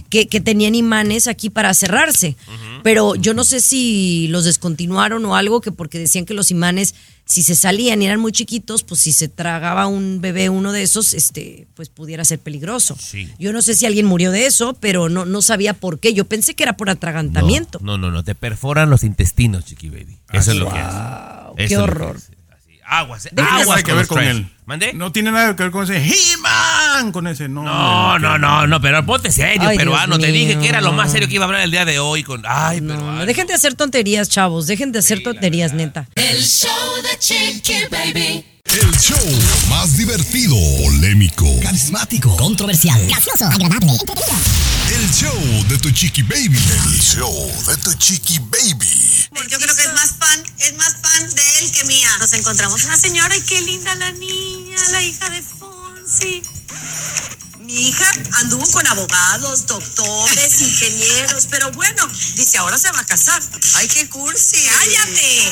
que, 0.09 0.27
que 0.27 0.39
tenían 0.41 0.73
imanes 0.73 1.27
aquí 1.27 1.51
para 1.51 1.71
cerrarse. 1.75 2.35
Pero 2.81 3.13
yo 3.13 3.35
no 3.35 3.43
sé 3.43 3.59
si 3.59 4.27
los 4.29 4.45
descontinuaron 4.45 5.23
o 5.25 5.35
algo, 5.35 5.61
que 5.61 5.71
porque 5.71 5.99
decían 5.99 6.25
que 6.25 6.33
los 6.33 6.49
imanes, 6.49 6.95
si 7.32 7.44
se 7.44 7.56
salían 7.56 8.02
y 8.02 8.08
eran 8.08 8.20
muy 8.20 8.34
chiquitos, 8.34 8.84
pues 8.84 9.00
si 9.00 9.13
se 9.13 9.30
tragaba 9.30 9.88
un 9.88 10.20
bebé 10.20 10.50
uno 10.50 10.74
de 10.74 10.84
esos, 10.84 11.13
este, 11.13 11.65
pues 11.76 11.88
pudiera 11.88 12.26
ser 12.26 12.39
peligroso. 12.39 12.98
Sí. 13.00 13.32
Yo 13.39 13.54
no 13.54 13.62
sé 13.62 13.74
si 13.74 13.86
alguien 13.86 14.06
murió 14.06 14.32
de 14.32 14.48
eso, 14.48 14.74
pero 14.74 15.08
no, 15.08 15.26
no 15.26 15.41
sabía 15.41 15.74
por 15.74 16.00
qué. 16.00 16.13
Yo 16.13 16.26
pensé 16.26 16.56
que 16.56 16.63
era 16.63 16.76
por 16.76 16.89
atragantamiento. 16.89 17.80
No, 17.82 17.98
no, 17.98 18.12
no, 18.12 18.26
te 18.26 18.36
perforan 18.36 18.89
los 18.89 19.06
intestinos, 19.06 19.63
chiqui 19.63 19.89
baby. 19.89 20.20
Eso 20.34 20.52
es 20.52 20.58
lo 20.58 20.70
que 20.70 20.78
hace. 20.78 20.98
Eso 21.58 21.67
qué 21.70 21.78
horror. 21.78 22.17
Aguas, 22.93 23.30
No 23.32 23.36
tiene 23.36 23.49
aguas 23.49 23.67
nada 23.67 23.84
que 23.84 23.93
ver 23.93 24.08
con 24.08 24.21
él. 24.21 24.49
¿Mandé? 24.65 24.91
No 24.91 25.13
tiene 25.13 25.32
nada 25.32 25.56
que 25.56 25.63
ver 25.63 25.71
con 25.71 25.84
ese 25.86 25.95
He-Man, 25.97 27.13
con 27.13 27.25
ese 27.25 27.47
no. 27.47 27.63
No, 27.63 28.19
no, 28.19 28.38
no, 28.38 28.67
no, 28.67 28.82
pero 28.82 29.06
ponte 29.06 29.32
serio, 29.32 29.69
Ay, 29.69 29.77
peruano. 29.77 30.17
Dios 30.17 30.27
Te 30.27 30.34
dije 30.34 30.60
que 30.60 30.67
era 30.67 30.82
lo 30.82 30.91
más 30.91 31.10
serio 31.10 31.30
que 31.30 31.36
iba 31.36 31.45
a 31.45 31.47
hablar 31.47 31.62
el 31.62 31.71
día 31.71 31.86
de 31.86 31.99
hoy 31.99 32.23
con. 32.23 32.43
Ay, 32.45 32.82
peruano. 32.82 33.13
No, 33.13 33.25
dejen 33.25 33.47
de 33.47 33.54
hacer 33.54 33.75
tonterías, 33.75 34.27
chavos. 34.27 34.67
Dejen 34.67 34.91
de 34.91 34.99
hacer 34.99 35.23
tonterías, 35.23 35.71
neta. 35.71 36.10
El 36.15 36.43
show 36.43 36.69
de 37.01 37.17
Chiqui 37.17 37.86
Baby. 37.89 38.45
El 38.65 38.91
show 38.99 39.17
más 39.69 39.95
divertido, 39.95 40.56
polémico, 40.84 41.45
Carismático. 41.63 42.36
Controversial. 42.36 43.01
gracioso, 43.08 43.45
agradable, 43.45 43.93
el 45.12 45.17
show 45.17 45.63
de 45.67 45.78
tu 45.78 45.91
chiqui 45.91 46.24
baby. 46.24 46.58
El 46.58 47.02
show 47.02 47.52
de 47.67 47.76
tu 47.84 47.93
chiqui 47.95 48.39
baby. 48.39 49.28
Yo 49.50 49.60
creo 49.60 49.76
que 49.76 49.84
es 49.84 49.93
más 49.93 50.12
fan, 50.17 50.43
es 50.60 50.74
más 50.78 50.95
fan 51.02 51.36
de 51.36 51.60
él 51.60 51.71
que 51.71 51.84
mía. 51.84 52.10
Nos 52.19 52.32
encontramos 52.32 52.84
una 52.86 52.97
señora 52.97 53.36
y 53.36 53.41
qué 53.41 53.60
linda 53.62 53.93
la 53.95 54.12
niña, 54.13 54.78
la 54.91 55.02
hija 55.02 55.30
de 55.30 55.43
Fonsi. 56.01 56.41
Mi 57.59 57.89
hija 57.89 58.11
anduvo 58.41 58.65
con 58.71 58.85
abogados, 58.87 59.67
doctores, 59.67 60.61
ingenieros, 60.61 61.47
pero 61.49 61.71
bueno, 61.71 62.07
dice 62.35 62.57
ahora 62.57 62.77
se 62.77 62.91
va 62.91 62.99
a 62.99 63.05
casar. 63.05 63.41
Ay, 63.75 63.87
qué 63.87 64.09
cursi. 64.09 64.57
Cállate. 64.65 65.49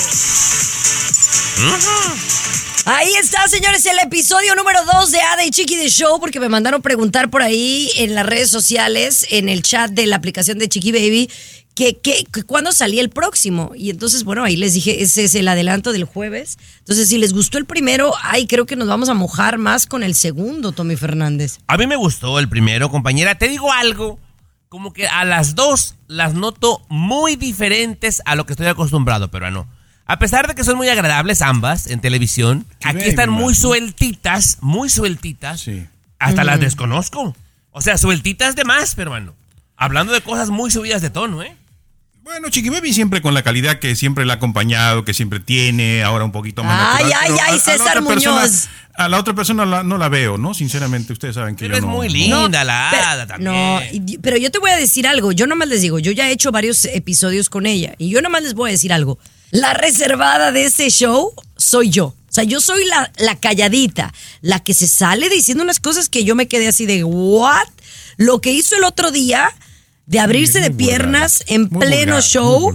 Ahí 2.86 3.14
está, 3.16 3.48
señores, 3.48 3.86
el 3.86 4.00
episodio 4.00 4.56
número 4.56 4.80
2 4.86 5.12
de 5.12 5.22
Ada 5.22 5.46
y 5.46 5.52
Chiqui 5.52 5.76
de 5.76 5.90
Show, 5.90 6.20
porque 6.20 6.40
me 6.40 6.50
mandaron 6.50 6.82
preguntar 6.82 7.30
por 7.30 7.44
ahí 7.44 7.92
en 7.98 8.16
las 8.16 8.26
redes 8.26 8.50
sociales, 8.50 9.28
en 9.30 9.48
el 9.48 9.62
chat 9.62 9.92
de 9.92 10.08
la 10.08 10.16
aplicación 10.16 10.58
de 10.58 10.68
Chiqui 10.68 10.92
Baby, 10.92 11.30
que, 11.80 11.98
que, 11.98 12.26
que 12.26 12.44
cuándo 12.44 12.74
salía 12.74 13.00
el 13.00 13.10
próximo. 13.10 13.72
Y 13.74 13.90
entonces, 13.90 14.26
bueno, 14.26 14.44
ahí 14.44 14.58
les 14.58 14.74
dije, 14.74 15.02
ese 15.02 15.24
es 15.24 15.36
el 15.36 15.48
adelanto 15.48 15.94
del 15.94 16.04
jueves. 16.04 16.58
Entonces, 16.80 17.08
si 17.08 17.18
les 17.18 17.32
gustó 17.32 17.58
el 17.58 17.64
primero, 17.64 18.12
ay, 18.22 18.48
creo 18.48 18.66
que 18.66 18.76
nos 18.76 18.90
vamos 18.90 19.08
a 19.08 19.14
mojar 19.14 19.58
más 19.58 19.86
con 19.88 20.04
el 20.04 20.14
segundo, 20.14 20.74
Tommy 20.74 20.98
Fernández. 20.98 21.60
A 21.68 21.78
mí 21.78 21.88
me 21.88 21.96
gustó 21.96 22.38
el 22.38 22.50
primero, 22.50 22.90
compañera. 22.90 23.36
Te 23.36 23.48
digo 23.48 23.72
algo, 23.72 24.20
como 24.68 24.92
que 24.92 25.08
a 25.08 25.24
las 25.24 25.56
dos 25.56 25.96
las 26.08 26.34
noto 26.34 26.86
muy 26.90 27.38
diferentes 27.38 28.22
a 28.26 28.36
lo 28.36 28.46
que 28.46 28.52
estoy 28.52 28.68
acostumbrado, 28.68 29.32
pero 29.32 29.50
no. 29.50 29.66
A 30.04 30.20
pesar 30.20 30.50
de 30.50 30.56
que 30.56 30.66
son 30.66 30.76
muy 30.76 30.90
agradables 30.90 31.42
ambas 31.42 31.88
en 31.88 32.02
televisión, 32.02 32.66
aquí 32.84 33.06
están 33.06 33.30
muy 33.30 33.56
sueltitas, 33.56 34.58
muy 34.60 34.90
sueltitas. 34.90 35.66
Hasta 36.20 36.44
las 36.44 36.60
desconozco. 36.60 37.34
O 37.72 37.80
sea, 37.80 37.98
sueltitas 37.98 38.58
de 38.58 38.66
más, 38.66 38.96
pero 38.96 39.12
bueno. 39.12 39.34
Hablando 39.78 40.12
de 40.12 40.20
cosas 40.20 40.50
muy 40.50 40.72
subidas 40.72 41.02
de 41.02 41.10
tono, 41.10 41.42
¿eh? 41.42 41.56
Bueno, 42.32 42.50
Chiqui 42.50 42.70
Baby 42.70 42.94
siempre 42.94 43.24
con 43.24 43.34
la 43.34 43.42
calidad 43.42 43.80
que 43.80 43.96
siempre 43.96 44.24
le 44.24 44.32
ha 44.32 44.36
acompañado, 44.36 45.04
que 45.04 45.16
siempre 45.16 45.40
tiene, 45.40 46.04
ahora 46.04 46.26
un 46.26 46.32
poquito 46.32 46.64
más 46.64 46.98
Ay, 47.00 47.06
natural, 47.06 47.22
ay, 47.24 47.32
ay, 47.32 47.40
a- 47.40 47.46
a 47.46 47.52
la 47.56 47.60
César 47.60 48.04
persona- 48.06 48.42
Muñoz. 48.42 48.68
a 48.94 49.10
la 49.10 49.18
otra 49.20 49.34
persona 49.34 49.66
la- 49.66 49.82
no 49.82 49.98
la 49.98 50.10
veo, 50.10 50.38
¿no? 50.38 50.54
Sinceramente, 50.54 51.12
ustedes 51.12 51.34
saben 51.36 51.56
que 51.56 51.66
Pero 51.66 51.74
yo 51.74 51.78
es 51.80 51.82
no- 51.86 51.88
muy 51.88 52.08
no- 52.08 52.44
linda 52.44 52.64
la 52.64 52.90
Pero- 52.92 53.04
hada 53.04 53.26
también. 53.28 53.52
No, 53.52 53.80
pero 54.22 54.38
yo 54.38 54.52
te 54.52 54.60
voy 54.60 54.70
a 54.70 54.76
decir 54.78 55.08
algo. 55.08 55.32
Yo 55.32 55.48
nomás 55.48 55.70
les 55.70 55.82
digo, 55.82 55.98
yo 55.98 56.12
ya 56.12 56.30
he 56.30 56.32
hecho 56.32 56.52
varios 56.52 56.86
episodios 56.86 57.50
con 57.50 57.66
ella. 57.66 57.96
Y 57.98 58.10
yo 58.10 58.22
nomás 58.22 58.44
les 58.44 58.54
voy 58.54 58.70
a 58.70 58.74
decir 58.74 58.94
algo. 58.94 59.18
La 59.50 59.74
reservada 59.74 60.52
de 60.52 60.66
ese 60.66 60.90
show 60.92 61.34
soy 61.58 61.90
yo. 61.90 62.06
O 62.06 62.16
sea, 62.32 62.44
yo 62.44 62.62
soy 62.62 62.86
la, 62.86 63.12
la 63.18 63.38
calladita, 63.38 64.14
la 64.42 64.60
que 64.60 64.76
se 64.76 64.86
sale 64.88 65.30
diciendo 65.30 65.64
unas 65.64 65.80
cosas 65.80 66.10
que 66.10 66.24
yo 66.24 66.36
me 66.36 66.48
quedé 66.48 66.68
así 66.68 66.86
de, 66.86 67.04
¿what? 67.04 67.68
Lo 68.18 68.40
que 68.40 68.52
hizo 68.52 68.76
el 68.76 68.84
otro 68.84 69.10
día 69.10 69.50
de 70.10 70.20
abrirse 70.20 70.60
de 70.60 70.72
piernas 70.72 71.44
en 71.48 71.70
Muy 71.70 71.86
pleno 71.86 72.14
vulgar, 72.14 72.24
show. 72.24 72.74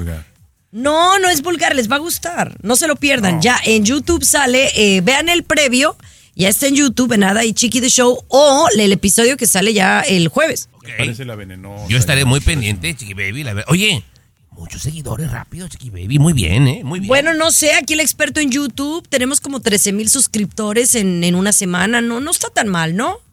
No, 0.71 1.19
no 1.19 1.29
es 1.29 1.43
vulgar, 1.43 1.75
les 1.75 1.91
va 1.91 1.97
a 1.97 1.99
gustar. 1.99 2.57
No 2.63 2.77
se 2.77 2.87
lo 2.87 2.95
pierdan. 2.95 3.43
Ya 3.43 3.61
en 3.65 3.85
YouTube 3.85 4.25
sale, 4.25 4.71
eh, 4.77 5.01
vean 5.01 5.29
el 5.29 5.43
previo, 5.43 5.97
ya 6.37 6.49
está 6.49 6.69
en 6.69 6.77
YouTube, 6.77 7.13
en 7.13 7.21
Nada 7.21 7.45
y 7.45 7.53
Chiqui 7.53 7.81
the 7.81 7.89
Show, 7.89 8.25
o 8.29 8.69
el 8.77 8.93
episodio 8.93 9.37
que 9.37 9.49
sale 9.49 9.75
ya 9.75 10.01
el 10.01 10.29
jueves. 10.29 10.69
Parece 10.97 11.25
la 11.25 11.35
venenosa. 11.35 11.87
Yo 11.89 11.99
estaré 11.99 12.25
muy 12.25 12.39
pendiente, 12.39 12.95
Chiqui 12.95 13.15
Baby. 13.15 13.43
la 13.43 13.65
Oye, 13.67 14.05
muchos 14.53 14.83
seguidores 14.83 15.33
rápido, 15.33 15.67
Chiqui 15.67 15.91
Baby. 15.91 16.21
Muy 16.21 16.35
bien, 16.35 16.69
¿eh? 16.69 16.83
Muy 16.85 17.01
bien. 17.01 17.09
Bueno, 17.09 17.35
no 17.35 17.51
sé, 17.51 17.73
aquí 17.75 17.95
el 17.95 18.01
experto 18.01 18.39
en 18.39 18.53
YouTube, 18.53 19.09
tenemos 19.09 19.41
como 19.41 19.59
13 19.59 19.93
mil 19.93 20.09
suscriptores 20.09 20.95
en, 20.95 21.25
en 21.25 21.35
una 21.35 21.51
semana, 21.53 22.01
no, 22.01 22.21
no 22.21 22.31
está 22.31 22.49
tan 22.51 22.69
mal, 22.69 22.95
¿no? 22.95 23.24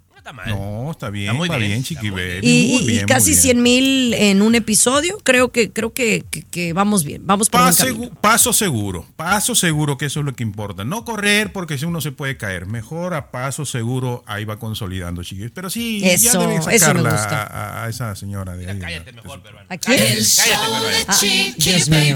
No, 0.48 0.92
está 0.92 1.10
bien, 1.10 1.26
Está 1.32 1.38
muy 1.38 1.50
bien, 1.50 1.62
bien, 1.62 1.84
Chiqui 1.84 2.10
Baby. 2.10 2.40
Y, 2.44 2.72
muy 2.74 2.82
y 2.84 2.88
bien, 2.88 3.06
casi 3.08 3.32
muy 3.32 3.34
bien. 3.34 3.42
100 3.42 3.64
mil 3.64 4.14
en 4.14 4.42
un 4.42 4.56
episodio, 4.56 5.18
creo 5.24 5.52
que 5.52 5.72
creo 5.72 5.94
que, 5.94 6.24
que- 6.30 6.44
que 6.44 6.74
vamos 6.74 7.04
bien, 7.04 7.22
vamos 7.26 7.50
por 7.50 7.62
Paso, 7.62 7.86
camino. 7.86 8.12
paso 8.22 8.54
seguro, 8.54 9.06
paso 9.16 9.56
seguro 9.56 9.98
que 9.98 10.06
eso 10.06 10.20
es 10.20 10.26
lo 10.26 10.34
que 10.34 10.44
importa. 10.44 10.84
No 10.84 11.06
correr 11.06 11.52
porque 11.52 11.78
si 11.78 11.86
uno 11.86 12.02
se 12.02 12.12
puede 12.12 12.38
caer. 12.38 12.66
Mejor 12.66 13.14
a 13.14 13.32
paso 13.32 13.66
seguro, 13.66 14.24
ahí 14.28 14.46
va 14.46 14.58
consolidando, 14.60 15.24
chiquillos. 15.24 15.52
Pero 15.54 15.70
sí, 15.70 16.00
ya 16.02 16.10
Eso, 16.14 16.40
deben 16.42 16.58
eso 16.60 16.70
me 16.70 16.80
sacarla 16.80 17.12
gusta. 17.12 17.44
a, 17.44 17.84
a 17.86 17.90
esa 17.90 18.16
señora 18.16 18.56
de 18.56 18.70
ahí. 18.70 18.82
¿A 19.70 19.78
quién? 19.78 20.02
El 20.02 20.24
show 20.26 20.84
de 20.84 21.06
Ah, 21.08 21.16
Chiqui 21.20 21.72
Dios 21.72 21.90
mío. 21.90 22.16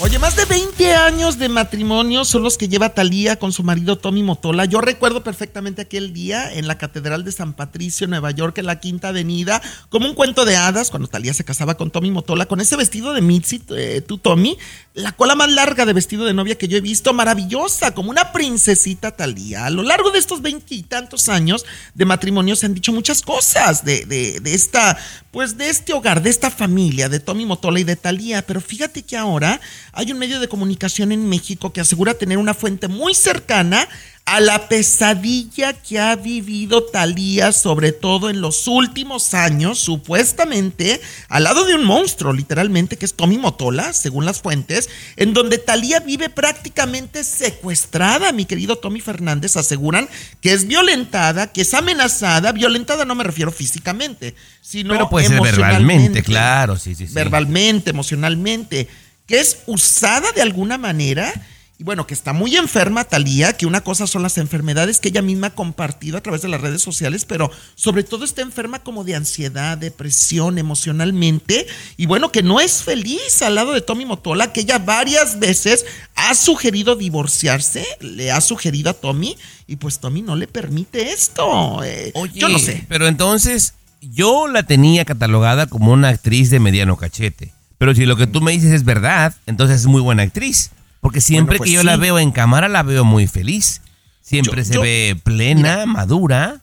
Oye, 0.00 0.18
más 0.18 0.34
de 0.34 0.44
20 0.46 0.94
años 0.96 1.38
de 1.38 1.48
matrimonio 1.48 2.24
son 2.24 2.42
los 2.42 2.58
que 2.58 2.68
lleva 2.68 2.88
Talía 2.92 3.36
con 3.38 3.52
su 3.52 3.62
marido 3.62 3.98
Tommy 3.98 4.24
Motola. 4.24 4.64
Yo 4.64 4.80
recuerdo 4.80 5.22
perfectamente 5.22 5.82
aquel 5.82 6.12
día 6.12 6.52
en 6.52 6.66
la 6.66 6.76
Catedral 6.76 7.22
de 7.22 7.30
San 7.30 7.52
Patricio, 7.52 8.08
Nueva 8.08 8.32
York, 8.32 8.58
en 8.58 8.66
la 8.66 8.80
Quinta 8.80 9.08
Avenida, 9.08 9.62
como 9.90 10.08
un 10.08 10.14
cuento 10.16 10.44
de 10.44 10.56
hadas, 10.56 10.90
cuando 10.90 11.06
Talía 11.06 11.32
se 11.34 11.44
casaba 11.44 11.76
con 11.76 11.92
Tommy 11.92 12.10
Motola, 12.10 12.46
con 12.46 12.60
ese 12.60 12.74
vestido 12.74 13.12
de 13.14 13.20
Mitzi, 13.20 13.62
eh, 13.76 14.02
tú 14.04 14.18
Tommy, 14.18 14.58
la 14.94 15.12
cola 15.12 15.36
más 15.36 15.50
larga 15.52 15.86
de 15.86 15.92
vestido 15.92 16.24
de 16.24 16.34
novia 16.34 16.58
que 16.58 16.66
yo 16.66 16.76
he 16.78 16.80
visto, 16.80 17.12
maravillosa, 17.12 17.94
como 17.94 18.10
una 18.10 18.32
princesita 18.32 19.12
Talía. 19.12 19.66
A 19.66 19.70
lo 19.70 19.84
largo 19.84 20.10
de 20.10 20.18
estos 20.18 20.42
veintitantos 20.42 21.28
años 21.28 21.64
de 21.94 22.04
matrimonio 22.06 22.56
se 22.56 22.66
han 22.66 22.74
dicho 22.74 22.92
muchas 22.92 23.22
cosas 23.22 23.84
de, 23.84 24.04
de- 24.06 24.40
de 24.40 24.54
esta, 24.54 24.98
pues 25.30 25.56
de 25.56 25.70
este 25.70 25.92
hogar, 25.92 26.22
de 26.22 26.30
esta 26.30 26.50
familia, 26.50 27.08
de 27.08 27.20
Tommy 27.20 27.46
Motola 27.46 27.78
y 27.78 27.84
de 27.84 27.94
Talía. 27.94 28.42
Pero 28.44 28.60
fíjate 28.60 29.02
que 29.04 29.16
ahora 29.16 29.60
hay 29.92 30.10
un 30.10 30.18
medio 30.18 30.40
de 30.40 30.48
comunicación 30.48 31.12
en 31.12 31.28
México 31.28 31.72
que 31.72 31.80
asegura 31.80 32.14
tener 32.14 32.38
una 32.38 32.54
fuente 32.54 32.88
muy 32.88 33.14
cercana 33.14 33.88
a 34.24 34.40
la 34.40 34.68
pesadilla 34.68 35.72
que 35.72 35.98
ha 35.98 36.14
vivido 36.14 36.84
Talía, 36.84 37.50
sobre 37.52 37.90
todo 37.90 38.30
en 38.30 38.40
los 38.40 38.68
últimos 38.68 39.34
años, 39.34 39.80
supuestamente, 39.80 41.00
al 41.28 41.44
lado 41.44 41.64
de 41.64 41.74
un 41.74 41.84
monstruo, 41.84 42.32
literalmente, 42.32 42.96
que 42.96 43.04
es 43.04 43.14
Tommy 43.14 43.36
Motola, 43.36 43.92
según 43.92 44.24
las 44.24 44.40
fuentes, 44.40 44.88
en 45.16 45.34
donde 45.34 45.58
Talía 45.58 46.00
vive 46.00 46.30
prácticamente 46.30 47.24
secuestrada, 47.24 48.30
mi 48.32 48.44
querido 48.44 48.76
Tommy 48.76 49.00
Fernández, 49.00 49.56
aseguran 49.56 50.08
que 50.40 50.52
es 50.52 50.68
violentada, 50.68 51.52
que 51.52 51.62
es 51.62 51.74
amenazada, 51.74 52.52
violentada 52.52 53.04
no 53.04 53.16
me 53.16 53.24
refiero 53.24 53.50
físicamente, 53.50 54.36
sino 54.60 54.94
Pero 54.94 55.10
puede 55.10 55.26
ser 55.28 55.40
verbalmente, 55.40 56.22
claro, 56.22 56.78
sí, 56.78 56.94
sí, 56.94 57.08
sí. 57.08 57.12
Verbalmente, 57.12 57.90
emocionalmente, 57.90 58.88
que 59.26 59.40
es 59.40 59.58
usada 59.66 60.32
de 60.32 60.42
alguna 60.42 60.78
manera. 60.78 61.32
Y 61.78 61.84
bueno, 61.84 62.06
que 62.06 62.14
está 62.14 62.32
muy 62.32 62.54
enferma 62.54 63.02
Talía, 63.02 63.56
que 63.56 63.66
una 63.66 63.80
cosa 63.80 64.06
son 64.06 64.22
las 64.22 64.38
enfermedades 64.38 65.00
que 65.00 65.08
ella 65.08 65.22
misma 65.22 65.48
ha 65.48 65.54
compartido 65.54 66.16
a 66.16 66.20
través 66.20 66.40
de 66.42 66.48
las 66.48 66.60
redes 66.60 66.80
sociales, 66.80 67.24
pero 67.24 67.50
sobre 67.74 68.04
todo 68.04 68.24
está 68.24 68.40
enferma 68.40 68.84
como 68.84 69.02
de 69.02 69.16
ansiedad, 69.16 69.76
depresión, 69.76 70.58
emocionalmente. 70.58 71.66
Y 71.96 72.06
bueno, 72.06 72.30
que 72.30 72.44
no 72.44 72.60
es 72.60 72.84
feliz 72.84 73.42
al 73.42 73.56
lado 73.56 73.72
de 73.72 73.80
Tommy 73.80 74.04
Motola, 74.04 74.52
que 74.52 74.60
ella 74.60 74.78
varias 74.78 75.40
veces 75.40 75.84
ha 76.14 76.36
sugerido 76.36 76.94
divorciarse, 76.94 77.84
le 77.98 78.30
ha 78.30 78.40
sugerido 78.40 78.90
a 78.90 78.94
Tommy, 78.94 79.36
y 79.66 79.74
pues 79.74 79.98
Tommy 79.98 80.22
no 80.22 80.36
le 80.36 80.46
permite 80.46 81.10
esto. 81.10 81.82
Eh, 81.82 82.12
yo 82.32 82.48
no 82.48 82.60
sé. 82.60 82.84
Pero 82.88 83.08
entonces, 83.08 83.74
yo 84.00 84.46
la 84.46 84.62
tenía 84.62 85.04
catalogada 85.04 85.66
como 85.66 85.92
una 85.92 86.10
actriz 86.10 86.50
de 86.50 86.60
mediano 86.60 86.96
cachete. 86.96 87.52
Pero 87.82 87.96
si 87.96 88.06
lo 88.06 88.14
que 88.14 88.28
tú 88.28 88.40
me 88.40 88.52
dices 88.52 88.70
es 88.70 88.84
verdad, 88.84 89.34
entonces 89.44 89.80
es 89.80 89.86
muy 89.88 90.00
buena 90.00 90.22
actriz. 90.22 90.70
Porque 91.00 91.20
siempre 91.20 91.58
Bueno, 91.58 91.58
pues 91.58 91.70
que 91.70 91.74
yo 91.74 91.82
la 91.82 91.96
veo 91.96 92.20
en 92.20 92.30
cámara, 92.30 92.68
la 92.68 92.84
veo 92.84 93.04
muy 93.04 93.26
feliz. 93.26 93.80
Siempre 94.20 94.62
Yo- 94.62 94.64
se 94.64 94.74
yo- 94.74 94.82
ve 94.82 95.18
plena, 95.24 95.84
madura. 95.84 96.60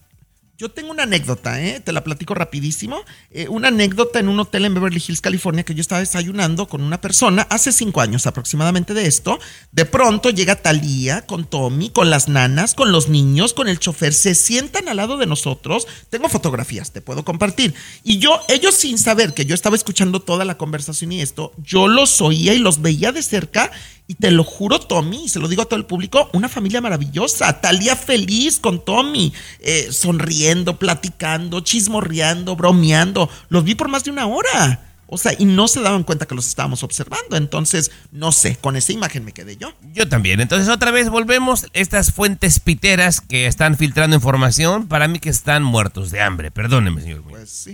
Yo 0.60 0.68
tengo 0.68 0.92
una 0.92 1.04
anécdota, 1.04 1.64
¿eh? 1.64 1.80
te 1.80 1.94
la 1.94 2.04
platico 2.04 2.36
rapidísimo. 2.36 3.06
Eh, 3.32 3.48
una 3.48 3.70
anécdota 3.70 4.20
en 4.20 4.28
un 4.28 4.42
hotel 4.42 4.66
en 4.66 4.74
Beverly 4.74 5.02
Hills, 5.08 5.22
California, 5.22 5.64
que 5.64 5.74
yo 5.74 5.80
estaba 5.80 6.02
desayunando 6.02 6.68
con 6.68 6.82
una 6.82 7.00
persona 7.00 7.44
hace 7.50 7.72
cinco 7.72 8.02
años 8.02 8.28
aproximadamente 8.28 8.94
de 8.94 9.06
esto. 9.06 9.40
De 9.72 9.86
pronto 9.86 10.32
llega 10.32 10.58
Talía 10.58 11.26
con 11.26 11.46
Tommy, 11.46 11.92
con 11.92 12.10
las 12.10 12.28
nanas, 12.28 12.76
con 12.76 12.92
los 12.92 13.08
niños, 13.08 13.54
con 13.54 13.70
el 13.70 13.80
chofer. 13.80 14.14
Se 14.14 14.36
sientan 14.36 14.90
al 14.90 14.98
lado 14.98 15.16
de 15.16 15.28
nosotros. 15.28 15.88
Tengo 16.10 16.28
fotografías, 16.28 16.92
te 16.92 17.00
puedo 17.00 17.24
compartir. 17.24 17.74
Y 18.04 18.18
yo, 18.18 18.42
ellos 18.50 18.76
sin 18.76 18.98
saber 18.98 19.34
que 19.34 19.46
yo 19.46 19.56
estaba 19.56 19.78
escuchando 19.78 20.20
toda 20.20 20.44
la 20.44 20.58
conversación 20.58 21.14
y 21.14 21.22
esto, 21.22 21.54
yo 21.64 21.88
los 21.88 22.20
oía 22.20 22.54
y 22.54 22.60
los 22.60 22.82
veía 22.82 23.14
de 23.14 23.24
cerca. 23.24 23.72
Y 24.10 24.16
te 24.16 24.32
lo 24.32 24.44
juro, 24.44 24.80
Tommy, 24.80 25.26
y 25.26 25.30
se 25.30 25.38
lo 25.38 25.48
digo 25.48 25.62
a 25.62 25.66
todo 25.66 25.80
el 25.80 25.86
público, 25.86 26.32
una 26.34 26.50
familia 26.50 26.82
maravillosa. 26.82 27.62
Talía 27.62 27.96
feliz 27.96 28.58
con 28.58 28.84
Tommy, 28.84 29.32
eh, 29.60 29.90
sonriendo, 29.92 30.80
platicando, 30.80 31.60
chismorreando, 31.60 32.56
bromeando. 32.56 33.30
Los 33.50 33.64
vi 33.64 33.76
por 33.76 33.88
más 33.88 34.04
de 34.04 34.10
una 34.10 34.26
hora. 34.26 34.96
O 35.06 35.20
sea, 35.20 35.34
y 35.38 35.46
no 35.46 35.68
se 35.68 35.82
daban 35.82 36.04
cuenta 36.04 36.26
que 36.26 36.34
los 36.34 36.48
estábamos 36.48 36.82
observando. 36.82 37.38
Entonces, 37.38 37.92
no 38.12 38.32
sé, 38.32 38.56
con 38.56 38.76
esa 38.76 38.94
imagen 38.94 39.26
me 39.26 39.32
quedé 39.32 39.58
yo. 39.58 39.74
Yo 39.94 40.10
también. 40.10 40.40
Entonces 40.40 40.70
otra 40.70 40.90
vez 40.90 41.12
volvemos. 41.12 41.68
Estas 41.74 42.12
fuentes 42.12 42.60
piteras 42.60 43.22
que 43.22 43.46
están 43.46 43.78
filtrando 43.78 44.16
información, 44.16 44.88
para 44.88 45.08
mí 45.08 45.20
que 45.20 45.30
están 45.30 45.62
muertos 45.62 46.10
de 46.10 46.22
hambre. 46.22 46.50
Perdóneme, 46.50 47.02
señor. 47.02 47.24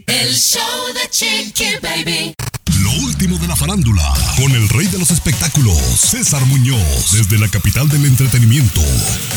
El 0.08 0.34
show 0.34 0.62
de 0.94 1.10
Chiqui 1.10 1.78
Baby. 1.82 2.36
Lo 2.86 2.92
último 3.04 3.40
de 3.40 3.48
la 3.48 3.56
farándula, 3.56 4.04
con 4.38 4.52
el 4.52 4.70
rey 4.70 4.86
de 4.86 5.00
los 5.00 5.10
espectáculos, 5.10 5.76
César 5.76 6.46
Muñoz, 6.46 7.14
desde 7.14 7.40
la 7.40 7.48
capital 7.48 7.90
del 7.90 8.06
entretenimiento, 8.06 8.80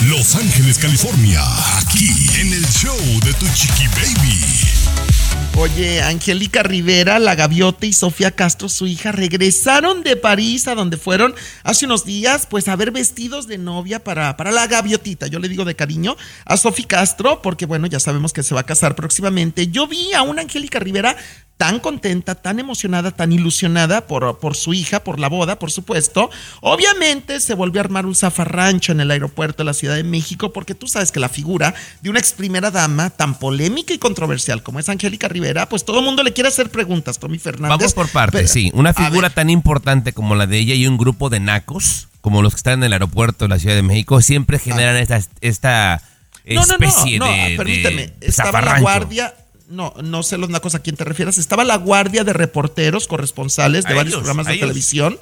Los 0.04 0.34
Ángeles, 0.34 0.76
California, 0.76 1.42
aquí 1.78 2.10
en 2.38 2.52
el 2.52 2.66
show 2.66 2.94
de 3.24 3.32
Tu 3.32 3.46
Chiqui 3.54 3.86
Baby. 3.88 4.44
Oye, 5.56 6.02
Angélica 6.02 6.62
Rivera, 6.62 7.18
la 7.18 7.34
gaviota 7.36 7.86
y 7.86 7.94
Sofía 7.94 8.32
Castro, 8.32 8.68
su 8.68 8.86
hija, 8.86 9.12
regresaron 9.12 10.02
de 10.02 10.16
París 10.16 10.68
a 10.68 10.74
donde 10.74 10.98
fueron 10.98 11.34
hace 11.64 11.86
unos 11.86 12.04
días, 12.04 12.46
pues 12.50 12.68
a 12.68 12.76
ver 12.76 12.90
vestidos 12.90 13.46
de 13.46 13.56
novia 13.56 14.04
para, 14.04 14.36
para 14.36 14.52
la 14.52 14.66
gaviotita. 14.66 15.26
Yo 15.26 15.38
le 15.38 15.48
digo 15.48 15.64
de 15.64 15.74
cariño 15.74 16.18
a 16.44 16.58
Sofía 16.58 16.86
Castro, 16.86 17.40
porque 17.40 17.64
bueno, 17.64 17.86
ya 17.86 17.98
sabemos 17.98 18.34
que 18.34 18.42
se 18.42 18.54
va 18.54 18.60
a 18.60 18.66
casar 18.66 18.94
próximamente. 18.94 19.68
Yo 19.68 19.88
vi 19.88 20.12
a 20.12 20.20
una 20.20 20.42
Angélica 20.42 20.78
Rivera 20.78 21.16
tan 21.58 21.80
contenta, 21.80 22.36
tan 22.36 22.60
emocionada, 22.60 23.10
tan 23.10 23.32
ilusionada 23.32 24.06
por, 24.06 24.38
por 24.38 24.54
su 24.56 24.72
hija, 24.74 25.02
por 25.02 25.18
la 25.18 25.28
boda, 25.28 25.58
por 25.58 25.72
supuesto. 25.72 26.30
Obviamente 26.60 27.40
se 27.40 27.54
volvió 27.54 27.80
a 27.80 27.84
armar 27.84 28.06
un 28.06 28.14
zafarrancho 28.14 28.92
en 28.92 29.00
el 29.00 29.10
aeropuerto 29.10 29.58
de 29.62 29.66
la 29.66 29.74
Ciudad 29.74 29.96
de 29.96 30.04
México, 30.04 30.52
porque 30.52 30.76
tú 30.76 30.86
sabes 30.86 31.10
que 31.10 31.18
la 31.18 31.28
figura 31.28 31.74
de 32.00 32.10
una 32.10 32.20
ex 32.20 32.32
primera 32.32 32.70
dama 32.70 33.10
tan 33.10 33.36
polémica 33.40 33.92
y 33.92 33.98
controversial 33.98 34.62
como 34.62 34.78
es 34.78 34.88
Angélica 34.88 35.26
Rivera, 35.26 35.68
pues 35.68 35.84
todo 35.84 35.98
el 35.98 36.04
mundo 36.04 36.22
le 36.22 36.32
quiere 36.32 36.48
hacer 36.48 36.70
preguntas, 36.70 37.18
Tommy 37.18 37.38
Fernández. 37.38 37.76
Vamos 37.76 37.92
por 37.94 38.08
partes, 38.08 38.40
Pero- 38.40 38.52
sí. 38.52 38.70
Una 38.72 38.94
figura 38.94 39.28
tan 39.30 39.50
importante 39.50 40.12
como 40.12 40.36
la 40.36 40.46
de 40.46 40.58
ella 40.58 40.74
y 40.74 40.86
un 40.86 40.96
grupo 40.96 41.28
de 41.28 41.40
nacos, 41.40 42.06
como 42.20 42.40
los 42.40 42.52
que 42.54 42.58
están 42.58 42.74
en 42.74 42.84
el 42.84 42.92
aeropuerto 42.92 43.46
de 43.46 43.48
la 43.48 43.58
Ciudad 43.58 43.74
de 43.74 43.82
México, 43.82 44.20
siempre 44.22 44.60
generan 44.60 44.96
esta, 44.96 45.20
esta 45.40 46.02
No, 46.46 46.60
no, 46.60 46.66
no, 46.78 46.86
especie 46.86 47.18
no, 47.18 47.26
de, 47.26 47.56
permíteme. 47.56 48.06
de 48.20 48.26
Estaba 48.28 48.60
la 48.62 48.78
guardia. 48.78 49.34
No, 49.68 49.92
no 50.02 50.22
sé 50.22 50.38
los 50.38 50.48
nacos 50.48 50.74
a 50.74 50.80
quién 50.80 50.96
te 50.96 51.04
refieres. 51.04 51.38
Estaba 51.38 51.62
la 51.64 51.76
guardia 51.76 52.24
de 52.24 52.32
reporteros 52.32 53.06
corresponsales 53.06 53.84
de 53.84 53.92
A 53.92 53.96
varios 53.96 54.14
ellos, 54.14 54.20
programas 54.20 54.46
de 54.46 54.52
ellos. 54.54 54.62
televisión. 54.62 55.18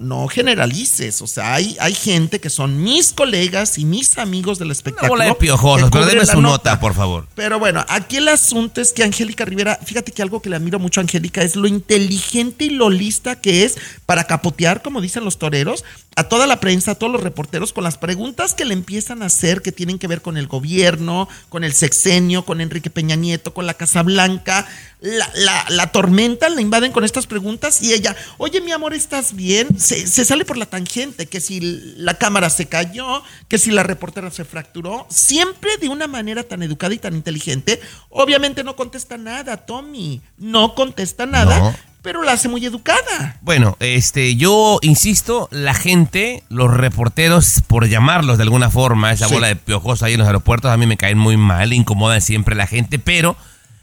No 0.00 0.28
generalices, 0.28 1.20
o 1.20 1.26
sea, 1.26 1.54
hay, 1.54 1.76
hay 1.78 1.94
gente 1.94 2.40
que 2.40 2.48
son 2.48 2.82
mis 2.82 3.12
colegas 3.12 3.76
y 3.76 3.84
mis 3.84 4.16
amigos 4.16 4.58
del 4.58 4.68
Una 4.68 4.72
espectáculo. 4.72 5.10
bola 5.10 5.24
de 5.26 5.34
piojosos, 5.34 5.90
pero 5.90 6.06
la 6.06 6.24
su 6.24 6.40
nota, 6.40 6.80
por 6.80 6.94
favor. 6.94 7.26
Pero 7.34 7.58
bueno, 7.58 7.84
aquí 7.86 8.16
el 8.16 8.28
asunto 8.28 8.80
es 8.80 8.94
que 8.94 9.04
Angélica 9.04 9.44
Rivera, 9.44 9.78
fíjate 9.84 10.12
que 10.12 10.22
algo 10.22 10.40
que 10.40 10.48
le 10.48 10.56
admiro 10.56 10.78
mucho 10.78 11.00
a 11.00 11.02
Angélica 11.02 11.42
es 11.42 11.54
lo 11.54 11.68
inteligente 11.68 12.64
y 12.64 12.70
lo 12.70 12.88
lista 12.88 13.40
que 13.40 13.64
es 13.64 13.76
para 14.06 14.24
capotear, 14.24 14.80
como 14.80 15.02
dicen 15.02 15.22
los 15.22 15.38
toreros, 15.38 15.84
a 16.16 16.24
toda 16.24 16.46
la 16.46 16.60
prensa, 16.60 16.92
a 16.92 16.94
todos 16.94 17.12
los 17.12 17.22
reporteros, 17.22 17.72
con 17.72 17.84
las 17.84 17.98
preguntas 17.98 18.54
que 18.54 18.64
le 18.64 18.72
empiezan 18.74 19.22
a 19.22 19.26
hacer 19.26 19.60
que 19.60 19.70
tienen 19.70 19.98
que 19.98 20.06
ver 20.06 20.22
con 20.22 20.36
el 20.38 20.46
gobierno, 20.46 21.28
con 21.50 21.62
el 21.62 21.74
sexenio, 21.74 22.44
con 22.46 22.60
Enrique 22.62 22.90
Peña 22.90 23.16
Nieto, 23.16 23.52
con 23.52 23.66
la 23.66 23.74
Casa 23.74 24.02
Blanca. 24.02 24.66
La, 25.02 25.30
la, 25.34 25.64
la 25.70 25.86
tormenta, 25.92 26.50
la 26.50 26.60
invaden 26.60 26.92
con 26.92 27.04
estas 27.04 27.26
preguntas 27.26 27.80
y 27.82 27.94
ella, 27.94 28.14
oye 28.36 28.60
mi 28.60 28.70
amor, 28.70 28.92
¿estás 28.92 29.34
bien? 29.34 29.80
Se, 29.80 30.06
se 30.06 30.26
sale 30.26 30.44
por 30.44 30.58
la 30.58 30.66
tangente, 30.66 31.26
que 31.26 31.40
si 31.40 31.60
la 31.96 32.14
cámara 32.18 32.50
se 32.50 32.66
cayó, 32.68 33.22
que 33.48 33.56
si 33.56 33.70
la 33.70 33.82
reportera 33.82 34.30
se 34.30 34.44
fracturó, 34.44 35.06
siempre 35.08 35.70
de 35.80 35.88
una 35.88 36.06
manera 36.06 36.42
tan 36.42 36.62
educada 36.62 36.92
y 36.92 36.98
tan 36.98 37.14
inteligente. 37.14 37.80
Obviamente 38.10 38.62
no 38.62 38.76
contesta 38.76 39.16
nada, 39.16 39.56
Tommy, 39.56 40.20
no 40.36 40.74
contesta 40.74 41.24
nada, 41.24 41.58
No. 41.58 41.76
pero 42.02 42.22
la 42.22 42.32
hace 42.32 42.48
muy 42.50 42.66
educada. 42.66 43.38
Bueno, 43.40 43.78
este, 43.80 44.36
yo 44.36 44.80
insisto, 44.82 45.48
la 45.50 45.72
gente, 45.72 46.42
los 46.50 46.70
reporteros, 46.74 47.62
por 47.66 47.88
llamarlos 47.88 48.36
de 48.36 48.42
alguna 48.42 48.68
forma, 48.68 49.12
esa 49.12 49.28
Sí. 49.28 49.34
bola 49.34 49.46
de 49.46 49.56
piojosos 49.56 50.02
ahí 50.02 50.12
en 50.12 50.18
los 50.18 50.26
aeropuertos, 50.26 50.70
a 50.70 50.76
mí 50.76 50.86
me 50.86 50.98
caen 50.98 51.16
muy 51.16 51.38
mal, 51.38 51.72
incomodan 51.72 52.20
siempre 52.20 52.54
a 52.54 52.58
la 52.58 52.66
gente, 52.66 52.98
pero 52.98 53.34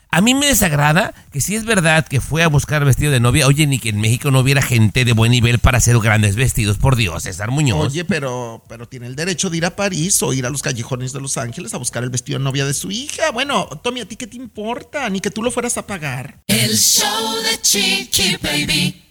a 0.10 0.22
mí 0.22 0.34
me 0.34 0.48
desagrada 0.48 1.14
que 1.32 1.42
si 1.42 1.56
es 1.56 1.66
verdad 1.66 2.08
que 2.08 2.22
fue 2.22 2.44
a 2.44 2.48
buscar 2.48 2.86
vestido 2.86 3.12
de 3.12 3.20
novia, 3.20 3.48
oye, 3.48 3.68
ni 3.68 3.80
que 3.80 3.90
en 3.90 4.00
México 4.00 4.32
no 4.32 4.40
hubiera 4.40 4.62
gente 4.62 5.06
de 5.06 5.14
buen 5.14 5.32
nivel 5.32 5.60
para 5.60 5.78
hacer 5.78 5.98
grandes 6.00 6.36
vestidos, 6.36 6.78
por 6.78 6.96
Dios, 6.96 7.24
César 7.24 7.52
Muñoz. 7.52 7.88
Oye, 7.88 8.06
pero, 8.06 8.64
pero 8.70 8.88
tiene 8.88 9.08
el 9.08 9.16
derecho 9.16 9.50
de 9.50 9.58
ir 9.58 9.66
a 9.66 9.76
París 9.76 10.22
o 10.24 10.34
ir 10.34 10.46
a 10.46 10.50
los 10.50 10.62
callejones 10.62 11.14
de 11.14 11.22
Los 11.22 11.38
Ángeles 11.38 11.74
a 11.74 11.78
buscar 11.78 12.04
el 12.04 12.10
vestido 12.10 12.40
de 12.40 12.46
novia 12.46 12.66
de 12.66 12.74
su 12.74 12.92
hija. 12.92 13.32
Bueno, 13.32 13.68
Tommy, 13.84 14.02
¿a 14.02 14.08
ti 14.08 14.16
qué 14.16 14.28
te 14.28 14.38
importa? 14.38 15.10
Ni 15.10 15.20
que 15.20 15.32
tú 15.32 15.44
lo 15.44 15.52
fueras 15.52 15.78
a 15.78 15.86
pagar. 15.86 16.40
El 16.48 16.78
show 16.78 17.36
de 17.44 17.62
Chiqui 17.62 18.38
Baby. 18.42 19.04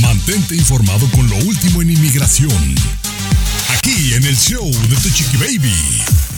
Mantente 0.00 0.56
informado 0.56 1.06
con 1.12 1.28
lo 1.28 1.36
último 1.36 1.82
en 1.82 1.90
inmigración. 1.90 2.74
Aquí 3.68 4.14
en 4.14 4.24
el 4.24 4.36
show 4.36 4.70
de 4.70 4.96
Tu 4.96 5.10
Chiqui 5.10 5.36
Baby. 5.36 6.33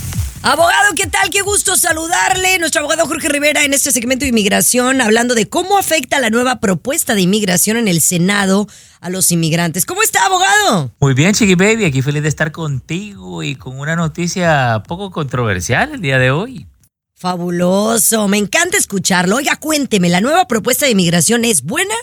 Abogado, 0.49 0.95
¿qué 0.95 1.09
tal? 1.09 1.29
Qué 1.29 1.43
gusto 1.43 1.75
saludarle. 1.75 2.61
Nuestro 2.61 2.79
abogado 2.79 3.09
Jorge 3.09 3.29
Rivera 3.29 3.65
en 3.65 3.75
este 3.75 3.91
segmento 3.91 4.25
de 4.25 4.29
inmigración, 4.29 5.01
hablando 5.01 5.35
de 5.35 5.49
cómo 5.49 5.77
afecta 5.77 6.21
la 6.21 6.31
nueva 6.31 6.61
propuesta 6.61 7.17
de 7.17 7.23
inmigración 7.23 7.77
en 7.79 7.89
el 7.89 8.01
Senado 8.01 8.69
a 9.01 9.11
los 9.11 9.33
inmigrantes. 9.33 9.85
¿Cómo 9.85 10.05
está, 10.05 10.25
abogado? 10.25 10.93
Muy 11.01 11.15
bien, 11.15 11.35
Chiqui 11.35 11.57
Baby, 11.57 11.87
aquí 11.87 12.01
feliz 12.01 12.23
de 12.23 12.29
estar 12.29 12.53
contigo 12.53 13.43
y 13.43 13.57
con 13.57 13.77
una 13.77 13.97
noticia 13.97 14.85
poco 14.87 15.11
controversial 15.11 15.95
el 15.95 16.01
día 16.01 16.21
de 16.21 16.31
hoy. 16.31 16.69
Fabuloso, 17.17 18.29
me 18.29 18.39
encanta 18.39 18.77
escucharlo. 18.77 19.39
Oiga, 19.39 19.57
cuénteme, 19.57 20.09
¿la 20.11 20.21
nueva 20.21 20.47
propuesta 20.47 20.87
de 20.87 20.93
inmigración 20.93 21.45
es 21.45 21.65
buena 21.65 21.97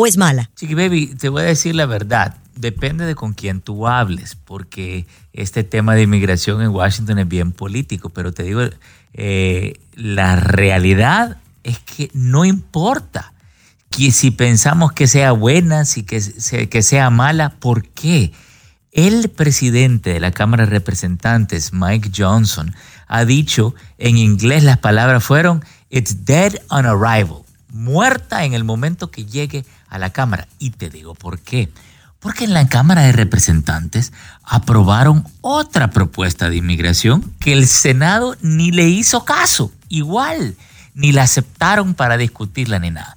o 0.00 0.06
es 0.06 0.16
mala? 0.16 0.50
Chiqui 0.56 0.74
Baby, 0.74 1.14
te 1.18 1.28
voy 1.28 1.42
a 1.42 1.46
decir 1.46 1.74
la 1.74 1.86
verdad, 1.86 2.36
depende 2.54 3.04
de 3.04 3.14
con 3.14 3.34
quién 3.34 3.60
tú 3.60 3.86
hables, 3.86 4.34
porque 4.34 5.06
este 5.32 5.62
tema 5.64 5.94
de 5.94 6.02
inmigración 6.02 6.62
en 6.62 6.70
Washington 6.70 7.18
es 7.18 7.28
bien 7.28 7.52
político, 7.52 8.08
pero 8.08 8.32
te 8.32 8.44
digo, 8.44 8.62
eh, 9.12 9.78
la 9.94 10.36
realidad 10.36 11.36
es 11.64 11.78
que 11.80 12.10
no 12.14 12.44
importa 12.46 13.32
si 14.10 14.30
pensamos 14.30 14.92
que 14.92 15.06
sea 15.06 15.32
buena, 15.32 15.84
si 15.84 16.04
que, 16.04 16.20
que 16.70 16.82
sea 16.82 17.10
mala, 17.10 17.50
¿por 17.50 17.86
qué? 17.88 18.32
El 18.92 19.28
presidente 19.28 20.14
de 20.14 20.20
la 20.20 20.30
Cámara 20.30 20.64
de 20.64 20.70
Representantes, 20.70 21.74
Mike 21.74 22.10
Johnson, 22.16 22.74
ha 23.06 23.26
dicho 23.26 23.74
en 23.98 24.16
inglés 24.16 24.64
las 24.64 24.78
palabras 24.78 25.22
fueron 25.22 25.62
It's 25.90 26.24
dead 26.24 26.54
on 26.70 26.86
arrival, 26.86 27.42
muerta 27.72 28.44
en 28.44 28.54
el 28.54 28.64
momento 28.64 29.10
que 29.10 29.26
llegue 29.26 29.64
a 29.88 29.98
la 29.98 30.10
Cámara. 30.10 30.48
Y 30.58 30.70
te 30.70 30.90
digo 30.90 31.14
por 31.14 31.40
qué. 31.40 31.70
Porque 32.20 32.44
en 32.44 32.52
la 32.52 32.68
Cámara 32.68 33.02
de 33.02 33.12
Representantes 33.12 34.12
aprobaron 34.44 35.24
otra 35.40 35.90
propuesta 35.90 36.50
de 36.50 36.56
inmigración 36.56 37.32
que 37.40 37.52
el 37.52 37.66
Senado 37.66 38.36
ni 38.42 38.72
le 38.72 38.88
hizo 38.88 39.24
caso, 39.24 39.72
igual, 39.88 40.54
ni 40.94 41.12
la 41.12 41.22
aceptaron 41.22 41.94
para 41.94 42.18
discutirla 42.18 42.78
ni 42.78 42.90
nada. 42.90 43.16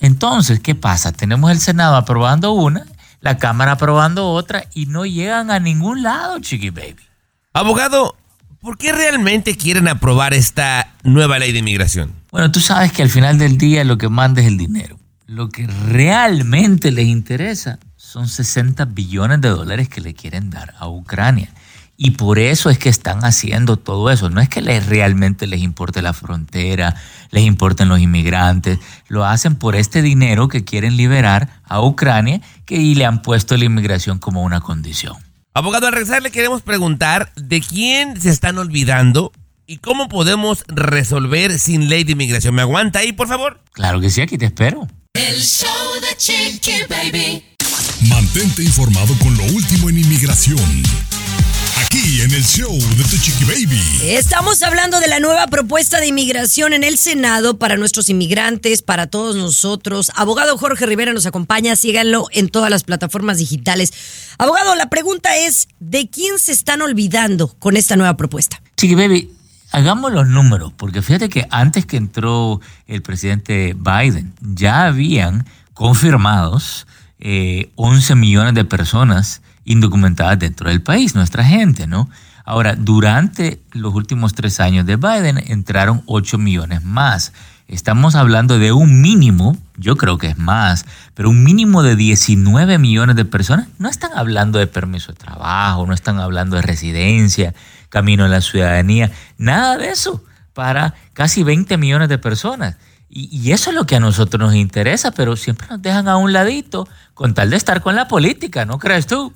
Entonces, 0.00 0.60
¿qué 0.60 0.74
pasa? 0.74 1.12
Tenemos 1.12 1.50
el 1.50 1.60
Senado 1.60 1.96
aprobando 1.96 2.52
una, 2.52 2.86
la 3.20 3.36
Cámara 3.36 3.72
aprobando 3.72 4.30
otra 4.30 4.64
y 4.72 4.86
no 4.86 5.04
llegan 5.04 5.50
a 5.50 5.60
ningún 5.60 6.02
lado, 6.02 6.38
Chiqui 6.40 6.70
Baby. 6.70 7.02
Abogado, 7.52 8.16
¿por 8.60 8.78
qué 8.78 8.92
realmente 8.92 9.56
quieren 9.56 9.88
aprobar 9.88 10.32
esta 10.32 10.88
nueva 11.04 11.38
ley 11.38 11.52
de 11.52 11.58
inmigración? 11.58 12.21
Bueno, 12.32 12.50
tú 12.50 12.60
sabes 12.60 12.92
que 12.92 13.02
al 13.02 13.10
final 13.10 13.36
del 13.36 13.58
día 13.58 13.84
lo 13.84 13.98
que 13.98 14.08
manda 14.08 14.40
es 14.40 14.46
el 14.46 14.56
dinero. 14.56 14.98
Lo 15.26 15.50
que 15.50 15.66
realmente 15.66 16.90
les 16.90 17.06
interesa 17.06 17.78
son 17.96 18.26
60 18.26 18.86
billones 18.86 19.42
de 19.42 19.50
dólares 19.50 19.90
que 19.90 20.00
le 20.00 20.14
quieren 20.14 20.48
dar 20.48 20.72
a 20.78 20.88
Ucrania. 20.88 21.50
Y 21.98 22.12
por 22.12 22.38
eso 22.38 22.70
es 22.70 22.78
que 22.78 22.88
están 22.88 23.22
haciendo 23.22 23.76
todo 23.76 24.10
eso. 24.10 24.30
No 24.30 24.40
es 24.40 24.48
que 24.48 24.62
les, 24.62 24.86
realmente 24.86 25.46
les 25.46 25.60
importe 25.60 26.00
la 26.00 26.14
frontera, 26.14 26.96
les 27.30 27.44
importen 27.44 27.90
los 27.90 28.00
inmigrantes. 28.00 28.78
Lo 29.08 29.26
hacen 29.26 29.56
por 29.56 29.76
este 29.76 30.00
dinero 30.00 30.48
que 30.48 30.64
quieren 30.64 30.96
liberar 30.96 31.60
a 31.64 31.82
Ucrania 31.82 32.40
que, 32.64 32.76
y 32.76 32.94
le 32.94 33.04
han 33.04 33.20
puesto 33.20 33.58
la 33.58 33.66
inmigración 33.66 34.18
como 34.18 34.42
una 34.42 34.62
condición. 34.62 35.18
Abogado, 35.52 35.86
al 35.86 35.92
regresar 35.92 36.22
le 36.22 36.30
queremos 36.30 36.62
preguntar 36.62 37.30
de 37.36 37.60
quién 37.60 38.18
se 38.18 38.30
están 38.30 38.56
olvidando 38.56 39.32
y 39.66 39.78
cómo 39.78 40.08
podemos 40.08 40.64
resolver 40.68 41.58
sin 41.58 41.88
ley 41.88 42.04
de 42.04 42.12
inmigración. 42.12 42.54
¿Me 42.54 42.62
aguanta 42.62 43.00
ahí, 43.00 43.12
por 43.12 43.28
favor? 43.28 43.60
Claro 43.72 44.00
que 44.00 44.10
sí, 44.10 44.20
aquí 44.20 44.38
te 44.38 44.46
espero. 44.46 44.88
El 45.14 45.40
show 45.40 45.68
de 46.00 46.16
Chiqui 46.16 46.84
Baby. 46.88 47.44
Mantente 48.08 48.62
informado 48.62 49.14
con 49.18 49.36
lo 49.36 49.44
último 49.44 49.88
en 49.90 49.98
inmigración. 49.98 50.82
Aquí 51.76 52.20
en 52.22 52.32
el 52.32 52.42
show 52.44 52.72
de 52.72 53.04
Tu 53.04 53.18
Chiqui 53.18 53.44
Baby. 53.44 53.80
Estamos 54.02 54.62
hablando 54.62 54.98
de 55.00 55.08
la 55.08 55.20
nueva 55.20 55.46
propuesta 55.46 56.00
de 56.00 56.06
inmigración 56.06 56.72
en 56.72 56.84
el 56.84 56.98
Senado 56.98 57.58
para 57.58 57.76
nuestros 57.76 58.08
inmigrantes, 58.08 58.82
para 58.82 59.06
todos 59.06 59.36
nosotros. 59.36 60.10
Abogado 60.14 60.56
Jorge 60.58 60.86
Rivera 60.86 61.12
nos 61.12 61.26
acompaña, 61.26 61.76
síganlo 61.76 62.26
en 62.32 62.48
todas 62.48 62.70
las 62.70 62.84
plataformas 62.84 63.38
digitales. 63.38 63.92
Abogado, 64.38 64.74
la 64.74 64.90
pregunta 64.90 65.36
es, 65.36 65.68
¿de 65.80 66.08
quién 66.08 66.38
se 66.38 66.52
están 66.52 66.82
olvidando 66.82 67.54
con 67.58 67.76
esta 67.76 67.96
nueva 67.96 68.16
propuesta? 68.16 68.62
Chiqui 68.76 68.94
Baby, 68.94 69.30
hagamos 69.72 70.12
los 70.12 70.28
números, 70.28 70.72
porque 70.76 71.02
fíjate 71.02 71.28
que 71.28 71.46
antes 71.50 71.86
que 71.86 71.96
entró 71.96 72.60
el 72.86 73.02
presidente 73.02 73.74
Biden, 73.76 74.34
ya 74.40 74.84
habían 74.84 75.46
confirmados 75.74 76.86
eh, 77.18 77.72
11 77.76 78.14
millones 78.14 78.54
de 78.54 78.64
personas 78.64 79.42
indocumentadas 79.64 80.38
dentro 80.38 80.68
del 80.68 80.82
país, 80.82 81.14
nuestra 81.14 81.44
gente, 81.44 81.86
¿no? 81.86 82.08
Ahora, 82.44 82.74
durante 82.74 83.62
los 83.72 83.94
últimos 83.94 84.34
tres 84.34 84.60
años 84.60 84.84
de 84.84 84.96
Biden 84.96 85.38
entraron 85.46 86.02
8 86.06 86.38
millones 86.38 86.82
más. 86.82 87.32
Estamos 87.68 88.16
hablando 88.16 88.58
de 88.58 88.72
un 88.72 89.00
mínimo, 89.00 89.56
yo 89.76 89.96
creo 89.96 90.18
que 90.18 90.26
es 90.26 90.36
más, 90.36 90.84
pero 91.14 91.30
un 91.30 91.44
mínimo 91.44 91.82
de 91.82 91.96
19 91.96 92.78
millones 92.78 93.16
de 93.16 93.24
personas. 93.24 93.68
No 93.78 93.88
están 93.88 94.10
hablando 94.14 94.58
de 94.58 94.66
permiso 94.66 95.12
de 95.12 95.18
trabajo, 95.18 95.86
no 95.86 95.94
están 95.94 96.18
hablando 96.18 96.56
de 96.56 96.62
residencia, 96.62 97.54
camino 97.92 98.24
a 98.24 98.28
la 98.28 98.40
ciudadanía, 98.40 99.12
nada 99.36 99.76
de 99.76 99.90
eso 99.90 100.24
para 100.54 100.94
casi 101.12 101.42
20 101.42 101.76
millones 101.76 102.08
de 102.08 102.16
personas. 102.16 102.76
Y, 103.10 103.28
y 103.30 103.52
eso 103.52 103.68
es 103.68 103.76
lo 103.76 103.84
que 103.84 103.96
a 103.96 104.00
nosotros 104.00 104.40
nos 104.40 104.54
interesa, 104.54 105.10
pero 105.10 105.36
siempre 105.36 105.68
nos 105.68 105.82
dejan 105.82 106.08
a 106.08 106.16
un 106.16 106.32
ladito 106.32 106.88
con 107.12 107.34
tal 107.34 107.50
de 107.50 107.56
estar 107.56 107.82
con 107.82 107.94
la 107.94 108.08
política, 108.08 108.64
¿no 108.64 108.78
crees 108.78 109.06
tú? 109.06 109.34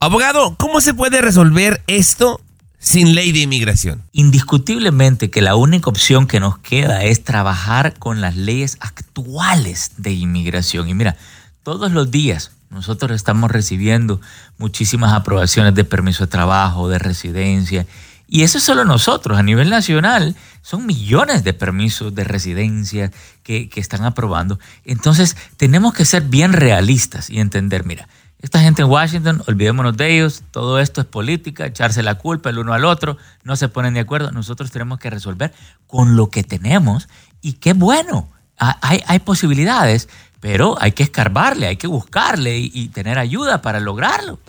Abogado, 0.00 0.56
¿cómo 0.58 0.80
se 0.80 0.94
puede 0.94 1.20
resolver 1.20 1.80
esto 1.86 2.40
sin 2.80 3.14
ley 3.14 3.30
de 3.30 3.38
inmigración? 3.38 4.02
Indiscutiblemente 4.10 5.30
que 5.30 5.40
la 5.40 5.54
única 5.54 5.88
opción 5.88 6.26
que 6.26 6.40
nos 6.40 6.58
queda 6.58 7.04
es 7.04 7.22
trabajar 7.22 7.96
con 8.00 8.20
las 8.20 8.34
leyes 8.34 8.78
actuales 8.80 9.92
de 9.98 10.10
inmigración. 10.10 10.88
Y 10.88 10.94
mira, 10.94 11.16
todos 11.62 11.92
los 11.92 12.10
días 12.10 12.50
nosotros 12.72 13.12
estamos 13.12 13.50
recibiendo 13.50 14.20
muchísimas 14.58 15.12
aprobaciones 15.12 15.74
de 15.74 15.84
permiso 15.84 16.24
de 16.24 16.30
trabajo, 16.30 16.88
de 16.88 16.98
residencia. 16.98 17.86
Y 18.28 18.42
eso 18.42 18.58
es 18.58 18.64
solo 18.64 18.84
nosotros. 18.86 19.38
A 19.38 19.42
nivel 19.42 19.68
nacional 19.68 20.34
son 20.62 20.86
millones 20.86 21.44
de 21.44 21.52
permisos 21.52 22.14
de 22.14 22.24
residencia 22.24 23.12
que, 23.42 23.68
que 23.68 23.78
están 23.80 24.04
aprobando. 24.04 24.58
Entonces 24.84 25.36
tenemos 25.58 25.92
que 25.92 26.04
ser 26.06 26.22
bien 26.22 26.52
realistas 26.54 27.28
y 27.28 27.40
entender, 27.40 27.84
mira, 27.84 28.08
esta 28.40 28.60
gente 28.60 28.82
en 28.82 28.88
Washington, 28.88 29.42
olvidémonos 29.46 29.96
de 29.96 30.16
ellos, 30.16 30.42
todo 30.50 30.80
esto 30.80 31.00
es 31.02 31.06
política, 31.06 31.66
echarse 31.66 32.02
la 32.02 32.16
culpa 32.16 32.50
el 32.50 32.58
uno 32.58 32.72
al 32.72 32.84
otro, 32.86 33.16
no 33.44 33.54
se 33.54 33.68
ponen 33.68 33.94
de 33.94 34.00
acuerdo. 34.00 34.32
Nosotros 34.32 34.70
tenemos 34.72 34.98
que 34.98 35.10
resolver 35.10 35.52
con 35.86 36.16
lo 36.16 36.28
que 36.30 36.42
tenemos 36.42 37.08
y 37.40 37.52
qué 37.54 37.72
bueno, 37.74 38.30
ha- 38.58 38.78
hay, 38.82 39.02
hay 39.06 39.18
posibilidades, 39.20 40.08
pero 40.42 40.76
hay 40.80 40.90
que 40.90 41.04
escarbarle, 41.04 41.68
hay 41.68 41.76
que 41.76 41.86
buscarle 41.86 42.58
y, 42.58 42.72
y 42.74 42.88
tener 42.88 43.16
ayuda 43.16 43.62
para 43.62 43.78
lograrlo. 43.78 44.40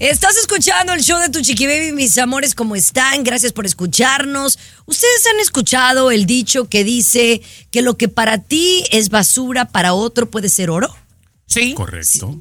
Estás 0.00 0.36
escuchando 0.36 0.92
el 0.92 1.02
show 1.02 1.20
de 1.20 1.28
tu 1.28 1.40
chiqui 1.40 1.66
baby, 1.66 1.90
mis 1.90 2.16
amores, 2.18 2.54
¿cómo 2.54 2.76
están? 2.76 3.24
Gracias 3.24 3.52
por 3.52 3.66
escucharnos. 3.66 4.56
Ustedes 4.86 5.26
han 5.26 5.40
escuchado 5.40 6.12
el 6.12 6.24
dicho 6.24 6.68
que 6.68 6.84
dice 6.84 7.42
que 7.72 7.82
lo 7.82 7.96
que 7.96 8.08
para 8.08 8.38
ti 8.38 8.84
es 8.92 9.08
basura, 9.08 9.64
para 9.64 9.94
otro 9.94 10.30
puede 10.30 10.50
ser 10.50 10.70
oro. 10.70 10.94
Sí. 11.48 11.74
Correcto. 11.74 12.40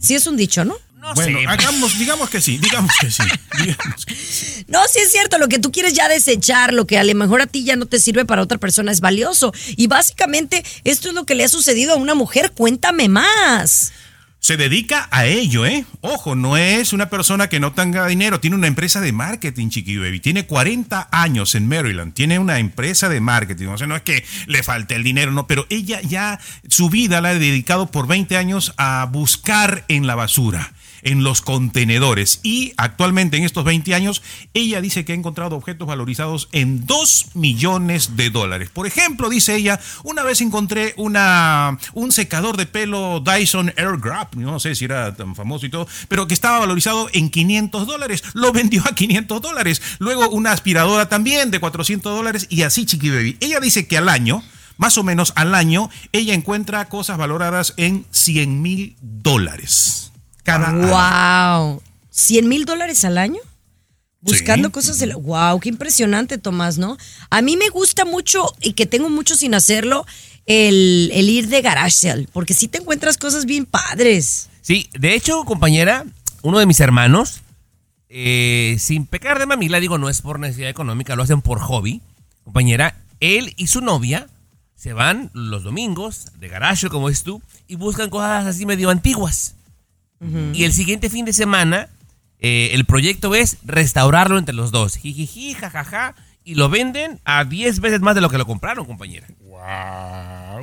Sí 0.00 0.14
es 0.14 0.26
un 0.26 0.36
dicho, 0.36 0.64
¿no? 0.64 0.76
bueno, 1.14 1.38
hagamos, 1.48 1.98
digamos 1.98 2.28
que 2.28 2.40
sí, 2.40 2.58
digamos 2.58 2.90
que 3.00 3.10
sí. 3.10 3.22
digamos 3.58 4.04
que 4.04 4.14
sí. 4.14 4.64
No, 4.66 4.80
sí 4.90 4.98
es 5.00 5.12
cierto, 5.12 5.38
lo 5.38 5.48
que 5.48 5.58
tú 5.58 5.70
quieres 5.70 5.94
ya 5.94 6.08
desechar, 6.08 6.72
lo 6.72 6.86
que 6.86 6.98
a 6.98 7.04
lo 7.04 7.14
mejor 7.14 7.40
a 7.40 7.46
ti 7.46 7.64
ya 7.64 7.76
no 7.76 7.86
te 7.86 8.00
sirve 8.00 8.24
para 8.24 8.42
otra 8.42 8.58
persona 8.58 8.90
es 8.90 9.00
valioso. 9.00 9.52
Y 9.76 9.86
básicamente 9.86 10.64
esto 10.84 11.08
es 11.08 11.14
lo 11.14 11.24
que 11.24 11.34
le 11.34 11.44
ha 11.44 11.48
sucedido 11.48 11.94
a 11.94 11.96
una 11.96 12.14
mujer. 12.14 12.52
Cuéntame 12.52 13.08
más. 13.08 13.92
Se 14.40 14.56
dedica 14.56 15.08
a 15.10 15.26
ello, 15.26 15.66
¿eh? 15.66 15.84
Ojo, 16.00 16.36
no 16.36 16.56
es 16.56 16.92
una 16.92 17.10
persona 17.10 17.48
que 17.48 17.60
no 17.60 17.72
tenga 17.72 18.06
dinero, 18.06 18.40
tiene 18.40 18.56
una 18.56 18.68
empresa 18.68 19.00
de 19.00 19.12
marketing, 19.12 19.68
Chiqui 19.68 19.96
Baby. 19.96 20.20
Tiene 20.20 20.46
40 20.46 21.08
años 21.10 21.54
en 21.54 21.68
Maryland, 21.68 22.14
tiene 22.14 22.38
una 22.38 22.58
empresa 22.58 23.08
de 23.08 23.20
marketing. 23.20 23.66
O 23.66 23.78
sea, 23.78 23.86
no 23.86 23.96
es 23.96 24.02
que 24.02 24.24
le 24.46 24.62
falte 24.62 24.94
el 24.94 25.02
dinero, 25.02 25.32
no, 25.32 25.46
pero 25.46 25.66
ella 25.70 26.00
ya 26.02 26.38
su 26.68 26.88
vida 26.88 27.20
la 27.20 27.30
ha 27.30 27.34
dedicado 27.34 27.90
por 27.90 28.06
20 28.06 28.36
años 28.36 28.74
a 28.76 29.08
buscar 29.10 29.84
en 29.88 30.06
la 30.06 30.14
basura 30.14 30.72
en 31.02 31.22
los 31.22 31.40
contenedores 31.40 32.40
y 32.42 32.72
actualmente 32.76 33.36
en 33.36 33.44
estos 33.44 33.64
20 33.64 33.94
años 33.94 34.22
ella 34.54 34.80
dice 34.80 35.04
que 35.04 35.12
ha 35.12 35.14
encontrado 35.14 35.56
objetos 35.56 35.86
valorizados 35.88 36.48
en 36.52 36.86
2 36.86 37.30
millones 37.34 38.16
de 38.16 38.30
dólares. 38.30 38.70
Por 38.70 38.86
ejemplo, 38.86 39.28
dice 39.28 39.56
ella, 39.56 39.80
una 40.04 40.22
vez 40.22 40.40
encontré 40.40 40.94
una, 40.96 41.78
un 41.94 42.12
secador 42.12 42.56
de 42.56 42.66
pelo 42.66 43.20
Dyson 43.20 43.72
Air 43.76 43.98
Grab, 43.98 44.36
no 44.36 44.60
sé 44.60 44.74
si 44.74 44.84
era 44.84 45.14
tan 45.14 45.34
famoso 45.34 45.66
y 45.66 45.70
todo, 45.70 45.86
pero 46.08 46.26
que 46.26 46.34
estaba 46.34 46.58
valorizado 46.60 47.08
en 47.12 47.30
500 47.30 47.86
dólares, 47.86 48.22
lo 48.34 48.52
vendió 48.52 48.82
a 48.86 48.94
500 48.94 49.40
dólares. 49.40 49.82
Luego 49.98 50.28
una 50.30 50.52
aspiradora 50.52 51.08
también 51.08 51.50
de 51.50 51.60
400 51.60 52.16
dólares 52.16 52.46
y 52.50 52.62
así 52.62 52.86
Chiqui 52.86 53.10
Baby. 53.10 53.36
Ella 53.40 53.60
dice 53.60 53.86
que 53.86 53.98
al 53.98 54.08
año 54.08 54.42
más 54.78 54.96
o 54.96 55.02
menos 55.02 55.32
al 55.34 55.54
año, 55.54 55.90
ella 56.12 56.34
encuentra 56.34 56.88
cosas 56.88 57.18
valoradas 57.18 57.74
en 57.76 58.06
100 58.12 58.62
mil 58.62 58.96
dólares. 59.00 60.12
Cada 60.48 60.70
año. 60.70 60.88
Wow. 60.88 61.82
¿100 62.12 62.42
mil 62.48 62.64
dólares 62.64 63.04
al 63.04 63.18
año? 63.18 63.40
Buscando 64.20 64.68
Sí. 64.68 64.72
cosas. 64.72 64.98
del- 64.98 65.14
Wow, 65.16 65.60
qué 65.60 65.68
impresionante, 65.68 66.38
Tomás, 66.38 66.78
¿no? 66.78 66.96
A 67.30 67.40
mí 67.42 67.56
me 67.56 67.68
gusta 67.68 68.04
mucho 68.04 68.52
y 68.60 68.72
que 68.72 68.86
tengo 68.86 69.08
mucho 69.10 69.36
sin 69.36 69.54
hacerlo 69.54 70.04
el, 70.46 71.10
el 71.14 71.28
ir 71.28 71.48
de 71.48 71.60
garage 71.62 71.90
sale, 72.08 72.28
porque 72.32 72.54
sí 72.54 72.66
te 72.68 72.78
encuentras 72.78 73.16
cosas 73.18 73.44
bien 73.44 73.66
padres. 73.66 74.48
Sí, 74.62 74.88
de 74.98 75.14
hecho, 75.14 75.44
compañera, 75.44 76.04
uno 76.42 76.58
de 76.58 76.66
mis 76.66 76.80
hermanos, 76.80 77.42
eh, 78.08 78.76
sin 78.80 79.06
pecar 79.06 79.38
de 79.38 79.46
mamila, 79.46 79.78
digo, 79.80 79.98
no 79.98 80.08
es 80.08 80.22
por 80.22 80.40
necesidad 80.40 80.70
económica, 80.70 81.14
lo 81.14 81.22
hacen 81.22 81.42
por 81.42 81.60
hobby. 81.60 82.00
Compañera, 82.44 82.96
él 83.20 83.52
y 83.56 83.66
su 83.68 83.80
novia 83.82 84.26
se 84.74 84.92
van 84.94 85.30
los 85.34 85.62
domingos 85.64 86.26
de 86.40 86.48
garaje, 86.48 86.88
como 86.88 87.08
es 87.10 87.22
tú, 87.22 87.42
y 87.68 87.76
buscan 87.76 88.08
cosas 88.10 88.46
así 88.46 88.64
medio 88.66 88.90
antiguas. 88.90 89.54
Y 90.52 90.64
el 90.64 90.72
siguiente 90.72 91.10
fin 91.10 91.24
de 91.24 91.32
semana, 91.32 91.88
eh, 92.40 92.70
el 92.72 92.84
proyecto 92.84 93.34
es 93.34 93.58
restaurarlo 93.64 94.38
entre 94.38 94.54
los 94.54 94.70
dos. 94.70 94.96
Jijiji, 94.96 95.54
jajaja. 95.54 96.14
Y 96.44 96.54
lo 96.54 96.68
venden 96.70 97.20
a 97.24 97.44
10 97.44 97.80
veces 97.80 98.00
más 98.00 98.14
de 98.14 98.20
lo 98.22 98.30
que 98.30 98.38
lo 98.38 98.46
compraron, 98.46 98.86
compañera. 98.86 99.26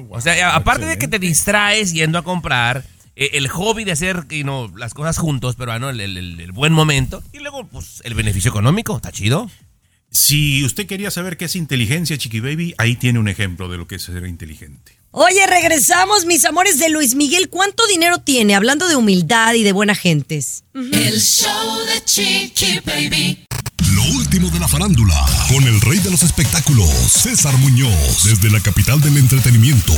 O 0.10 0.20
sea, 0.22 0.56
aparte 0.56 0.86
de 0.86 0.98
que 0.98 1.08
te 1.08 1.20
distraes 1.20 1.94
yendo 1.94 2.18
a 2.18 2.24
comprar, 2.24 2.84
eh, 3.16 3.30
el 3.34 3.48
hobby 3.50 3.84
de 3.84 3.92
hacer 3.92 4.26
know, 4.44 4.76
las 4.76 4.94
cosas 4.94 5.18
juntos, 5.18 5.56
pero 5.58 5.72
ah, 5.72 5.80
¿no? 5.80 5.90
el, 5.90 6.00
el- 6.02 6.18
el- 6.18 6.40
el 6.40 6.52
buen 6.52 6.74
momento. 6.74 7.24
Y 7.34 7.40
luego, 7.40 7.68
pues, 7.68 8.02
el 8.04 8.14
beneficio 8.16 8.50
económico, 8.50 8.96
está 8.96 9.12
chido. 9.12 9.50
Si 10.10 10.64
usted 10.66 10.88
quería 10.88 11.12
saber 11.12 11.38
qué 11.38 11.46
es 11.46 11.56
inteligencia, 11.56 12.18
Chiqui 12.18 12.40
Baby, 12.40 12.74
ahí 12.78 12.96
tiene 12.96 13.20
un 13.20 13.28
ejemplo 13.28 13.68
de 13.70 13.78
lo 13.78 13.86
que 13.88 13.96
es 13.96 14.04
ser 14.04 14.26
inteligente. 14.26 14.95
Oye, 15.18 15.48
regresamos, 15.48 16.26
mis 16.26 16.44
amores 16.44 16.78
de 16.78 16.90
Luis 16.90 17.16
Miguel. 17.16 17.48
¿Cuánto 17.50 17.88
dinero 17.88 18.20
tiene? 18.20 18.54
Hablando 18.54 18.90
de 18.90 18.98
humildad 18.98 19.54
y 19.54 19.64
de 19.64 19.72
buena 19.72 19.96
gentes. 19.96 20.66
El 20.74 21.22
show 21.22 21.86
de 21.86 22.04
Chiqui 22.04 22.82
Baby. 22.86 23.46
Lo 23.94 24.04
último 24.18 24.50
de 24.50 24.60
la 24.60 24.68
farándula, 24.68 25.16
con 25.48 25.64
el 25.64 25.80
rey 25.80 26.00
de 26.00 26.12
los 26.12 26.22
espectáculos, 26.22 26.90
César 27.10 27.58
Muñoz, 27.60 28.26
desde 28.26 28.52
la 28.52 28.60
capital 28.60 29.00
del 29.00 29.16
entretenimiento, 29.16 29.94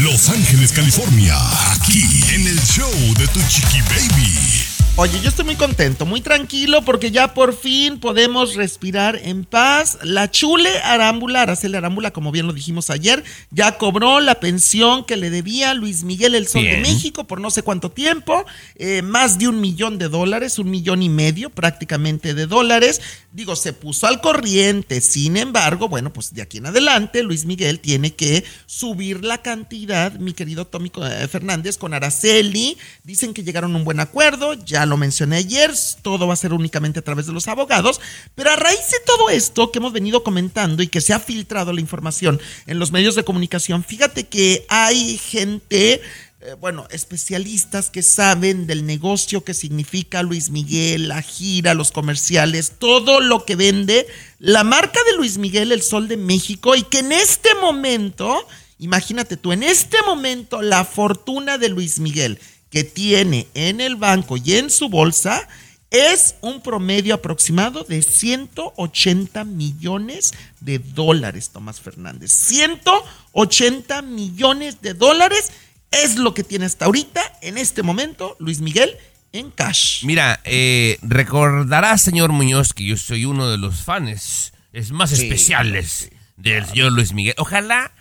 Los 0.00 0.28
Ángeles, 0.28 0.72
California, 0.72 1.38
aquí 1.72 2.04
en 2.34 2.46
el 2.46 2.60
show 2.60 2.92
de 3.16 3.26
Tu 3.28 3.40
Chiqui 3.48 3.80
Baby. 3.80 4.69
Oye, 5.02 5.18
yo 5.22 5.30
estoy 5.30 5.46
muy 5.46 5.56
contento, 5.56 6.04
muy 6.04 6.20
tranquilo 6.20 6.82
porque 6.84 7.10
ya 7.10 7.32
por 7.32 7.56
fin 7.56 7.98
podemos 8.00 8.54
respirar 8.54 9.18
en 9.24 9.46
paz. 9.46 9.96
La 10.02 10.30
Chule 10.30 10.68
Arámbula, 10.80 11.40
Araceli 11.40 11.74
Arámbula, 11.74 12.10
como 12.10 12.30
bien 12.32 12.46
lo 12.46 12.52
dijimos 12.52 12.90
ayer, 12.90 13.24
ya 13.50 13.78
cobró 13.78 14.20
la 14.20 14.40
pensión 14.40 15.06
que 15.06 15.16
le 15.16 15.30
debía 15.30 15.72
Luis 15.72 16.04
Miguel 16.04 16.34
El 16.34 16.46
Sol 16.46 16.64
de. 16.64 16.82
México 16.82 17.24
por 17.24 17.40
no 17.40 17.50
sé 17.50 17.62
cuánto 17.62 17.90
tiempo, 17.90 18.44
eh, 18.74 19.00
más 19.00 19.38
de 19.38 19.48
un 19.48 19.62
millón 19.62 19.96
de 19.96 20.10
dólares, 20.10 20.58
un 20.58 20.70
millón 20.70 21.02
y 21.02 21.08
medio 21.08 21.48
prácticamente 21.48 22.34
de 22.34 22.46
dólares. 22.46 23.00
Digo, 23.32 23.56
se 23.56 23.72
puso 23.72 24.06
al 24.06 24.20
corriente, 24.20 25.00
sin 25.00 25.38
embargo, 25.38 25.88
bueno, 25.88 26.12
pues 26.12 26.34
de 26.34 26.42
aquí 26.42 26.58
en 26.58 26.66
adelante 26.66 27.22
Luis 27.22 27.46
Miguel 27.46 27.80
tiene 27.80 28.12
que 28.12 28.44
subir 28.66 29.24
la 29.24 29.38
cantidad, 29.38 30.12
mi 30.12 30.34
querido 30.34 30.66
Tommy 30.66 30.92
eh, 30.94 31.26
Fernández, 31.26 31.78
con 31.78 31.94
Araceli. 31.94 32.76
Dicen 33.02 33.32
que 33.32 33.44
llegaron 33.44 33.72
a 33.74 33.78
un 33.78 33.84
buen 33.84 34.00
acuerdo, 34.00 34.52
ya 34.52 34.84
lo 34.89 34.89
mencioné 34.96 35.36
ayer, 35.36 35.72
todo 36.02 36.26
va 36.26 36.34
a 36.34 36.36
ser 36.36 36.52
únicamente 36.52 37.00
a 37.00 37.02
través 37.02 37.26
de 37.26 37.32
los 37.32 37.48
abogados, 37.48 38.00
pero 38.34 38.50
a 38.50 38.56
raíz 38.56 38.90
de 38.90 39.00
todo 39.06 39.30
esto 39.30 39.70
que 39.70 39.78
hemos 39.78 39.92
venido 39.92 40.22
comentando 40.22 40.82
y 40.82 40.88
que 40.88 41.00
se 41.00 41.12
ha 41.12 41.20
filtrado 41.20 41.72
la 41.72 41.80
información 41.80 42.40
en 42.66 42.78
los 42.78 42.92
medios 42.92 43.14
de 43.14 43.24
comunicación, 43.24 43.84
fíjate 43.84 44.26
que 44.26 44.66
hay 44.68 45.18
gente 45.18 46.00
eh, 46.42 46.54
bueno, 46.58 46.86
especialistas 46.90 47.90
que 47.90 48.02
saben 48.02 48.66
del 48.66 48.86
negocio 48.86 49.44
que 49.44 49.52
significa 49.52 50.22
Luis 50.22 50.48
Miguel, 50.48 51.08
la 51.08 51.20
gira, 51.20 51.74
los 51.74 51.92
comerciales, 51.92 52.72
todo 52.78 53.20
lo 53.20 53.44
que 53.44 53.56
vende 53.56 54.06
la 54.38 54.64
marca 54.64 54.98
de 55.04 55.18
Luis 55.18 55.36
Miguel, 55.36 55.70
el 55.70 55.82
Sol 55.82 56.08
de 56.08 56.16
México, 56.16 56.74
y 56.74 56.82
que 56.82 57.00
en 57.00 57.12
este 57.12 57.54
momento, 57.56 58.34
imagínate 58.78 59.36
tú, 59.36 59.52
en 59.52 59.62
este 59.62 59.98
momento 60.06 60.62
la 60.62 60.86
fortuna 60.86 61.58
de 61.58 61.68
Luis 61.68 61.98
Miguel 61.98 62.40
que 62.70 62.84
tiene 62.84 63.48
en 63.54 63.80
el 63.80 63.96
banco 63.96 64.36
y 64.36 64.54
en 64.54 64.70
su 64.70 64.88
bolsa 64.88 65.46
Es 65.90 66.36
un 66.40 66.62
promedio 66.62 67.14
aproximado 67.16 67.82
de 67.82 68.00
180 68.00 69.44
millones 69.44 70.32
de 70.60 70.78
dólares, 70.78 71.50
Tomás 71.50 71.80
Fernández. 71.80 72.30
180 72.30 74.00
millones 74.02 74.80
de 74.82 74.94
dólares 74.94 75.50
es 75.90 76.14
lo 76.16 76.32
que 76.32 76.44
tiene 76.44 76.66
hasta 76.66 76.84
ahorita, 76.84 77.20
en 77.42 77.58
este 77.58 77.82
momento, 77.82 78.36
Luis 78.38 78.60
Miguel 78.60 78.96
en 79.32 79.50
cash. 79.50 80.04
Mira, 80.04 80.40
eh, 80.44 80.98
recordará, 81.02 81.98
señor 81.98 82.30
Muñoz, 82.30 82.72
que 82.72 82.84
yo 82.84 82.96
soy 82.96 83.24
uno 83.24 83.50
de 83.50 83.58
los 83.58 83.82
fans 83.82 84.52
es 84.72 84.92
más 84.92 85.10
Sí, 85.10 85.24
especiales 85.24 86.10
del 86.36 86.66
señor 86.66 86.92
Luis 86.92 87.12
Miguel. 87.12 87.34
Ojalá 87.38 87.92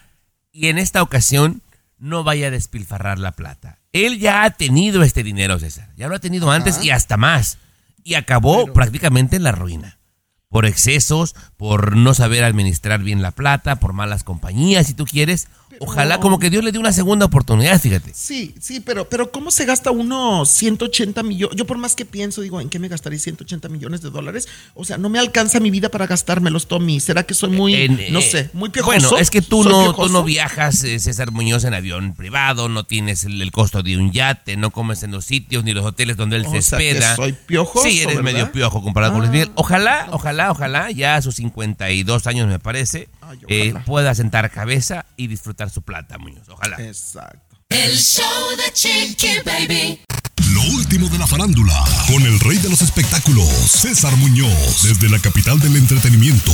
y 0.52 0.68
en 0.68 0.78
esta 0.78 1.02
ocasión 1.02 1.62
no 1.98 2.24
vaya 2.24 2.48
a 2.48 2.52
despilfarrar 2.52 3.20
la 3.20 3.32
plata. 3.32 3.79
Él 3.92 4.20
ya 4.20 4.44
ha 4.44 4.52
tenido 4.52 5.04
este 5.04 5.24
dinero, 5.24 5.60
César. 5.60 5.90
Ya 5.96 6.08
lo 6.08 6.16
ha 6.16 6.20
tenido 6.20 6.52
antes 6.52 6.84
y 6.84 6.92
hasta 6.92 7.18
más. 7.18 7.58
Y 8.04 8.14
acabó 8.14 8.72
prácticamente 8.74 9.36
en 9.36 9.44
la 9.44 9.52
ruina. 9.52 10.00
Por 10.48 10.66
excesos, 10.66 11.36
por 11.58 11.96
no 11.96 12.14
saber 12.14 12.44
administrar 12.44 13.02
bien 13.02 13.22
la 13.22 13.32
plata, 13.32 13.76
por 13.78 13.94
malas 13.94 14.24
compañías, 14.24 14.88
si 14.88 14.94
tú 14.94 15.06
quieres. 15.06 15.48
Ojalá 15.80 16.20
como 16.20 16.40
que 16.40 16.50
Dios 16.50 16.64
le 16.64 16.72
dé 16.72 16.80
una 16.80 16.92
segunda 16.94 17.26
oportunidad, 17.26 17.80
fíjate. 17.80 18.12
Sí, 18.14 18.54
sí, 18.60 18.80
pero, 18.80 19.08
pero 19.10 19.32
¿cómo 19.32 19.52
se 19.52 19.66
gasta 19.66 19.92
uno 19.92 20.46
180 20.46 21.24
millones? 21.24 21.56
Yo 21.58 21.66
por 21.66 21.78
más 21.78 21.96
que 21.96 22.06
pienso, 22.06 22.42
digo, 22.42 22.60
¿en 22.62 22.70
qué 22.70 22.80
me 22.80 22.88
gastaré 22.88 23.18
180 23.20 23.70
millones 23.70 24.02
de 24.02 24.10
dólares? 24.10 24.48
O 24.74 24.86
sea, 24.86 24.98
no 24.98 25.10
me 25.10 25.20
alcanza 25.20 25.60
mi 25.60 25.72
vida 25.72 25.90
para 25.90 26.08
gastármelos, 26.08 26.68
Tommy. 26.68 27.00
¿Será 27.00 27.24
que 27.24 27.34
soy 27.34 27.50
muy, 27.52 27.74
En- 27.76 28.14
no 28.14 28.20
eh, 28.20 28.22
sé, 28.22 28.50
muy 28.54 28.70
piojoso? 28.70 28.98
Bueno, 29.10 29.18
es 29.18 29.30
que 29.32 29.42
tú 29.42 29.64
¿Soy 29.64 29.72
no, 29.72 29.82
piojoso? 29.84 30.08
tú 30.08 30.14
no 30.14 30.24
viajas, 30.24 30.84
eh, 30.84 31.00
César 31.00 31.32
Muñoz, 31.32 31.64
en 31.64 31.74
avión 31.74 32.14
privado, 32.14 32.70
no 32.70 32.84
tienes 32.86 33.24
el, 33.24 33.42
el 33.42 33.52
costo 33.52 33.82
de 33.84 33.98
un 33.98 34.12
yate, 34.12 34.58
no 34.58 34.72
comes 34.72 35.04
en 35.04 35.12
los 35.12 35.26
sitios 35.26 35.64
ni 35.64 35.74
los 35.74 35.86
hoteles 35.86 36.18
donde 36.18 36.38
él 36.38 36.46
O 36.46 36.52
se 36.52 36.62
sea, 36.62 36.78
que 36.80 36.90
hospeda. 36.92 37.16
soy 37.16 37.34
piojoso, 37.34 37.88
Sí, 37.88 38.00
eres 38.02 38.16
¿verdad? 38.18 38.24
medio 38.32 38.52
piojo 38.52 38.82
comparado 38.84 39.14
con 39.14 39.22
Luis 39.22 39.30
Ah. 39.30 39.34
Miguel. 39.34 39.52
Ojalá, 39.56 40.08
ojalá, 40.12 40.52
ojalá, 40.52 40.92
ya 40.92 41.16
a 41.16 41.22
sus 41.22 41.36
52 41.36 42.28
años 42.28 42.48
me 42.48 42.60
parece, 42.60 43.10
eh, 43.48 43.74
pueda 43.86 44.14
sentar 44.16 44.50
cabeza 44.52 45.06
y 45.16 45.28
disfrutar 45.28 45.69
su 45.70 45.82
plata, 45.82 46.18
Muñoz. 46.18 46.48
Ojalá. 46.50 46.78
Exacto. 46.80 47.58
El 47.70 47.98
show 47.98 48.58
de 48.58 48.74
Chiqui 48.74 49.40
Baby. 49.46 50.02
Lo 50.54 50.62
último 50.76 51.08
de 51.10 51.20
la 51.20 51.28
farándula, 51.28 51.84
con 52.08 52.24
el 52.24 52.40
rey 52.40 52.58
de 52.58 52.70
los 52.70 52.82
espectáculos, 52.82 53.48
César 53.48 54.16
Muñoz, 54.18 54.84
desde 54.84 55.10
la 55.10 55.20
capital 55.20 55.60
del 55.60 55.76
entretenimiento, 55.76 56.52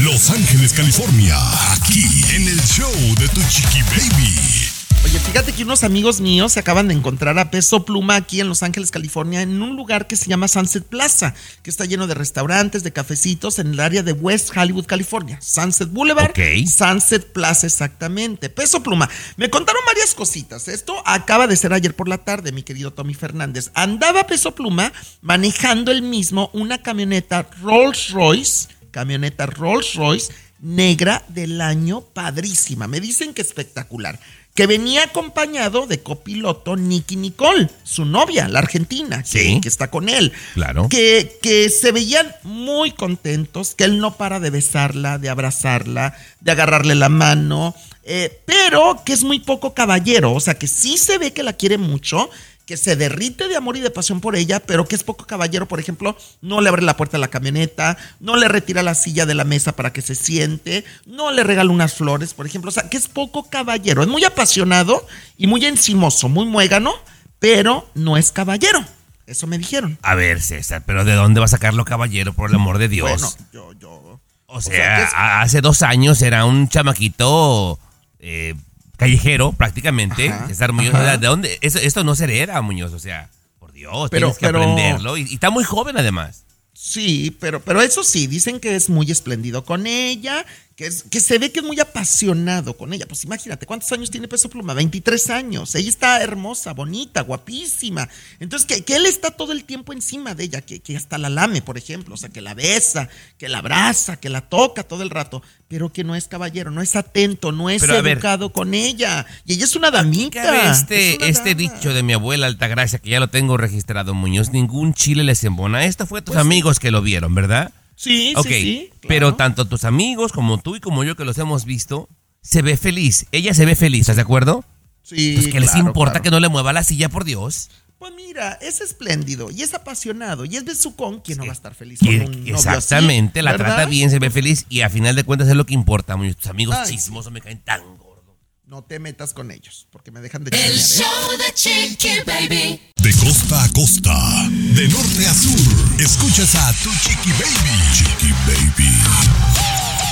Los 0.00 0.30
Ángeles, 0.30 0.72
California, 0.72 1.36
aquí 1.72 2.04
en 2.34 2.48
el 2.48 2.60
show 2.62 2.92
de 3.18 3.28
Tu 3.28 3.42
Chiqui 3.48 3.82
Baby. 3.82 4.75
Oye, 5.04 5.20
fíjate 5.20 5.52
que 5.52 5.62
unos 5.62 5.84
amigos 5.84 6.20
míos 6.20 6.52
se 6.52 6.60
acaban 6.60 6.88
de 6.88 6.94
encontrar 6.94 7.38
a 7.38 7.50
peso 7.50 7.84
pluma 7.84 8.16
aquí 8.16 8.40
en 8.40 8.48
Los 8.48 8.62
Ángeles, 8.62 8.90
California, 8.90 9.42
en 9.42 9.62
un 9.62 9.76
lugar 9.76 10.06
que 10.06 10.16
se 10.16 10.26
llama 10.26 10.48
Sunset 10.48 10.84
Plaza, 10.84 11.34
que 11.62 11.70
está 11.70 11.84
lleno 11.84 12.06
de 12.06 12.14
restaurantes, 12.14 12.82
de 12.82 12.92
cafecitos 12.92 13.58
en 13.58 13.68
el 13.68 13.80
área 13.80 14.02
de 14.02 14.12
West 14.12 14.56
Hollywood, 14.56 14.86
California. 14.86 15.38
Sunset 15.40 15.90
Boulevard, 15.90 16.32
Sunset 16.66 17.32
Plaza 17.32 17.66
exactamente. 17.66 18.50
Peso 18.50 18.82
pluma. 18.82 19.08
Me 19.36 19.48
contaron 19.50 19.82
varias 19.86 20.14
cositas. 20.14 20.68
Esto 20.68 21.02
acaba 21.06 21.46
de 21.46 21.56
ser 21.56 21.72
ayer 21.72 21.94
por 21.94 22.08
la 22.08 22.18
tarde, 22.18 22.52
mi 22.52 22.62
querido 22.62 22.92
Tommy 22.92 23.14
Fernández. 23.14 23.70
Andaba 23.74 24.26
peso 24.26 24.54
pluma 24.54 24.92
manejando 25.20 25.92
él 25.92 26.02
mismo 26.02 26.50
una 26.52 26.82
camioneta 26.82 27.48
Rolls 27.62 28.10
Royce, 28.10 28.68
camioneta 28.90 29.46
Rolls 29.46 29.94
Royce 29.94 30.32
negra 30.60 31.22
del 31.28 31.60
año 31.60 32.00
padrísima. 32.00 32.88
Me 32.88 33.00
dicen 33.00 33.34
que 33.34 33.42
espectacular 33.42 34.18
que 34.56 34.66
venía 34.66 35.04
acompañado 35.04 35.86
de 35.86 36.02
copiloto 36.02 36.76
Nicky 36.76 37.14
Nicole, 37.16 37.70
su 37.84 38.04
novia, 38.06 38.48
la 38.48 38.58
argentina, 38.58 39.22
que, 39.22 39.28
Sí. 39.28 39.60
que 39.60 39.68
está 39.68 39.90
con 39.90 40.08
él. 40.08 40.32
Claro. 40.54 40.88
Que, 40.88 41.38
que 41.42 41.68
se 41.68 41.92
veían 41.92 42.34
muy 42.42 42.90
contentos, 42.92 43.74
que 43.76 43.84
él 43.84 43.98
no 43.98 44.16
para 44.16 44.40
de 44.40 44.50
besarla, 44.50 45.18
de 45.18 45.28
abrazarla, 45.28 46.16
de 46.40 46.50
agarrarle 46.52 46.94
la 46.94 47.10
mano, 47.10 47.74
eh, 48.02 48.40
pero 48.46 49.02
que 49.04 49.12
es 49.12 49.24
muy 49.24 49.40
poco 49.40 49.74
caballero, 49.74 50.32
o 50.32 50.40
sea 50.40 50.54
que 50.54 50.66
sí 50.68 50.96
se 50.96 51.18
ve 51.18 51.32
que 51.32 51.42
la 51.42 51.52
quiere 51.52 51.76
mucho, 51.76 52.30
que 52.66 52.76
se 52.76 52.96
derrite 52.96 53.46
de 53.48 53.56
amor 53.56 53.76
y 53.76 53.80
de 53.80 53.90
pasión 53.90 54.20
por 54.20 54.34
ella, 54.36 54.58
pero 54.60 54.86
que 54.86 54.96
es 54.96 55.04
poco 55.04 55.24
caballero, 55.24 55.66
por 55.68 55.78
ejemplo, 55.80 56.16
no 56.42 56.60
le 56.60 56.68
abre 56.68 56.82
la 56.82 56.96
puerta 56.96 57.16
a 57.16 57.20
la 57.20 57.28
camioneta, 57.28 57.96
no 58.18 58.36
le 58.36 58.48
retira 58.48 58.82
la 58.82 58.94
silla 58.96 59.24
de 59.24 59.34
la 59.34 59.44
mesa 59.44 59.72
para 59.76 59.92
que 59.92 60.02
se 60.02 60.16
siente, 60.16 60.84
no 61.06 61.30
le 61.30 61.44
regala 61.44 61.70
unas 61.70 61.94
flores, 61.94 62.34
por 62.34 62.44
ejemplo, 62.44 62.68
o 62.70 62.72
sea, 62.72 62.88
que 62.90 62.96
es 62.96 63.06
poco 63.06 63.48
caballero, 63.48 64.02
es 64.02 64.08
muy 64.08 64.24
apasionado 64.24 65.06
y 65.38 65.46
muy 65.46 65.64
encimoso, 65.64 66.28
muy 66.28 66.44
muégano, 66.44 66.92
pero 67.38 67.88
no 67.94 68.16
es 68.16 68.32
caballero. 68.32 68.84
Eso 69.28 69.46
me 69.46 69.58
dijeron. 69.58 69.98
A 70.02 70.14
ver, 70.16 70.40
César, 70.42 70.82
pero 70.86 71.04
¿de 71.04 71.14
dónde 71.14 71.38
va 71.40 71.46
a 71.46 71.48
sacarlo, 71.48 71.84
caballero, 71.84 72.32
por 72.32 72.50
el 72.50 72.56
amor 72.56 72.78
de 72.78 72.88
Dios? 72.88 73.08
Bueno, 73.10 73.30
yo, 73.52 73.72
yo. 73.74 74.20
O 74.46 74.60
sea, 74.60 75.04
es- 75.04 75.10
hace 75.14 75.60
dos 75.60 75.82
años 75.82 76.20
era 76.22 76.44
un 76.44 76.68
chamaquito 76.68 77.78
eh, 78.20 78.54
callejero, 78.96 79.52
prácticamente. 79.52 80.28
Ajá, 80.30 80.48
César 80.48 80.72
Muñoz, 80.72 80.94
ajá. 80.94 81.16
¿de 81.18 81.26
dónde? 81.26 81.58
Eso- 81.60 81.78
esto 81.78 82.04
no 82.04 82.14
se 82.14 82.24
hereda, 82.24 82.60
Muñoz, 82.62 82.92
o 82.92 82.98
sea, 82.98 83.30
por 83.58 83.72
Dios, 83.72 84.08
Pero- 84.10 84.28
tienes 84.28 84.38
que 84.38 84.46
pero- 84.46 84.58
aprenderlo. 84.62 85.16
Y, 85.16 85.22
y 85.30 85.34
está 85.34 85.50
muy 85.50 85.64
joven, 85.64 85.96
además. 85.98 86.44
Sí, 86.72 87.34
pero, 87.40 87.60
pero 87.62 87.80
eso 87.80 88.04
sí, 88.04 88.26
dicen 88.26 88.60
que 88.60 88.76
es 88.76 88.90
muy 88.90 89.10
espléndido 89.10 89.64
con 89.64 89.86
ella, 89.86 90.44
que, 90.76 90.86
es, 90.86 91.04
que 91.04 91.20
se 91.20 91.38
ve 91.38 91.50
que 91.50 91.60
es 91.60 91.66
muy 91.66 91.80
apasionado 91.80 92.76
con 92.76 92.92
ella. 92.92 93.06
Pues 93.08 93.24
imagínate, 93.24 93.64
¿cuántos 93.64 93.90
años 93.92 94.10
tiene 94.10 94.28
Peso 94.28 94.50
Pluma? 94.50 94.74
23 94.74 95.30
años. 95.30 95.74
Ella 95.74 95.88
está 95.88 96.22
hermosa, 96.22 96.74
bonita, 96.74 97.22
guapísima. 97.22 98.08
Entonces, 98.40 98.66
que, 98.66 98.84
que 98.84 98.96
él 98.96 99.06
está 99.06 99.30
todo 99.30 99.52
el 99.52 99.64
tiempo 99.64 99.94
encima 99.94 100.34
de 100.34 100.44
ella, 100.44 100.60
que, 100.60 100.80
que 100.80 100.94
hasta 100.94 101.16
la 101.16 101.30
lame, 101.30 101.62
por 101.62 101.78
ejemplo, 101.78 102.14
o 102.14 102.18
sea, 102.18 102.28
que 102.28 102.42
la 102.42 102.52
besa, 102.52 103.08
que 103.38 103.48
la 103.48 103.58
abraza, 103.58 104.18
que 104.20 104.28
la 104.28 104.42
toca 104.42 104.82
todo 104.82 105.02
el 105.02 105.08
rato, 105.08 105.42
pero 105.66 105.92
que 105.92 106.04
no 106.04 106.14
es 106.14 106.28
caballero, 106.28 106.70
no 106.70 106.82
es 106.82 106.94
atento, 106.94 107.52
no 107.52 107.70
es 107.70 107.80
Pero, 107.80 107.94
a 107.96 108.02
ver. 108.02 108.18
educado 108.18 108.52
con 108.52 108.74
ella. 108.74 109.24
Y 109.46 109.54
ella 109.54 109.64
es 109.64 109.76
una 109.76 109.90
damita. 109.90 110.70
Es 110.72 110.80
este, 110.80 111.16
una 111.16 111.26
este 111.26 111.54
dama. 111.54 111.58
dicho 111.72 111.94
de 111.94 112.02
mi 112.02 112.12
abuela 112.12 112.46
Altagracia, 112.48 112.98
que 112.98 113.08
ya 113.08 113.18
lo 113.20 113.28
tengo 113.28 113.56
registrado, 113.56 114.12
Muñoz, 114.12 114.50
ningún 114.50 114.92
chile 114.92 115.24
les 115.24 115.42
embona. 115.44 115.86
Esto 115.86 116.06
fue 116.06 116.18
a 116.18 116.22
tus 116.22 116.34
Pues 116.34 116.42
sí. 116.44 116.46
amigos 116.46 116.78
que 116.80 116.90
lo 116.90 117.00
vieron, 117.00 117.34
¿verdad? 117.34 117.72
Sí, 117.96 118.34
Ok, 118.36 118.46
sí, 118.46 118.52
sí. 118.52 118.90
pero 119.08 119.34
tanto 119.34 119.64
tus 119.66 119.82
amigos 119.84 120.30
como 120.32 120.58
tú 120.58 120.76
y 120.76 120.80
como 120.80 121.02
yo 121.02 121.16
que 121.16 121.24
los 121.24 121.38
hemos 121.38 121.64
visto, 121.64 122.08
se 122.42 122.62
ve 122.62 122.76
feliz. 122.76 123.26
Ella 123.32 123.54
se 123.54 123.64
ve 123.64 123.74
feliz, 123.74 124.02
¿estás 124.02 124.16
de 124.16 124.22
acuerdo? 124.22 124.64
Sí, 125.02 125.34
Pues 125.36 125.48
que 125.48 125.60
les 125.60 125.74
importa 125.76 126.12
claro. 126.12 126.22
que 126.24 126.30
no 126.30 126.40
le 126.40 126.48
mueva 126.48 126.72
la 126.72 126.84
silla, 126.84 127.08
por 127.08 127.24
Dios. 127.24 127.70
Pues 127.98 128.12
mira, 128.14 128.52
es 128.60 128.82
espléndido 128.82 129.50
y 129.50 129.62
es 129.62 129.72
apasionado 129.72 130.44
y 130.44 130.56
es 130.56 130.64
besucón. 130.64 131.20
¿Quién 131.20 131.38
no 131.38 131.44
va 131.46 131.50
a 131.52 131.54
estar 131.54 131.74
feliz 131.74 131.98
Que- 132.00 132.18
con 132.24 132.34
un 132.34 132.40
novio 132.40 132.54
así, 132.56 132.68
exactamente, 132.68 133.40
la 133.42 133.56
trata 133.56 133.86
bien, 133.86 134.10
se 134.10 134.18
ve 134.18 134.28
feliz 134.30 134.66
y 134.68 134.82
a 134.82 134.90
final 134.90 135.16
de 135.16 135.24
cuentas 135.24 135.48
es 135.48 135.54
lo 135.56 135.64
que 135.64 135.72
importa. 135.74 136.14
Tus 136.16 136.46
amigos 136.48 136.76
Ay, 136.78 136.92
chismosos 136.92 137.32
me 137.32 137.40
caen 137.40 137.60
tan 137.64 137.80
gordo. 137.96 138.36
No 138.66 138.82
te 138.82 138.98
metas 138.98 139.32
con 139.32 139.50
ellos 139.50 139.86
porque 139.90 140.10
me 140.10 140.20
dejan 140.20 140.44
de 140.44 140.50
El 140.50 140.72
chismear, 140.74 141.08
¿eh? 141.08 141.14
show 141.14 141.38
de 141.38 141.54
Chiqui 141.54 142.08
Baby. 142.26 142.80
De 142.96 143.12
costa 143.14 143.62
a 143.64 143.68
costa, 143.72 144.48
de 144.50 144.88
norte 144.88 145.26
a 145.26 145.32
sur, 145.34 145.85
escuchas 145.98 146.54
a 146.54 146.72
Tu 146.82 146.90
Chiqui 146.90 147.30
Baby. 147.32 147.80
Chiqui 147.94 148.32
Baby. 148.46 148.92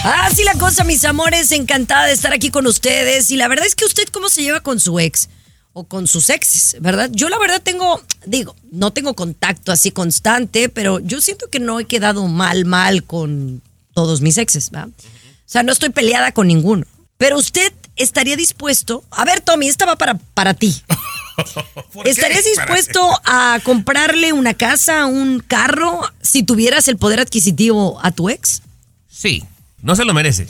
Así 0.04 0.44
la 0.44 0.54
cosa, 0.54 0.84
mis 0.84 1.04
amores, 1.04 1.50
encantada 1.52 2.06
de 2.06 2.12
estar 2.12 2.32
aquí 2.32 2.50
con 2.50 2.66
ustedes. 2.66 3.30
Y 3.30 3.36
la 3.36 3.48
verdad 3.48 3.66
es 3.66 3.74
que 3.74 3.84
usted, 3.84 4.08
¿cómo 4.08 4.28
se 4.28 4.42
lleva 4.42 4.60
con 4.60 4.80
su 4.80 4.98
ex? 4.98 5.28
O 5.72 5.84
con 5.84 6.06
sus 6.06 6.30
exes, 6.30 6.76
¿verdad? 6.80 7.10
Yo 7.12 7.28
la 7.28 7.38
verdad 7.38 7.60
tengo, 7.62 8.02
digo, 8.26 8.54
no 8.70 8.92
tengo 8.92 9.14
contacto 9.14 9.72
así 9.72 9.90
constante, 9.90 10.68
pero 10.68 11.00
yo 11.00 11.20
siento 11.20 11.50
que 11.50 11.58
no 11.58 11.80
he 11.80 11.86
quedado 11.86 12.28
mal, 12.28 12.64
mal 12.64 13.04
con 13.04 13.60
todos 13.92 14.20
mis 14.20 14.38
exes, 14.38 14.70
¿verdad? 14.70 14.88
O 14.88 15.46
sea, 15.46 15.62
no 15.62 15.72
estoy 15.72 15.90
peleada 15.90 16.32
con 16.32 16.46
ninguno. 16.46 16.86
Pero 17.16 17.38
usted 17.38 17.72
estaría 17.96 18.36
dispuesto, 18.36 19.04
a 19.10 19.24
ver, 19.24 19.40
Tommy, 19.40 19.68
esta 19.68 19.86
va 19.86 19.96
para, 19.96 20.14
para 20.14 20.54
ti. 20.54 20.82
¿Estarías 22.04 22.44
dispuesto 22.44 23.00
a 23.24 23.58
comprarle 23.62 24.32
una 24.32 24.54
casa, 24.54 25.06
un 25.06 25.40
carro, 25.40 26.00
si 26.22 26.42
tuvieras 26.42 26.88
el 26.88 26.96
poder 26.96 27.20
adquisitivo 27.20 27.98
a 28.04 28.10
tu 28.12 28.28
ex? 28.30 28.62
Sí, 29.08 29.42
no 29.82 29.96
se 29.96 30.04
lo 30.04 30.14
merece. 30.14 30.48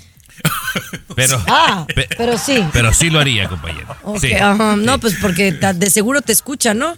Pero, 1.14 1.42
Ah, 1.46 1.86
pe- 1.94 2.08
pero 2.18 2.36
sí. 2.38 2.64
pero 2.72 2.92
sí 2.92 3.08
lo 3.08 3.20
haría, 3.20 3.48
compañero. 3.48 3.86
Sí. 4.20 4.32
ajá, 4.34 4.76
No, 4.76 4.98
pues 4.98 5.14
porque 5.20 5.52
de 5.52 5.90
seguro 5.90 6.22
te 6.22 6.32
escucha, 6.32 6.74
¿no? 6.74 6.96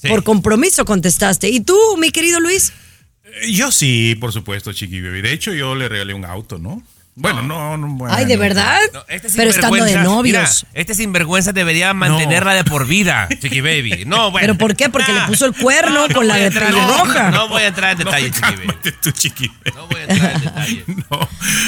Sí. 0.00 0.08
Por 0.08 0.24
compromiso 0.24 0.84
contestaste. 0.84 1.48
¿Y 1.50 1.60
tú, 1.60 1.76
mi 1.98 2.10
querido 2.10 2.40
Luis? 2.40 2.72
Eh, 3.24 3.52
Yo 3.52 3.70
sí, 3.72 4.14
por 4.20 4.32
supuesto, 4.32 4.72
Chiqui 4.72 5.00
Baby. 5.02 5.22
De 5.22 5.32
hecho, 5.32 5.52
yo 5.52 5.74
le 5.74 5.88
regalé 5.88 6.14
un 6.14 6.24
auto, 6.24 6.58
¿no? 6.58 6.82
Bueno, 7.20 7.42
no, 7.42 7.76
no. 7.76 7.88
bueno. 7.88 8.14
Ay, 8.16 8.26
¿de 8.26 8.36
verdad? 8.36 8.78
No, 8.92 9.00
este 9.08 9.28
Pero 9.36 9.50
estando 9.50 9.84
de 9.84 9.96
novios. 9.96 10.22
mira, 10.22 10.48
este 10.80 10.94
sinvergüenza 10.94 11.52
debería 11.52 11.92
mantenerla 11.92 12.54
de 12.54 12.62
por 12.64 12.86
vida, 12.86 13.28
Chiqui 13.40 13.60
Baby. 13.60 14.04
No, 14.06 14.30
bueno. 14.30 14.46
¿Pero 14.46 14.58
por 14.58 14.76
qué? 14.76 14.88
Porque 14.88 15.12
le 15.12 15.20
puso 15.22 15.46
el 15.46 15.54
cuerno 15.54 16.06
no 16.06 16.14
con 16.14 16.28
la 16.28 16.36
de 16.36 16.46
entrar- 16.46 16.66
pelirroja. 16.72 17.30
No, 17.32 17.38
no 17.38 17.48
voy 17.48 17.62
a 17.62 17.66
entrar 17.66 17.92
en 17.92 17.98
detalles, 17.98 18.30
Chiqui 18.32 18.54
Baby. 18.54 19.12
Chiqui. 19.12 19.52
No 19.74 19.86
voy 19.88 20.00
a 20.00 20.04
entrar 20.04 20.32
en 20.36 20.40
detalles. 20.44 20.84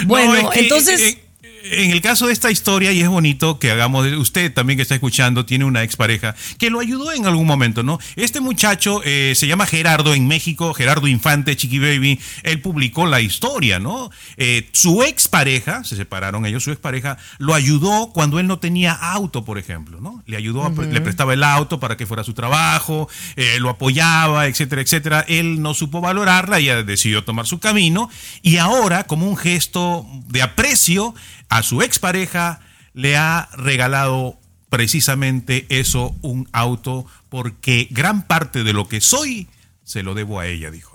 Bueno, 0.06 0.34
No, 0.34 0.38
es 0.40 0.48
que, 0.54 0.60
entonces... 0.60 1.00
eh, 1.00 1.24
en 1.64 1.90
el 1.90 2.00
caso 2.00 2.26
de 2.26 2.32
esta 2.32 2.50
historia, 2.50 2.92
y 2.92 3.00
es 3.00 3.08
bonito 3.08 3.58
que 3.58 3.70
hagamos, 3.70 4.06
usted 4.12 4.52
también 4.52 4.76
que 4.76 4.82
está 4.82 4.94
escuchando, 4.94 5.44
tiene 5.44 5.64
una 5.64 5.82
expareja 5.82 6.34
que 6.58 6.70
lo 6.70 6.80
ayudó 6.80 7.12
en 7.12 7.26
algún 7.26 7.46
momento, 7.46 7.82
¿no? 7.82 7.98
Este 8.16 8.40
muchacho 8.40 9.02
eh, 9.04 9.34
se 9.36 9.46
llama 9.46 9.66
Gerardo 9.66 10.14
en 10.14 10.26
México, 10.26 10.74
Gerardo 10.74 11.06
Infante, 11.06 11.56
Chiqui 11.56 11.78
Baby, 11.78 12.20
él 12.42 12.60
publicó 12.60 13.06
la 13.06 13.20
historia, 13.20 13.78
¿no? 13.78 14.10
Eh, 14.36 14.68
su 14.72 15.02
expareja, 15.02 15.84
se 15.84 15.96
separaron 15.96 16.46
ellos, 16.46 16.64
su 16.64 16.72
expareja 16.72 17.18
lo 17.38 17.54
ayudó 17.54 18.10
cuando 18.12 18.38
él 18.38 18.46
no 18.46 18.58
tenía 18.58 18.92
auto, 18.92 19.44
por 19.44 19.58
ejemplo, 19.58 20.00
¿no? 20.00 20.09
Le 20.30 20.36
ayudó, 20.36 20.72
le 20.90 21.00
prestaba 21.00 21.34
el 21.34 21.42
auto 21.42 21.80
para 21.80 21.96
que 21.96 22.06
fuera 22.06 22.22
a 22.22 22.24
su 22.24 22.34
trabajo, 22.34 23.08
eh, 23.36 23.58
lo 23.58 23.68
apoyaba, 23.68 24.46
etcétera, 24.46 24.80
etcétera. 24.80 25.24
Él 25.28 25.60
no 25.60 25.74
supo 25.74 26.00
valorarla, 26.00 26.58
ella 26.58 26.82
decidió 26.82 27.24
tomar 27.24 27.46
su 27.46 27.58
camino 27.58 28.08
y 28.42 28.56
ahora, 28.58 29.04
como 29.04 29.28
un 29.28 29.36
gesto 29.36 30.06
de 30.28 30.42
aprecio 30.42 31.14
a 31.48 31.62
su 31.62 31.82
expareja, 31.82 32.60
le 32.94 33.16
ha 33.16 33.48
regalado 33.56 34.38
precisamente 34.68 35.66
eso, 35.68 36.14
un 36.22 36.48
auto, 36.52 37.04
porque 37.28 37.88
gran 37.90 38.26
parte 38.26 38.64
de 38.64 38.72
lo 38.72 38.88
que 38.88 39.00
soy 39.00 39.48
se 39.84 40.02
lo 40.02 40.14
debo 40.14 40.40
a 40.40 40.46
ella, 40.46 40.70
dijo. 40.70 40.89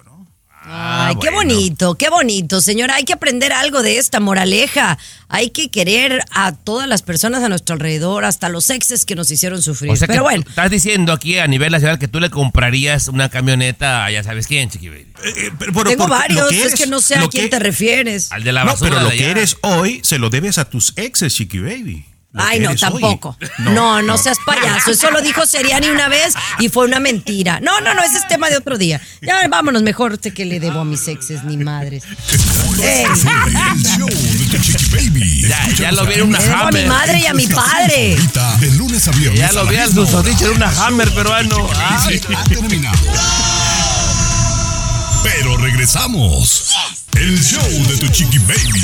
Ay, 0.68 1.16
qué 1.22 1.30
bonito, 1.30 1.96
qué 1.96 2.10
bonito, 2.10 2.60
señora. 2.60 2.96
Hay 2.96 3.04
que 3.04 3.14
aprender 3.14 3.54
algo 3.54 3.84
de 3.84 3.98
esta 3.98 4.20
moraleja. 4.20 4.98
Hay 5.28 5.52
que 5.52 5.70
querer 5.70 6.24
a 6.32 6.54
todas 6.54 6.88
las 6.88 7.02
personas 7.04 7.44
a 7.44 7.50
nuestro 7.50 7.74
alrededor, 7.74 8.26
hasta 8.26 8.50
los 8.50 8.70
exes 8.70 9.06
que 9.06 9.16
nos 9.16 9.30
hicieron 9.32 9.62
sufrir. 9.62 9.92
O 9.92 9.96
sea 9.96 10.08
que 10.08 10.14
Pero 10.14 10.24
bueno, 10.24 10.44
estás 10.48 10.72
diciendo 10.72 11.14
aquí 11.14 11.38
a 11.38 11.48
nivel 11.48 11.72
nacional 11.72 12.00
que 12.00 12.08
tú 12.08 12.20
le 12.20 12.30
comprarías 12.30 13.08
una 13.08 13.30
camioneta 13.30 14.06
a 14.06 14.12
ya 14.12 14.24
sabes 14.24 14.48
quién, 14.48 14.70
Chiqui 14.70 14.90
Baby. 14.90 15.08
Pero 15.60 15.84
tengo 15.84 16.04
por- 16.08 16.10
varios. 16.10 16.42
lo 16.42 16.50
que 16.50 16.64
es 16.64 16.76
que 16.76 16.88
no 16.88 17.00
sé 17.00 17.16
a 17.16 17.28
quién 17.28 17.46
que- 17.46 17.50
te 17.52 17.60
refieres. 17.60 18.32
Al 18.32 18.44
de 18.44 18.52
la 18.52 18.64
no, 18.64 18.72
basura. 18.72 18.90
pero 18.92 19.02
lo 19.04 19.10
que 19.12 19.30
eres 19.30 19.58
hoy 19.62 20.00
se 20.04 20.18
lo 20.18 20.30
debes 20.30 20.58
a 20.58 20.70
tus 20.70 20.94
exes, 20.96 21.36
Chiqui 21.36 21.60
Baby. 21.60 22.06
Ay, 22.38 22.60
no, 22.60 22.76
tampoco. 22.76 23.38
No, 23.60 24.02
no, 24.02 24.18
seas 24.18 24.38
payaso. 24.46 24.92
Eso 24.92 25.12
lo 25.12 25.22
dijo 25.22 25.46
Seriani 25.46 25.90
una 25.90 26.08
vez 26.08 26.34
y 26.60 26.70
fue 26.70 26.86
una 26.86 27.00
mentira. 27.00 27.60
No, 27.62 27.80
no, 27.82 27.94
no, 27.94 28.04
ese 28.04 28.18
es 28.18 28.28
tema 28.28 28.50
de 28.50 28.58
otro 28.58 28.78
día. 28.78 29.02
Ya 29.22 29.48
vámonos, 29.48 29.82
mejor 29.84 30.20
sé 30.22 30.34
que 30.34 30.46
le 30.46 30.60
debo 30.60 30.82
a 30.82 30.86
mis 30.86 31.08
exes 31.08 31.44
ni 31.44 31.58
madres. 31.58 32.04
Ey. 32.82 33.06
El 33.06 33.84
show 33.84 34.08
de 34.10 34.46
tu 34.52 34.58
Chiqui 34.58 34.86
Baby. 34.96 35.42
Ya, 35.48 35.68
ya 35.78 35.92
lo 35.92 36.06
vieron 36.06 36.30
una 36.30 36.40
Le 36.40 36.46
debo 36.46 36.58
a 36.58 36.72
mi 36.72 36.80
Hammer. 36.80 36.88
madre 36.88 37.20
y 37.20 37.26
a 37.28 37.34
mi 37.34 37.48
padre. 37.48 38.18
De 38.60 38.72
lunes 38.72 39.08
a 39.08 39.12
viernes. 39.12 39.40
Ya 39.40 39.52
lo 39.54 39.66
vi 39.66 39.78
al 39.78 39.94
susodicho 39.94 40.46
en 40.48 40.58
una 40.58 40.86
Hammer 40.86 41.14
peruano. 41.14 41.70
Ha 41.74 42.08
terminado. 42.50 42.98
Pero 45.24 45.58
regresamos. 45.58 46.74
El 47.16 47.42
show 47.42 47.68
de 47.88 47.98
tu 47.98 48.08
Chiqui 48.10 48.40
Baby. 48.40 48.84